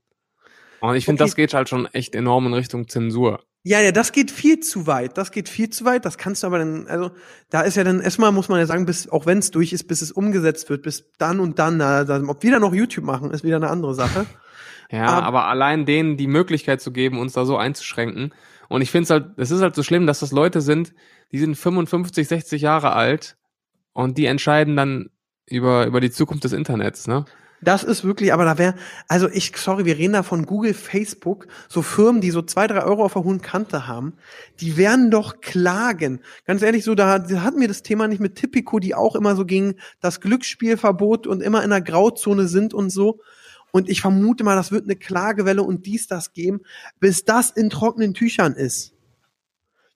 Und 0.80 0.96
ich 0.96 1.04
finde, 1.06 1.22
Okay. 1.24 1.30
das 1.30 1.36
geht 1.36 1.54
halt 1.54 1.68
schon 1.70 1.86
echt 1.88 2.16
enorm 2.16 2.48
in 2.48 2.54
Richtung 2.54 2.88
Zensur. 2.88 3.44
Ja, 3.66 3.80
ja, 3.80 3.94
das 3.94 4.12
geht 4.12 4.30
viel 4.30 4.60
zu 4.60 4.88
weit. 4.88 5.18
Das 5.18 5.32
geht 5.32 5.48
viel 5.48 5.70
zu 5.70 5.86
weit. 5.86 6.04
Das 6.04 6.18
kannst 6.18 6.44
du 6.44 6.48
aber 6.48 6.60
dann, 6.60 6.86
also 6.88 7.12
da 7.50 7.62
ist 7.62 7.76
ja 7.78 7.86
dann 7.86 8.02
erstmal 8.02 8.32
muss 8.34 8.50
man 8.50 8.60
ja 8.60 8.66
sagen, 8.66 8.86
bis 8.86 9.08
auch 9.08 9.26
wenn 9.26 9.38
es 9.38 9.52
durch 9.52 9.72
ist, 9.72 9.88
bis 9.88 10.02
es 10.02 10.12
umgesetzt 10.12 10.70
wird, 10.70 10.84
bis 10.84 11.12
dann 11.18 11.40
und 11.40 11.60
dann, 11.60 11.78
na, 11.78 12.04
dann, 12.04 12.30
ob 12.30 12.44
wir 12.44 12.52
dann 12.52 12.62
noch 12.62 12.74
YouTube 12.74 13.06
machen, 13.06 13.32
ist 13.32 13.44
wieder 13.46 13.56
eine 13.56 13.70
andere 13.70 13.96
Sache. 13.96 14.26
Ja, 14.92 15.06
Aber- 15.06 15.26
aber 15.26 15.46
allein 15.48 15.86
denen 15.86 16.18
die 16.18 16.28
Möglichkeit 16.28 16.82
zu 16.82 16.92
geben, 16.92 17.18
uns 17.20 17.34
da 17.34 17.46
so 17.46 17.56
einzuschränken. 17.58 18.34
Und 18.68 18.82
ich 18.82 18.92
finde 18.92 19.04
es 19.06 19.10
halt, 19.12 19.28
es 19.38 19.50
ist 19.50 19.62
halt 19.62 19.76
so 19.76 19.84
schlimm, 19.84 20.08
dass 20.08 20.20
das 20.20 20.32
Leute 20.34 20.60
sind, 20.60 20.94
die 21.32 21.40
sind 21.40 21.56
55, 21.56 22.28
60 22.28 22.62
Jahre 22.62 22.94
alt 22.94 23.38
und 23.94 24.18
die 24.18 24.26
entscheiden 24.26 24.76
dann 24.76 25.10
über, 25.48 25.86
über 25.88 26.02
die 26.02 26.12
Zukunft 26.12 26.44
des 26.44 26.52
Internets, 26.54 27.08
ne? 27.08 27.24
Das 27.64 27.84
ist 27.84 28.04
wirklich, 28.04 28.34
aber 28.34 28.46
da 28.46 28.58
wäre, 28.58 28.76
also 29.08 29.30
ich, 29.30 29.56
sorry, 29.58 29.86
wir 29.86 29.98
reden 29.98 30.14
da 30.14 30.24
von 30.24 30.46
Google, 30.46 30.74
Facebook, 30.74 31.48
so 31.70 31.82
Firmen, 31.82 32.22
die 32.22 32.32
so 32.32 32.42
zwei, 32.42 32.68
drei 32.68 32.84
Euro 32.84 33.04
auf 33.04 33.14
der 33.14 33.24
hohen 33.24 33.42
Kante 33.42 33.88
haben, 33.88 34.14
die 34.60 34.78
werden 34.78 35.12
doch 35.12 35.42
klagen. 35.42 36.20
Ganz 36.46 36.62
ehrlich, 36.62 36.84
so, 36.84 36.96
da, 36.96 37.20
da 37.20 37.42
hatten 37.42 37.62
wir 37.62 37.68
das 37.68 37.84
Thema 37.84 38.08
nicht 38.08 38.20
mit 38.20 38.36
Tipico, 38.36 38.80
die 38.80 38.96
auch 38.96 39.16
immer 39.16 39.36
so 39.36 39.46
gegen 39.46 39.76
das 40.02 40.22
Glücksspielverbot 40.22 41.28
und 41.28 41.42
immer 41.42 41.64
in 41.64 41.70
der 41.70 41.82
Grauzone 41.82 42.48
sind 42.48 42.74
und 42.74 42.90
so. 42.90 43.20
Und 43.72 43.90
ich 43.90 44.02
vermute 44.02 44.44
mal, 44.44 44.56
das 44.56 44.72
wird 44.72 44.84
eine 44.84 44.96
Klagewelle 44.96 45.64
und 45.64 45.86
dies, 45.86 46.08
das 46.08 46.34
geben, 46.34 46.62
bis 47.00 47.26
das 47.26 47.50
in 47.50 47.70
trockenen 47.70 48.14
Tüchern 48.14 48.54
ist. 48.54 48.93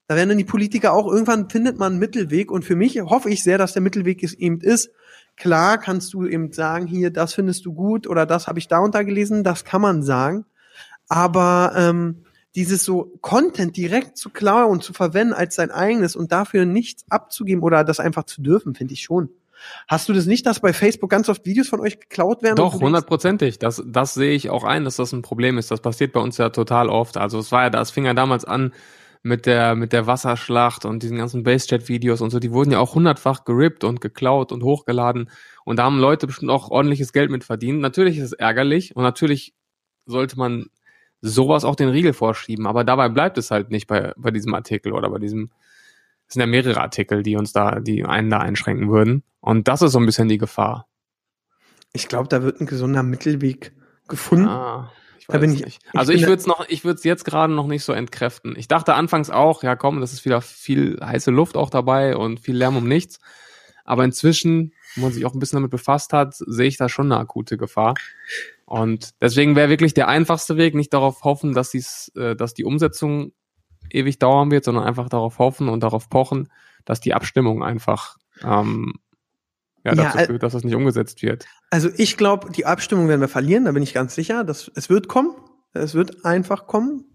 Da 0.08 0.16
werden 0.16 0.30
dann 0.30 0.38
die 0.38 0.46
Politiker 0.46 0.94
auch, 0.94 1.06
irgendwann 1.08 1.50
findet 1.50 1.78
man 1.78 1.94
einen 1.94 2.00
Mittelweg 2.00 2.50
und 2.52 2.64
für 2.64 2.76
mich 2.76 3.00
hoffe 3.02 3.30
ich 3.30 3.44
sehr, 3.44 3.58
dass 3.58 3.74
der 3.74 3.82
Mittelweg 3.82 4.24
es 4.24 4.34
eben 4.34 4.62
ist. 4.62 4.90
Klar 5.36 5.78
kannst 5.78 6.14
du 6.14 6.26
eben 6.26 6.52
sagen, 6.54 6.88
hier, 6.88 7.12
das 7.12 7.34
findest 7.34 7.66
du 7.66 7.74
gut 7.74 8.08
oder 8.08 8.26
das 8.26 8.48
habe 8.48 8.60
ich 8.60 8.68
da 8.68 8.80
untergelesen, 8.80 9.44
das 9.44 9.66
kann 9.66 9.82
man 9.82 10.04
sagen. 10.04 10.46
Aber 11.10 11.74
ähm, 11.76 12.24
dieses 12.56 12.84
so 12.84 13.14
Content 13.22 13.78
direkt 13.78 14.18
zu 14.18 14.30
klauen 14.30 14.72
und 14.72 14.84
zu 14.84 14.94
verwenden 14.94 15.34
als 15.34 15.56
sein 15.56 15.72
eigenes 15.72 16.16
und 16.16 16.32
dafür 16.32 16.66
nichts 16.66 17.06
abzugeben 17.10 17.62
oder 17.62 17.84
das 17.84 18.00
einfach 18.00 18.24
zu 18.24 18.42
dürfen, 18.42 18.76
finde 18.76 18.94
ich 18.94 19.04
schon. 19.04 19.30
Hast 19.88 20.08
du 20.08 20.14
das 20.14 20.26
nicht, 20.26 20.46
dass 20.46 20.60
bei 20.60 20.74
Facebook 20.74 21.10
ganz 21.10 21.30
oft 21.30 21.46
Videos 21.46 21.68
von 21.68 21.80
euch 21.82 22.00
geklaut 22.00 22.44
werden? 22.44 22.56
Doch, 22.56 22.76
und 22.76 22.82
hundertprozentig. 22.82 23.60
Das, 23.60 23.84
das 23.86 24.14
sehe 24.14 24.32
ich 24.32 24.50
auch 24.50 24.64
ein, 24.64 24.86
dass 24.86 24.96
das 24.96 25.12
ein 25.12 25.22
Problem 25.22 25.58
ist. 25.58 25.72
Das 25.72 25.82
passiert 25.82 26.14
bei 26.14 26.20
uns 26.20 26.38
ja 26.38 26.50
total 26.50 26.90
oft. 26.90 27.18
Also 27.18 27.40
es 27.40 27.52
war 27.52 27.64
ja, 27.64 27.70
das 27.70 27.92
fing 27.92 28.06
ja 28.06 28.14
damals 28.14 28.46
an 28.46 28.72
mit 29.28 29.46
der, 29.46 29.76
mit 29.76 29.94
der 29.94 30.08
Wasserschlacht 30.08 30.86
und 30.86 31.04
diesen 31.04 31.18
ganzen 31.18 31.44
Base-Chat-Videos 31.44 32.22
und 32.22 32.30
so. 32.30 32.40
Die 32.40 32.52
wurden 32.52 32.72
ja 32.72 32.80
auch 32.80 32.96
hundertfach 32.96 33.44
gerippt 33.44 33.84
und 33.84 34.02
geklaut 34.02 34.52
und 34.52 34.64
hochgeladen. 34.64 35.30
Und 35.66 35.78
da 35.78 35.84
haben 35.84 36.00
Leute 36.00 36.28
bestimmt 36.28 36.52
auch 36.52 36.70
ordentliches 36.72 37.14
Geld 37.14 37.30
mit 37.30 37.44
verdient. 37.44 37.82
Natürlich 37.82 38.18
ist 38.18 38.26
es 38.26 38.34
ärgerlich 38.34 38.96
und 38.96 39.04
natürlich 39.04 39.54
sollte 40.06 40.38
man 40.38 40.68
sowas 41.22 41.66
auch 41.66 41.76
den 41.76 41.90
Riegel 41.90 42.14
vorschieben. 42.14 42.66
Aber 42.66 42.84
dabei 42.84 43.10
bleibt 43.10 43.38
es 43.38 43.52
halt 43.52 43.70
nicht 43.70 43.88
bei, 43.88 44.14
bei 44.18 44.32
diesem 44.32 44.54
Artikel 44.54 44.94
oder 44.94 45.10
bei 45.10 45.20
diesem, 45.20 45.52
es 46.28 46.34
sind 46.34 46.42
ja 46.42 46.48
mehrere 46.48 46.82
Artikel, 46.82 47.24
die 47.24 47.36
uns 47.36 47.52
da, 47.52 47.80
die 47.80 48.06
einen 48.06 48.30
da 48.30 48.40
einschränken 48.40 48.90
würden. 48.90 49.24
Und 49.42 49.68
das 49.68 49.82
ist 49.82 49.92
so 49.92 50.00
ein 50.00 50.06
bisschen 50.06 50.30
die 50.30 50.38
Gefahr. 50.38 50.88
Ich 51.94 52.08
glaube, 52.08 52.28
da 52.30 52.44
wird 52.44 52.62
ein 52.62 52.68
gesunder 52.68 53.04
Mittelweg 53.04 53.74
gefunden. 54.08 54.48
Ah, 54.48 54.92
ich 55.20 55.28
Da 55.28 55.38
bin 55.38 55.54
ich- 55.54 55.64
nicht. 55.66 55.80
ich 55.92 56.00
Also 56.00 56.12
ich 56.12 56.22
da- 56.22 56.28
würde 56.28 56.40
es 56.40 56.48
noch, 56.48 56.68
ich 56.70 56.84
würde 56.84 56.98
es 56.98 57.04
jetzt 57.04 57.26
gerade 57.26 57.54
noch 57.54 57.68
nicht 57.68 57.84
so 57.84 57.94
entkräften. 57.94 58.56
Ich 58.58 58.68
dachte 58.68 58.94
anfangs 58.94 59.30
auch, 59.30 59.64
ja 59.64 59.76
komm, 59.76 60.00
das 60.02 60.14
ist 60.14 60.26
wieder 60.26 60.42
viel 60.42 61.00
heiße 61.04 61.32
Luft 61.32 61.56
auch 61.58 61.70
dabei 61.70 62.16
und 62.16 62.40
viel 62.40 62.56
Lärm 62.56 62.78
um 62.78 62.88
nichts. 62.88 63.20
Aber 63.86 64.04
inzwischen, 64.04 64.74
wo 64.96 65.02
man 65.04 65.12
sich 65.14 65.26
auch 65.26 65.34
ein 65.34 65.40
bisschen 65.40 65.58
damit 65.58 65.72
befasst 65.72 66.12
hat, 66.14 66.36
sehe 66.36 66.68
ich 66.68 66.78
da 66.78 66.90
schon 66.90 67.12
eine 67.12 67.22
akute 67.22 67.58
Gefahr. 67.58 67.94
Und 68.66 69.12
deswegen 69.22 69.56
wäre 69.56 69.70
wirklich 69.70 69.94
der 69.94 70.10
einfachste 70.10 70.58
Weg, 70.58 70.76
nicht 70.76 70.94
darauf 70.94 71.24
hoffen, 71.24 71.54
dass 71.54 71.70
dies, 71.72 72.12
äh, 72.18 72.36
dass 72.36 72.54
die 72.54 72.66
Umsetzung 72.66 73.32
ewig 73.90 74.20
dauern 74.20 74.52
wird, 74.52 74.66
sondern 74.66 74.84
einfach 74.84 75.08
darauf 75.08 75.40
hoffen 75.40 75.70
und 75.70 75.82
darauf 75.84 76.10
pochen, 76.10 76.50
dass 76.84 77.00
die 77.00 77.14
Abstimmung 77.14 77.64
einfach 77.64 78.18
ähm, 78.44 78.96
ja, 79.84 79.94
Ja, 79.94 80.04
dazu 80.04 80.18
al- 80.18 80.26
führt, 80.28 80.44
dass 80.44 80.54
das 80.54 80.64
nicht 80.64 80.76
umgesetzt 80.76 81.22
wird. 81.24 81.46
Also 81.70 81.90
ich 81.96 82.18
glaube, 82.18 82.52
die 82.52 82.66
Abstimmung 82.66 83.08
werden 83.08 83.22
wir 83.22 83.28
verlieren, 83.28 83.66
da 83.66 83.72
bin 83.72 83.84
ich 83.84 83.94
ganz 83.94 84.16
sicher. 84.16 84.44
Das, 84.44 84.72
es 84.76 84.90
wird 84.90 85.08
kommen. 85.08 85.32
Es 85.74 85.94
wird 85.94 86.26
einfach 86.26 86.68
kommen. 86.68 87.06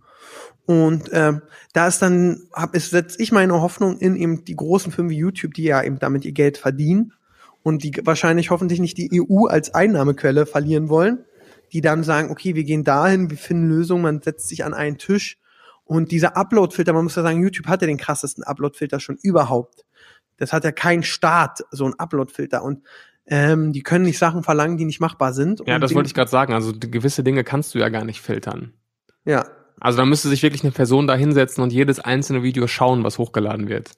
Und 0.64 1.10
ähm, 1.12 1.42
da 1.72 1.88
ist 1.88 2.00
dann, 2.02 2.42
hab, 2.52 2.74
ist, 2.76 2.90
setze 2.90 3.20
ich 3.20 3.32
meine 3.32 3.60
Hoffnung 3.60 3.98
in 3.98 4.14
eben 4.14 4.44
die 4.44 4.54
großen 4.54 4.92
Firmen 4.92 5.10
wie 5.10 5.16
YouTube, 5.16 5.54
die 5.54 5.64
ja 5.64 5.82
eben 5.82 5.98
damit 5.98 6.24
ihr 6.24 6.32
Geld 6.32 6.56
verdienen 6.56 7.12
und 7.64 7.82
die 7.82 7.92
wahrscheinlich 8.04 8.50
hoffentlich 8.50 8.78
nicht 8.78 8.96
die 8.96 9.10
EU 9.20 9.46
als 9.46 9.74
Einnahmequelle 9.74 10.46
verlieren 10.46 10.88
wollen, 10.88 11.24
die 11.72 11.80
dann 11.80 12.04
sagen, 12.04 12.30
okay, 12.30 12.54
wir 12.54 12.62
gehen 12.64 12.84
dahin, 12.84 13.28
wir 13.30 13.38
finden 13.38 13.68
Lösungen, 13.68 14.02
man 14.02 14.22
setzt 14.22 14.48
sich 14.48 14.64
an 14.64 14.72
einen 14.74 14.98
Tisch 14.98 15.38
und 15.84 16.12
dieser 16.12 16.36
Upload-Filter, 16.36 16.92
man 16.92 17.04
muss 17.04 17.16
ja 17.16 17.22
sagen, 17.22 17.42
YouTube 17.42 17.66
hat 17.66 17.80
ja 17.80 17.88
den 17.88 17.96
krassesten 17.98 18.44
Upload-Filter 18.44 19.00
schon 19.00 19.18
überhaupt. 19.20 19.84
Das 20.42 20.52
hat 20.52 20.64
ja 20.64 20.72
kein 20.72 21.04
Staat, 21.04 21.60
so 21.70 21.84
ein 21.86 21.94
Upload-Filter 21.98 22.64
und 22.64 22.82
ähm, 23.26 23.72
die 23.72 23.84
können 23.84 24.04
nicht 24.04 24.18
Sachen 24.18 24.42
verlangen, 24.42 24.76
die 24.76 24.84
nicht 24.84 24.98
machbar 25.00 25.32
sind. 25.32 25.62
Ja, 25.66 25.78
das 25.78 25.94
wollte 25.94 26.08
ich 26.08 26.14
gerade 26.14 26.30
sagen. 26.30 26.52
Also 26.52 26.72
gewisse 26.76 27.22
Dinge 27.22 27.44
kannst 27.44 27.72
du 27.74 27.78
ja 27.78 27.88
gar 27.88 28.04
nicht 28.04 28.20
filtern. 28.20 28.72
Ja, 29.24 29.46
Also 29.78 29.98
da 29.98 30.04
müsste 30.04 30.28
sich 30.28 30.42
wirklich 30.42 30.64
eine 30.64 30.72
Person 30.72 31.06
da 31.06 31.14
hinsetzen 31.14 31.62
und 31.62 31.72
jedes 31.72 32.00
einzelne 32.00 32.42
Video 32.42 32.66
schauen, 32.66 33.04
was 33.04 33.18
hochgeladen 33.18 33.68
wird. 33.68 33.92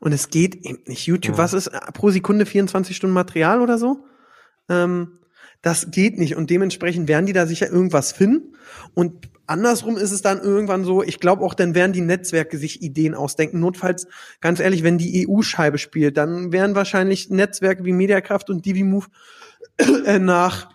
Und 0.00 0.12
es 0.12 0.28
geht 0.28 0.54
eben 0.56 0.80
nicht. 0.86 1.06
YouTube, 1.06 1.36
Ja. 1.36 1.42
was 1.42 1.54
ist 1.54 1.68
äh, 1.68 1.78
pro 1.94 2.10
Sekunde 2.10 2.44
24 2.44 2.94
Stunden 2.94 3.14
Material 3.14 3.62
oder 3.62 3.78
so? 3.78 4.04
Ähm, 4.68 5.17
das 5.62 5.90
geht 5.90 6.18
nicht. 6.18 6.36
Und 6.36 6.50
dementsprechend 6.50 7.08
werden 7.08 7.26
die 7.26 7.32
da 7.32 7.46
sicher 7.46 7.68
irgendwas 7.68 8.12
finden. 8.12 8.56
Und 8.94 9.28
andersrum 9.46 9.96
ist 9.96 10.12
es 10.12 10.22
dann 10.22 10.40
irgendwann 10.40 10.84
so, 10.84 11.02
ich 11.02 11.20
glaube 11.20 11.44
auch, 11.44 11.54
dann 11.54 11.74
werden 11.74 11.92
die 11.92 12.00
Netzwerke 12.00 12.58
sich 12.58 12.82
Ideen 12.82 13.14
ausdenken. 13.14 13.60
Notfalls, 13.60 14.06
ganz 14.40 14.60
ehrlich, 14.60 14.82
wenn 14.82 14.98
die 14.98 15.26
EU-Scheibe 15.28 15.78
spielt, 15.78 16.16
dann 16.16 16.52
werden 16.52 16.74
wahrscheinlich 16.74 17.30
Netzwerke 17.30 17.84
wie 17.84 17.92
Mediakraft 17.92 18.50
und 18.50 18.64
DiviMove 18.64 19.08
äh, 20.06 20.18
nach 20.18 20.70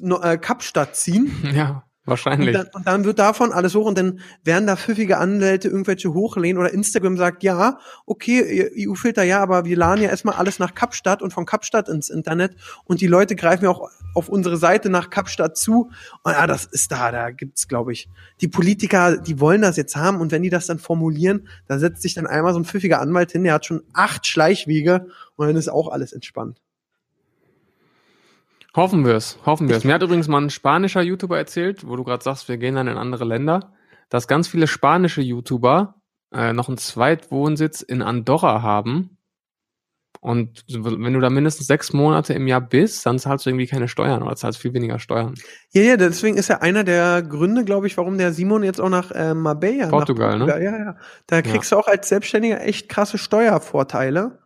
äh, 0.00 0.38
Kapstadt 0.38 0.96
ziehen. 0.96 1.30
Ja, 1.54 1.84
Und 2.06 2.10
wahrscheinlich. 2.10 2.54
dann, 2.54 2.66
und 2.74 2.86
dann 2.86 3.04
wird 3.04 3.18
davon 3.18 3.50
alles 3.52 3.74
hoch 3.74 3.86
und 3.86 3.96
dann 3.96 4.20
werden 4.42 4.66
da 4.66 4.76
pfiffige 4.76 5.16
Anwälte 5.16 5.68
irgendwelche 5.68 6.12
hochlehnen 6.12 6.60
oder 6.60 6.72
Instagram 6.72 7.16
sagt, 7.16 7.42
ja, 7.42 7.78
okay, 8.04 8.70
EU-Filter, 8.86 9.22
ja, 9.22 9.40
aber 9.40 9.64
wir 9.64 9.76
laden 9.76 10.02
ja 10.02 10.10
erstmal 10.10 10.34
alles 10.34 10.58
nach 10.58 10.74
Kapstadt 10.74 11.22
und 11.22 11.32
von 11.32 11.46
Kapstadt 11.46 11.88
ins 11.88 12.10
Internet 12.10 12.56
und 12.84 13.00
die 13.00 13.06
Leute 13.06 13.36
greifen 13.36 13.64
ja 13.64 13.70
auch 13.70 13.88
auf 14.14 14.28
unsere 14.28 14.58
Seite 14.58 14.90
nach 14.90 15.08
Kapstadt 15.08 15.56
zu. 15.56 15.90
Und 16.22 16.32
ja, 16.32 16.46
das 16.46 16.66
ist 16.66 16.92
da, 16.92 17.10
da 17.10 17.30
gibt's, 17.30 17.68
glaube 17.68 17.92
ich, 17.92 18.08
die 18.40 18.48
Politiker, 18.48 19.16
die 19.16 19.40
wollen 19.40 19.62
das 19.62 19.76
jetzt 19.76 19.96
haben 19.96 20.20
und 20.20 20.30
wenn 20.30 20.42
die 20.42 20.50
das 20.50 20.66
dann 20.66 20.78
formulieren, 20.78 21.48
da 21.68 21.78
setzt 21.78 22.02
sich 22.02 22.12
dann 22.12 22.26
einmal 22.26 22.52
so 22.52 22.60
ein 22.60 22.66
pfiffiger 22.66 23.00
Anwalt 23.00 23.32
hin, 23.32 23.44
der 23.44 23.54
hat 23.54 23.64
schon 23.64 23.82
acht 23.94 24.26
Schleichwege 24.26 25.06
und 25.36 25.46
dann 25.46 25.56
ist 25.56 25.68
auch 25.68 25.88
alles 25.88 26.12
entspannt. 26.12 26.60
Hoffen 28.76 29.04
wir 29.04 29.14
es, 29.14 29.38
hoffen 29.46 29.68
wir 29.68 29.76
es. 29.76 29.84
Mir 29.84 29.94
hat 29.94 30.02
übrigens 30.02 30.26
mal 30.26 30.40
ein 30.40 30.50
spanischer 30.50 31.02
YouTuber 31.02 31.38
erzählt, 31.38 31.86
wo 31.86 31.94
du 31.94 32.02
gerade 32.02 32.24
sagst, 32.24 32.48
wir 32.48 32.58
gehen 32.58 32.74
dann 32.74 32.88
in 32.88 32.96
andere 32.96 33.24
Länder, 33.24 33.72
dass 34.08 34.26
ganz 34.26 34.48
viele 34.48 34.66
spanische 34.66 35.20
YouTuber 35.20 35.94
äh, 36.32 36.52
noch 36.52 36.68
einen 36.68 36.78
Zweitwohnsitz 36.78 37.82
in 37.82 38.02
Andorra 38.02 38.62
haben. 38.62 39.18
Und 40.20 40.64
wenn 40.68 41.12
du 41.12 41.20
da 41.20 41.28
mindestens 41.28 41.66
sechs 41.66 41.92
Monate 41.92 42.32
im 42.32 42.46
Jahr 42.46 42.62
bist, 42.62 43.04
dann 43.04 43.18
zahlst 43.18 43.44
du 43.44 43.50
irgendwie 43.50 43.66
keine 43.66 43.88
Steuern 43.88 44.22
oder 44.22 44.34
zahlst 44.34 44.58
viel 44.58 44.72
weniger 44.72 44.98
Steuern. 44.98 45.34
Ja, 45.70 45.82
ja, 45.82 45.96
deswegen 45.96 46.38
ist 46.38 46.48
ja 46.48 46.60
einer 46.60 46.82
der 46.82 47.22
Gründe, 47.22 47.64
glaube 47.64 47.86
ich, 47.86 47.96
warum 47.98 48.16
der 48.16 48.32
Simon 48.32 48.62
jetzt 48.64 48.80
auch 48.80 48.88
nach 48.88 49.10
äh, 49.10 49.34
Marbella, 49.34 49.88
Portugal, 49.88 50.38
nach 50.38 50.46
ne? 50.46 50.52
Portugal, 50.52 50.62
ja, 50.62 50.84
ja. 50.84 50.96
Da 51.26 51.42
kriegst 51.42 51.70
du 51.70 51.76
auch 51.76 51.86
als 51.86 52.08
Selbstständiger 52.08 52.62
echt 52.62 52.88
krasse 52.88 53.18
Steuervorteile, 53.18 54.38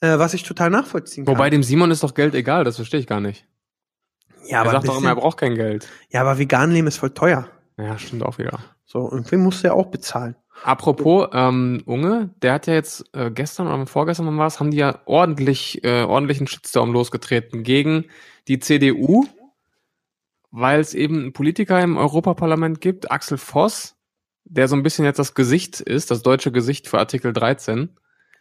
äh, 0.00 0.18
was 0.18 0.34
ich 0.34 0.44
total 0.44 0.70
nachvollziehen 0.70 1.24
kann. 1.24 1.34
Wobei 1.34 1.50
dem 1.50 1.64
Simon 1.64 1.90
ist 1.90 2.04
doch 2.04 2.14
Geld 2.14 2.34
egal, 2.34 2.62
das 2.62 2.76
verstehe 2.76 3.00
ich 3.00 3.08
gar 3.08 3.20
nicht. 3.20 3.44
Ja, 4.46 4.58
er 4.58 4.60
aber, 4.62 4.70
sagt 4.70 4.84
ein 4.84 4.86
doch 4.88 4.98
immer, 4.98 5.10
er 5.10 5.16
braucht 5.16 5.38
kein 5.38 5.54
Geld. 5.54 5.88
ja, 6.10 6.20
aber 6.20 6.38
vegan 6.38 6.70
leben 6.70 6.86
ist 6.86 6.98
voll 6.98 7.10
teuer. 7.10 7.48
Ja, 7.76 7.98
stimmt 7.98 8.22
auch 8.22 8.38
wieder. 8.38 8.58
So, 8.84 9.10
irgendwie 9.10 9.36
musst 9.36 9.62
du 9.62 9.68
ja 9.68 9.74
auch 9.74 9.86
bezahlen. 9.86 10.36
Apropos 10.62 11.28
ähm, 11.32 11.82
Unge, 11.84 12.30
der 12.42 12.52
hat 12.52 12.66
ja 12.66 12.74
jetzt 12.74 13.04
äh, 13.12 13.30
gestern 13.30 13.66
oder 13.66 13.86
vorgestern 13.86 14.38
war 14.38 14.46
es, 14.46 14.60
haben 14.60 14.70
die 14.70 14.76
ja 14.76 15.00
ordentlich 15.04 15.82
äh, 15.84 16.04
ordentlichen 16.04 16.46
Shitstorm 16.46 16.92
losgetreten 16.92 17.64
gegen 17.64 18.04
die 18.46 18.60
CDU, 18.60 19.26
weil 20.50 20.80
es 20.80 20.94
eben 20.94 21.18
einen 21.18 21.32
Politiker 21.32 21.82
im 21.82 21.96
Europaparlament 21.96 22.80
gibt, 22.80 23.10
Axel 23.10 23.36
Voss, 23.36 23.96
der 24.44 24.68
so 24.68 24.76
ein 24.76 24.84
bisschen 24.84 25.04
jetzt 25.04 25.18
das 25.18 25.34
Gesicht 25.34 25.80
ist, 25.80 26.10
das 26.10 26.22
deutsche 26.22 26.52
Gesicht 26.52 26.88
für 26.88 26.98
Artikel 26.98 27.32
13. 27.32 27.96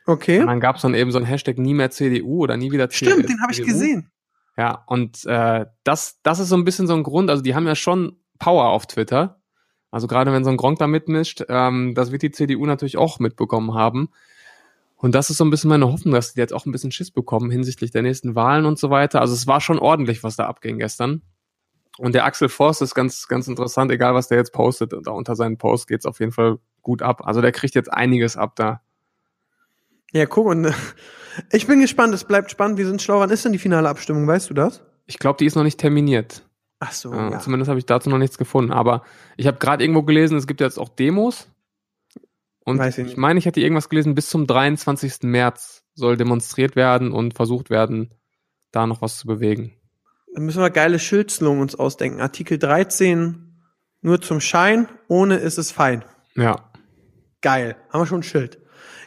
Okay. 0.06 0.40
Und 0.40 0.48
dann 0.48 0.60
gab 0.60 0.76
es 0.76 0.84
dann 0.84 0.94
eben 0.94 1.12
so 1.12 1.18
ein 1.18 1.26
Hashtag 1.26 1.58
nie 1.58 1.74
mehr 1.74 1.90
CDU 1.90 2.44
oder 2.44 2.58
nie 2.58 2.72
wieder 2.72 2.90
Stimmt, 2.92 3.28
den 3.28 3.42
habe 3.42 3.52
ich 3.52 3.58
CDU. 3.58 3.72
gesehen. 3.72 4.12
Ja, 4.58 4.84
und 4.88 5.26
äh, 5.26 5.66
das, 5.84 6.20
das 6.22 6.40
ist 6.40 6.50
so 6.50 6.56
ein 6.56 6.64
bisschen 6.64 6.88
so 6.88 6.94
ein 6.94 7.04
Grund, 7.04 7.30
also 7.30 7.42
die 7.42 7.56
haben 7.56 7.66
ja 7.66 7.76
schon 7.76 8.18
Power 8.40 8.70
auf 8.70 8.86
Twitter. 8.86 9.42
Also 9.90 10.08
gerade 10.08 10.32
wenn 10.32 10.44
so 10.44 10.50
ein 10.50 10.58
Gronk 10.58 10.80
da 10.80 10.88
mitmischt, 10.88 11.44
ähm, 11.50 11.94
das 11.96 12.12
wird 12.12 12.24
die 12.24 12.32
CDU 12.32 12.66
natürlich 12.66 12.98
auch 12.98 13.20
mitbekommen 13.20 13.74
haben. 13.74 14.10
Und 14.96 15.14
das 15.16 15.30
ist 15.30 15.38
so 15.38 15.44
ein 15.44 15.50
bisschen 15.50 15.70
meine 15.70 15.92
Hoffnung, 15.92 16.14
dass 16.14 16.34
die 16.34 16.40
jetzt 16.40 16.54
auch 16.54 16.66
ein 16.66 16.72
bisschen 16.72 16.92
Schiss 16.92 17.12
bekommen 17.12 17.52
hinsichtlich 17.52 17.92
der 17.92 18.04
nächsten 18.04 18.36
Wahlen 18.36 18.66
und 18.66 18.80
so 18.80 18.90
weiter. 18.90 19.22
Also 19.22 19.34
es 19.34 19.48
war 19.48 19.60
schon 19.60 19.78
ordentlich, 19.78 20.24
was 20.24 20.36
da 20.36 20.46
abging 20.46 20.80
gestern. 20.80 21.22
Und 21.98 22.16
der 22.16 22.26
Axel 22.26 22.50
Forst 22.50 22.82
ist 22.82 22.96
ganz, 22.96 23.28
ganz 23.28 23.48
interessant, 23.48 23.92
egal 23.92 24.16
was 24.16 24.28
der 24.28 24.38
jetzt 24.38 24.54
postet, 24.54 24.94
da 25.04 25.12
unter 25.12 25.36
seinen 25.36 25.58
Post 25.58 25.88
geht's 25.88 26.06
auf 26.06 26.20
jeden 26.20 26.32
Fall 26.32 26.58
gut 26.82 27.02
ab. 27.02 27.26
Also 27.26 27.42
der 27.42 27.52
kriegt 27.52 27.76
jetzt 27.76 27.92
einiges 27.92 28.38
ab 28.38 28.56
da. 28.56 28.82
Ja, 30.14 30.26
guck, 30.26 30.48
und 30.48 30.74
ich 31.52 31.68
bin 31.68 31.80
gespannt, 31.82 32.14
es 32.14 32.24
bleibt 32.24 32.52
spannend. 32.52 32.78
Wir 32.78 32.88
sind 32.88 33.02
schlau. 33.02 33.20
Wann 33.20 33.30
ist 33.30 33.44
denn 33.44 33.52
die 33.52 33.60
finale 33.60 33.90
Abstimmung? 33.90 34.26
Weißt 34.28 34.50
du 34.50 34.54
das? 34.54 34.84
Ich 35.06 35.20
glaube, 35.20 35.38
die 35.38 35.46
ist 35.46 35.56
noch 35.56 35.64
nicht 35.64 35.80
terminiert. 35.80 36.44
Ach 36.80 36.92
so, 36.92 37.12
Äh, 37.12 37.32
ja. 37.32 37.40
Zumindest 37.40 37.70
habe 37.70 37.80
ich 37.80 37.86
dazu 37.86 38.10
noch 38.10 38.18
nichts 38.18 38.38
gefunden. 38.38 38.72
Aber 38.72 39.04
ich 39.36 39.48
habe 39.48 39.58
gerade 39.58 39.84
irgendwo 39.84 40.04
gelesen, 40.04 40.38
es 40.38 40.48
gibt 40.48 40.62
jetzt 40.62 40.80
auch 40.80 40.90
Demos. 40.90 41.50
Und 42.66 42.80
Weiß 42.80 42.98
ich 43.00 43.08
ich 43.08 43.18
meine, 43.18 43.40
ich 43.40 43.46
hätte 43.46 43.60
irgendwas 43.60 43.90
gelesen, 43.90 44.16
bis 44.16 44.30
zum 44.30 44.48
23. 44.48 45.24
März 45.24 45.84
soll 45.96 46.16
demonstriert 46.16 46.76
werden 46.76 47.12
und 47.12 47.34
versucht 47.34 47.70
werden, 47.70 48.14
da 48.72 48.88
noch 48.88 49.02
was 49.02 49.18
zu 49.18 49.28
bewegen. 49.28 49.74
Dann 50.34 50.46
müssen 50.46 50.62
wir 50.62 50.70
geile 50.70 50.98
Schildslungen 50.98 51.62
uns 51.62 51.76
ausdenken. 51.76 52.22
Artikel 52.22 52.58
13, 52.58 53.54
nur 54.02 54.22
zum 54.22 54.40
Schein, 54.40 54.88
ohne 55.08 55.36
ist 55.38 55.58
es 55.58 55.72
fein. 55.72 56.04
Ja. 56.36 56.72
Geil. 57.42 57.76
Haben 57.90 58.02
wir 58.02 58.06
schon 58.06 58.20
ein 58.22 58.24
Schild. 58.24 58.60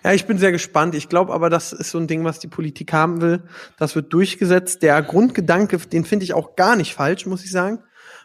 Ja, 0.07 0.13
ich 0.13 0.27
bin 0.27 0.39
sehr 0.39 0.53
gespannt. 0.53 0.95
Ich 0.95 1.09
glaube 1.09 1.35
aber, 1.35 1.51
das 1.51 1.73
ist 1.73 1.91
so 1.91 1.99
ein 1.99 2.07
Ding, 2.07 2.23
was 2.23 2.39
die 2.39 2.47
Politik 2.47 2.93
haben 2.93 3.21
will. 3.21 3.43
Das 3.77 3.97
wird 3.97 4.13
durchgesetzt. 4.13 4.85
Der 4.85 5.03
Grundgedanke, 5.03 5.79
den 5.79 6.05
finde 6.05 6.23
ich 6.23 6.33
auch 6.33 6.55
gar 6.55 6.77
nicht 6.77 6.95
falsch, 6.95 7.27
muss 7.27 7.45
ich 7.45 7.51
sagen. 7.51 7.81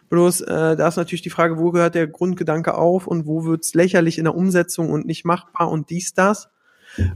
Bloß, 0.08 0.42
äh, 0.42 0.76
da 0.76 0.86
ist 0.86 0.94
natürlich 0.94 1.22
die 1.22 1.30
Frage, 1.30 1.58
wo 1.58 1.72
gehört 1.72 1.96
der 1.96 2.06
Grundgedanke 2.06 2.74
auf 2.74 3.08
und 3.08 3.26
wo 3.26 3.42
wird's 3.42 3.74
lächerlich 3.74 4.18
in 4.18 4.24
der 4.26 4.36
Umsetzung 4.36 4.90
und 4.90 5.06
nicht 5.06 5.24
machbar 5.24 5.72
und 5.72 5.90
dies, 5.90 6.14
das. 6.14 6.50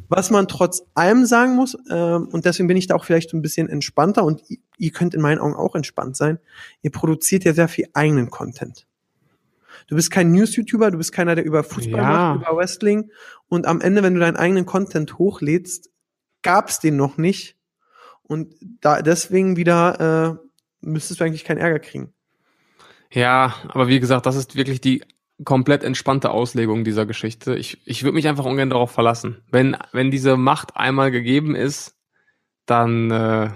Was 0.09 0.33
man 0.33 0.49
trotz 0.49 0.83
allem 0.97 1.27
sagen 1.27 1.55
muss, 1.55 1.77
ähm, 1.89 2.27
und 2.33 2.45
deswegen 2.45 2.67
bin 2.67 2.77
ich 2.77 2.89
da 2.89 2.97
auch 2.97 3.05
vielleicht 3.05 3.35
ein 3.35 3.43
bisschen 3.43 3.69
entspannter 3.69 4.25
und 4.25 4.43
ihr 4.79 4.91
könnt 4.91 5.15
in 5.15 5.21
meinen 5.21 5.39
Augen 5.39 5.55
auch 5.55 5.77
entspannt 5.77 6.17
sein, 6.17 6.41
ihr 6.83 6.91
produziert 6.91 7.45
ja 7.45 7.53
sehr 7.53 7.69
viel 7.69 7.87
eigenen 7.95 8.31
Content. 8.31 8.86
Du 9.89 9.95
bist 9.97 10.11
kein 10.11 10.33
News-YouTuber, 10.33 10.91
du 10.91 10.99
bist 10.99 11.13
keiner, 11.13 11.35
der 11.35 11.45
über 11.45 11.63
Fußball 11.63 12.01
Ja. 12.01 12.35
macht, 12.35 12.43
über 12.43 12.57
Wrestling. 12.57 13.11
Und 13.49 13.67
am 13.67 13.81
Ende, 13.81 14.03
wenn 14.03 14.15
du 14.15 14.21
deinen 14.21 14.37
eigenen 14.37 14.67
Content 14.67 15.19
hochlädst, 15.19 15.91
gab's 16.43 16.81
den 16.81 16.97
noch 16.97 17.17
nicht. 17.17 17.57
Und 18.23 18.55
da 18.81 19.03
deswegen 19.03 19.57
wieder 19.57 20.41
äh, 20.41 20.47
müsstest 20.81 21.21
du 21.21 21.25
eigentlich 21.25 21.45
keinen 21.45 21.59
Ärger 21.59 21.79
kriegen. 21.79 22.13
Ja, 23.13 23.55
aber 23.69 23.87
wie 23.89 24.01
gesagt, 24.01 24.27
das 24.27 24.35
ist 24.37 24.57
wirklich 24.57 24.81
die 24.81 25.05
komplett 25.45 25.85
entspannte 25.85 26.31
Auslegung 26.31 26.83
dieser 26.83 27.07
Geschichte. 27.07 27.55
Ich, 27.57 27.87
ich 27.87 28.03
würde 28.03 28.15
mich 28.15 28.27
einfach 28.27 28.45
ungern 28.47 28.71
darauf 28.71 28.91
verlassen. 28.91 29.43
Wenn, 29.51 29.77
wenn 29.93 30.11
diese 30.11 30.37
Macht 30.37 30.77
einmal 30.77 31.11
gegeben 31.11 31.55
ist, 31.55 31.95
dann, 32.65 33.11
äh, 33.11 33.51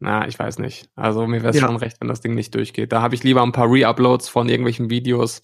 na, 0.00 0.26
ich 0.26 0.38
weiß 0.38 0.58
nicht. 0.58 0.88
Also 0.96 1.26
mir 1.26 1.42
wäre 1.42 1.50
es 1.50 1.60
Ja. 1.60 1.66
schon 1.66 1.76
recht, 1.76 1.98
wenn 2.00 2.08
das 2.08 2.20
Ding 2.20 2.34
nicht 2.34 2.54
durchgeht. 2.54 2.90
Da 2.92 3.02
habe 3.02 3.14
ich 3.14 3.22
lieber 3.22 3.42
ein 3.42 3.52
paar 3.52 3.70
Re-Uploads 3.70 4.28
von 4.28 4.48
irgendwelchen 4.48 4.90
Videos 4.90 5.42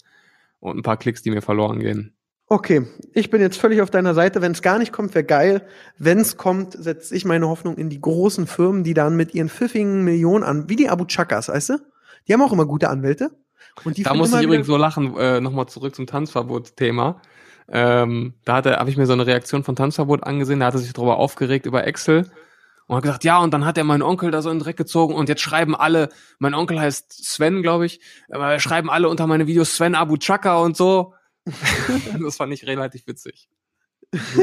und 0.59 0.77
ein 0.77 0.83
paar 0.83 0.97
Klicks, 0.97 1.21
die 1.21 1.31
mir 1.31 1.41
verloren 1.41 1.79
gehen. 1.79 2.13
Okay, 2.49 2.87
ich 3.13 3.29
bin 3.29 3.41
jetzt 3.41 3.57
völlig 3.59 3.81
auf 3.81 3.91
deiner 3.91 4.13
Seite. 4.13 4.41
Wenn 4.41 4.53
es 4.53 4.61
gar 4.61 4.79
nicht 4.79 4.91
kommt, 4.93 5.13
wäre 5.13 5.25
geil. 5.25 5.67
Wenn 5.97 6.19
es 6.19 6.37
kommt, 6.37 6.73
setze 6.73 7.13
ich 7.15 7.25
meine 7.25 7.47
Hoffnung 7.49 7.75
in 7.77 7.89
die 7.89 7.99
großen 7.99 8.47
Firmen, 8.47 8.83
die 8.83 8.93
dann 8.93 9.15
mit 9.17 9.33
ihren 9.33 9.49
pfiffigen 9.49 10.03
Millionen 10.05 10.43
an, 10.43 10.69
wie 10.69 10.77
die 10.77 10.89
Abu 10.89 11.05
Chakas, 11.05 11.49
weißt 11.49 11.69
du? 11.69 11.77
Die 12.27 12.33
haben 12.33 12.41
auch 12.41 12.53
immer 12.53 12.65
gute 12.65 12.89
Anwälte. 12.89 13.31
Und 13.83 13.97
die 13.97 14.03
Da 14.03 14.13
muss 14.13 14.33
ich 14.33 14.41
übrigens 14.41 14.65
so 14.67 14.77
lachen, 14.77 15.15
äh, 15.17 15.39
nochmal 15.41 15.67
zurück 15.67 15.93
zum 15.93 16.07
Tanzverbot-Thema. 16.07 17.21
Ähm, 17.69 18.33
da 18.45 18.55
hatte, 18.55 18.77
habe 18.77 18.89
ich 18.89 18.97
mir 18.97 19.05
so 19.05 19.13
eine 19.13 19.27
Reaktion 19.27 19.63
von 19.63 19.75
Tanzverbot 19.75 20.23
angesehen, 20.23 20.61
da 20.61 20.67
hat 20.67 20.73
er 20.73 20.79
sich 20.79 20.93
darüber 20.93 21.17
aufgeregt 21.17 21.65
über 21.65 21.85
Excel 21.85 22.29
und 22.87 22.95
hat 22.95 23.03
gesagt, 23.03 23.23
ja, 23.23 23.39
und 23.39 23.53
dann 23.53 23.65
hat 23.65 23.77
er 23.77 23.83
meinen 23.83 24.01
Onkel 24.01 24.31
da 24.31 24.41
so 24.41 24.49
in 24.49 24.57
den 24.57 24.63
Dreck 24.63 24.77
gezogen 24.77 25.13
und 25.13 25.29
jetzt 25.29 25.41
schreiben 25.41 25.75
alle, 25.75 26.09
mein 26.39 26.53
Onkel 26.53 26.79
heißt 26.79 27.11
Sven, 27.11 27.61
glaube 27.61 27.85
ich, 27.85 27.99
aber 28.29 28.59
schreiben 28.59 28.89
alle 28.89 29.09
unter 29.09 29.27
meine 29.27 29.47
Videos 29.47 29.75
Sven 29.75 29.95
Abu 29.95 30.17
Chaka 30.17 30.57
und 30.57 30.75
so. 30.75 31.13
das 31.45 32.37
fand 32.37 32.53
ich 32.53 32.65
relativ 32.65 33.07
witzig. 33.07 33.49
Du. 34.11 34.41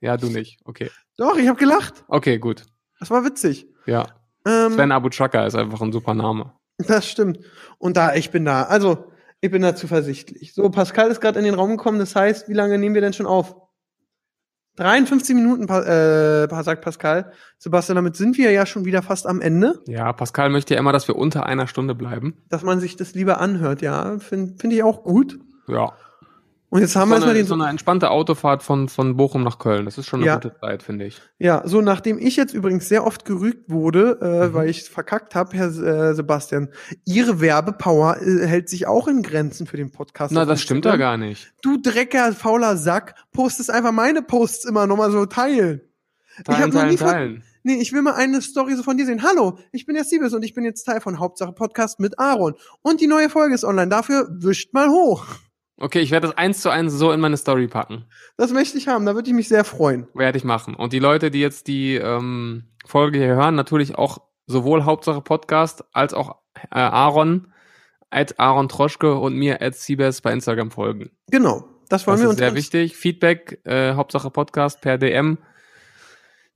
Ja, 0.00 0.18
du 0.18 0.26
nicht. 0.26 0.60
Okay. 0.64 0.90
Doch, 1.16 1.38
ich 1.38 1.48
habe 1.48 1.58
gelacht. 1.58 2.04
Okay, 2.08 2.38
gut. 2.38 2.64
Das 2.98 3.10
war 3.10 3.24
witzig. 3.24 3.66
Ja. 3.86 4.06
Ähm, 4.46 4.72
Sven 4.72 4.92
Abu 4.92 5.08
Chaka 5.08 5.46
ist 5.46 5.54
einfach 5.54 5.80
ein 5.80 5.92
super 5.92 6.14
Name. 6.14 6.52
Das 6.78 7.08
stimmt. 7.08 7.38
Und 7.78 7.96
da, 7.96 8.14
ich 8.14 8.30
bin 8.30 8.44
da. 8.44 8.64
Also, 8.64 9.10
ich 9.40 9.50
bin 9.50 9.62
da 9.62 9.74
zuversichtlich. 9.74 10.52
So, 10.54 10.68
Pascal 10.70 11.10
ist 11.10 11.20
gerade 11.20 11.38
in 11.38 11.44
den 11.44 11.54
Raum 11.54 11.76
gekommen. 11.76 11.98
Das 11.98 12.16
heißt, 12.16 12.48
wie 12.48 12.54
lange 12.54 12.78
nehmen 12.78 12.94
wir 12.94 13.02
denn 13.02 13.12
schon 13.12 13.26
auf? 13.26 13.56
53 14.76 15.36
Minuten, 15.36 15.68
äh, 15.68 16.62
sagt 16.62 16.82
Pascal. 16.82 17.32
Sebastian, 17.58 17.96
damit 17.96 18.16
sind 18.16 18.36
wir 18.38 18.50
ja 18.50 18.66
schon 18.66 18.84
wieder 18.84 19.02
fast 19.02 19.26
am 19.26 19.40
Ende. 19.40 19.80
Ja, 19.86 20.12
Pascal 20.12 20.50
möchte 20.50 20.74
ja 20.74 20.80
immer, 20.80 20.92
dass 20.92 21.06
wir 21.06 21.16
unter 21.16 21.46
einer 21.46 21.66
Stunde 21.66 21.94
bleiben. 21.94 22.34
Dass 22.48 22.62
man 22.62 22.80
sich 22.80 22.96
das 22.96 23.14
lieber 23.14 23.40
anhört, 23.40 23.82
ja. 23.82 24.18
Finde 24.18 24.54
find 24.58 24.72
ich 24.72 24.82
auch 24.82 25.04
gut. 25.04 25.38
Ja. 25.68 25.92
Und 26.74 26.80
jetzt 26.80 26.96
haben 26.96 27.08
wir 27.08 27.18
so, 27.18 27.26
erstmal 27.26 27.30
eine, 27.36 27.38
den 27.44 27.46
so 27.46 27.54
eine 27.54 27.68
entspannte 27.68 28.10
Autofahrt 28.10 28.64
von, 28.64 28.88
von 28.88 29.16
Bochum 29.16 29.44
nach 29.44 29.60
Köln. 29.60 29.84
Das 29.84 29.96
ist 29.96 30.06
schon 30.06 30.18
eine 30.20 30.26
Ja. 30.26 30.34
gute 30.34 30.56
Zeit, 30.58 30.82
finde 30.82 31.04
ich. 31.04 31.22
Ja, 31.38 31.62
so 31.64 31.80
nachdem 31.80 32.18
ich 32.18 32.34
jetzt 32.34 32.52
übrigens 32.52 32.88
sehr 32.88 33.06
oft 33.06 33.24
gerügt 33.24 33.70
wurde, 33.70 34.18
äh, 34.20 34.48
Mhm. 34.48 34.54
weil 34.54 34.68
ich 34.68 34.90
verkackt 34.90 35.36
habe, 35.36 35.56
Herr 35.56 35.68
äh, 35.68 36.14
Sebastian, 36.16 36.70
Ihre 37.04 37.40
Werbepower 37.40 38.16
äh, 38.20 38.44
hält 38.46 38.68
sich 38.68 38.88
auch 38.88 39.06
in 39.06 39.22
Grenzen 39.22 39.68
für 39.68 39.76
den 39.76 39.92
Podcast. 39.92 40.32
Na, 40.34 40.44
das 40.44 40.60
stimmt 40.62 40.84
ja 40.84 40.94
Instagram. 40.94 41.20
gar 41.20 41.26
nicht. 41.26 41.52
Du 41.62 41.78
Drecker, 41.80 42.32
fauler 42.32 42.76
Sack, 42.76 43.14
postest 43.32 43.70
einfach 43.70 43.92
meine 43.92 44.22
Posts 44.22 44.64
immer 44.64 44.88
nochmal 44.88 45.12
so 45.12 45.26
teilen. 45.26 45.80
ich 46.38 46.42
Teilen, 46.42 46.58
habe 46.60 46.68
noch 46.72 46.80
teilen, 46.80 46.90
nie 46.90 46.96
von, 46.98 47.06
teilen. 47.06 47.42
Nee, 47.62 47.74
ich 47.76 47.92
will 47.92 48.02
mal 48.02 48.14
eine 48.14 48.42
Story 48.42 48.74
so 48.74 48.82
von 48.82 48.96
dir 48.96 49.06
sehen. 49.06 49.22
Hallo, 49.22 49.58
ich 49.70 49.86
bin 49.86 49.94
der 49.94 50.02
Siebes 50.02 50.34
und 50.34 50.42
ich 50.44 50.54
bin 50.54 50.64
jetzt 50.64 50.82
Teil 50.82 51.00
von 51.00 51.20
Hauptsache 51.20 51.52
Podcast 51.52 52.00
mit 52.00 52.18
Aaron. 52.18 52.54
Und 52.82 53.00
die 53.00 53.06
neue 53.06 53.30
Folge 53.30 53.54
ist 53.54 53.62
online. 53.64 53.88
Dafür 53.90 54.26
wischt 54.28 54.74
mal 54.74 54.88
hoch. 54.88 55.24
Okay, 55.76 56.00
ich 56.00 56.10
werde 56.12 56.28
das 56.28 56.36
eins 56.38 56.60
zu 56.60 56.70
eins 56.70 56.92
so 56.92 57.10
in 57.10 57.20
meine 57.20 57.36
Story 57.36 57.66
packen. 57.66 58.04
Das 58.36 58.52
möchte 58.52 58.78
ich 58.78 58.86
haben. 58.88 59.06
Da 59.06 59.14
würde 59.14 59.28
ich 59.28 59.34
mich 59.34 59.48
sehr 59.48 59.64
freuen. 59.64 60.06
Werde 60.14 60.38
ich 60.38 60.44
machen. 60.44 60.74
Und 60.74 60.92
die 60.92 61.00
Leute, 61.00 61.30
die 61.30 61.40
jetzt 61.40 61.66
die 61.66 61.96
ähm, 61.96 62.64
Folge 62.86 63.18
hier 63.18 63.34
hören, 63.34 63.56
natürlich 63.56 63.96
auch 63.96 64.18
sowohl 64.46 64.84
Hauptsache 64.84 65.20
Podcast 65.20 65.84
als 65.92 66.14
auch 66.14 66.36
äh, 66.70 66.78
Aaron, 66.78 67.52
at 68.10 68.38
Aaron 68.38 68.68
Troschke 68.68 69.16
und 69.16 69.34
mir 69.34 69.60
at 69.62 69.74
Siebes 69.74 70.20
bei 70.20 70.32
Instagram 70.32 70.70
folgen. 70.70 71.10
Genau. 71.30 71.68
Das 71.88 72.06
wollen 72.06 72.16
Das 72.18 72.22
wir 72.24 72.30
uns. 72.30 72.38
sehr 72.38 72.54
wichtig. 72.54 72.96
Feedback, 72.96 73.60
äh, 73.64 73.94
Hauptsache 73.94 74.30
Podcast 74.30 74.80
per 74.80 74.96
DM, 74.96 75.38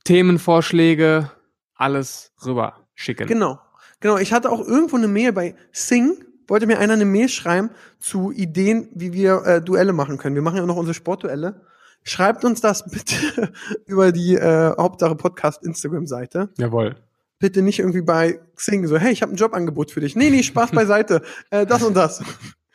Themenvorschläge, 0.04 1.30
alles 1.74 2.32
rüber 2.44 2.86
schicken. 2.94 3.26
Genau. 3.26 3.58
Genau. 4.00 4.16
Ich 4.18 4.32
hatte 4.32 4.50
auch 4.50 4.60
irgendwo 4.60 4.96
eine 4.96 5.08
Mail 5.08 5.32
bei 5.32 5.56
Sing. 5.72 6.24
Wollte 6.48 6.66
mir 6.66 6.78
einer 6.78 6.94
eine 6.94 7.04
Mail 7.04 7.28
schreiben 7.28 7.70
zu 8.00 8.32
Ideen, 8.32 8.88
wie 8.94 9.12
wir 9.12 9.42
äh, 9.44 9.62
Duelle 9.62 9.92
machen 9.92 10.18
können. 10.18 10.34
Wir 10.34 10.42
machen 10.42 10.56
ja 10.56 10.66
noch 10.66 10.76
unsere 10.76 10.94
Sportduelle. 10.94 11.60
Schreibt 12.02 12.44
uns 12.44 12.60
das 12.60 12.84
bitte 12.90 13.52
über 13.86 14.12
die 14.12 14.34
äh, 14.34 14.74
Hauptsache 14.76 15.14
Podcast 15.14 15.62
Instagram-Seite. 15.62 16.48
Jawohl. 16.58 16.96
bitte 17.38 17.62
nicht 17.62 17.78
irgendwie 17.78 18.02
bei 18.02 18.40
Xing 18.56 18.86
so, 18.86 18.96
hey, 18.98 19.12
ich 19.12 19.22
habe 19.22 19.32
ein 19.32 19.36
Jobangebot 19.36 19.90
für 19.90 20.00
dich. 20.00 20.16
Nee, 20.16 20.30
nee, 20.30 20.42
Spaß 20.42 20.72
beiseite. 20.72 21.22
Äh, 21.50 21.66
das 21.66 21.82
und 21.82 21.94
das. 21.94 22.22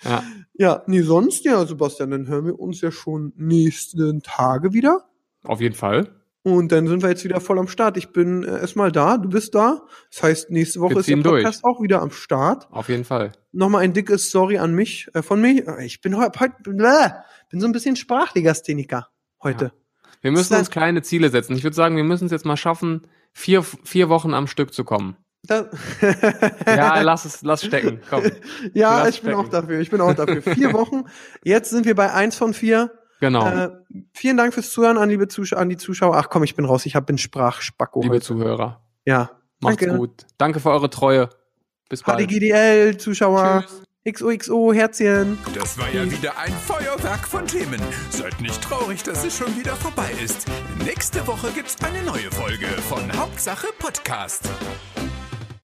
Ja. 0.04 0.24
Ja, 0.56 0.84
nee, 0.86 1.02
sonst, 1.02 1.46
ja, 1.46 1.66
Sebastian, 1.66 2.12
dann 2.12 2.28
hören 2.28 2.46
wir 2.46 2.60
uns 2.60 2.80
ja 2.82 2.92
schon 2.92 3.34
nächsten 3.36 4.22
Tage 4.22 4.72
wieder. 4.72 5.10
Auf 5.44 5.62
jeden 5.62 5.76
Fall. 5.76 6.23
Und 6.46 6.74
dann 6.74 6.88
sind 6.88 7.02
wir 7.02 7.10
jetzt 7.10 7.24
wieder 7.24 7.40
voll 7.40 7.58
am 7.58 7.70
Start. 7.70 7.96
Ich 7.96 8.10
bin 8.12 8.44
äh, 8.44 8.60
erstmal 8.60 8.92
da, 8.92 9.18
du 9.18 9.30
bist 9.30 9.56
da. 9.56 9.82
Das 10.12 10.24
heißt, 10.24 10.50
nächste 10.52 10.82
Woche 10.82 10.92
Wir 10.96 11.00
ist 11.00 11.08
der 11.08 11.16
ziehen 11.16 11.24
durch. 11.24 11.44
Podcast 11.44 11.64
auch 11.64 11.82
wieder 11.82 12.02
am 12.02 12.12
Start. 12.12 12.68
Auf 12.70 12.90
jeden 12.90 13.06
Fall. 13.06 13.32
Nochmal 13.54 13.84
ein 13.84 13.94
dickes 13.94 14.30
Sorry 14.30 14.58
an 14.58 14.74
mich, 14.76 15.08
äh, 15.14 15.22
von 15.22 15.40
mir. 15.40 15.66
Äh, 15.80 15.86
Ich 15.86 16.02
bin 16.02 16.18
heute, 16.18 16.60
bin 17.50 17.60
so 17.62 17.66
ein 17.66 17.72
bisschen 17.72 17.96
Sprachlegastheniker 17.96 19.08
heute. 19.42 19.72
Wir 20.22 20.32
müssen 20.32 20.56
uns 20.56 20.70
kleine 20.70 21.02
Ziele 21.02 21.30
setzen. 21.30 21.56
Ich 21.56 21.64
würde 21.64 21.76
sagen, 21.76 21.96
wir 21.96 22.04
müssen 22.04 22.26
es 22.26 22.32
jetzt 22.32 22.46
mal 22.46 22.58
schaffen, 22.58 23.08
vier, 23.32 23.64
vier 23.64 24.10
Wochen 24.10 24.34
am 24.34 24.48
Stück 24.48 24.74
zu 24.74 24.84
kommen. 24.84 25.16
Ja, 26.66 27.02
lass 27.02 27.26
es, 27.26 27.42
lass 27.42 27.64
stecken. 27.66 28.02
Komm. 28.10 28.24
ja, 28.74 29.00
lass 29.04 29.10
ich 29.16 29.22
bin 29.22 29.32
stecken. 29.32 29.46
auch 29.46 29.50
dafür. 29.50 29.80
Ich 29.80 29.90
bin 29.90 30.02
auch 30.02 30.14
dafür. 30.14 30.42
Vier 30.42 30.74
Wochen. 30.74 31.04
Jetzt 31.44 31.70
sind 31.70 31.86
wir 31.86 31.96
bei 31.96 32.12
eins 32.14 32.36
von 32.38 32.54
vier. 32.54 32.92
Genau. 33.20 33.48
Äh, 33.48 33.70
vielen 34.14 34.38
Dank 34.38 34.54
fürs 34.54 34.72
Zuhören 34.72 34.98
an, 34.98 35.10
liebe 35.10 35.28
Zuschauer, 35.28 35.60
an 35.60 35.70
die 35.70 35.78
Zuschauer. 35.78 36.18
Ach 36.18 36.30
komm, 36.30 36.44
ich 36.44 36.56
bin 36.56 36.66
raus. 36.66 36.86
Ich 36.86 36.96
hab, 36.96 37.06
bin 37.06 37.18
Sprachspacko 37.18 38.02
Liebe 38.02 38.16
heute. 38.16 38.26
Zuhörer. 38.26 38.82
Ja. 39.06 39.32
Macht's 39.62 39.80
Danke. 39.80 39.98
gut. 39.98 40.26
Danke 40.38 40.60
für 40.60 40.72
eure 40.72 40.90
Treue. 40.90 41.30
Bis 41.90 42.04
bald. 42.04 42.20
HDGDL, 42.20 42.98
Zuschauer. 42.98 43.64
Tschüss. 43.66 43.84
XOXO, 44.06 44.74
Herzchen. 44.74 45.38
Das 45.56 45.78
war 45.78 45.90
ja 45.90 46.04
wieder 46.12 46.38
ein 46.38 46.52
Feuerwerk 46.52 47.26
von 47.26 47.48
Themen. 47.48 47.80
Seid 48.10 48.42
nicht 48.42 48.62
traurig, 48.62 49.02
dass 49.04 49.24
es 49.24 49.38
schon 49.38 49.58
wieder 49.58 49.78
vorbei 49.78 50.12
ist. 50.22 50.46
Nächste 50.84 51.26
Woche 51.26 51.52
gibt's 51.52 51.78
eine 51.82 52.04
neue 52.04 52.30
Folge 52.32 52.68
von 52.90 53.02
Hauptsache 53.18 53.68
Podcast. 53.80 54.50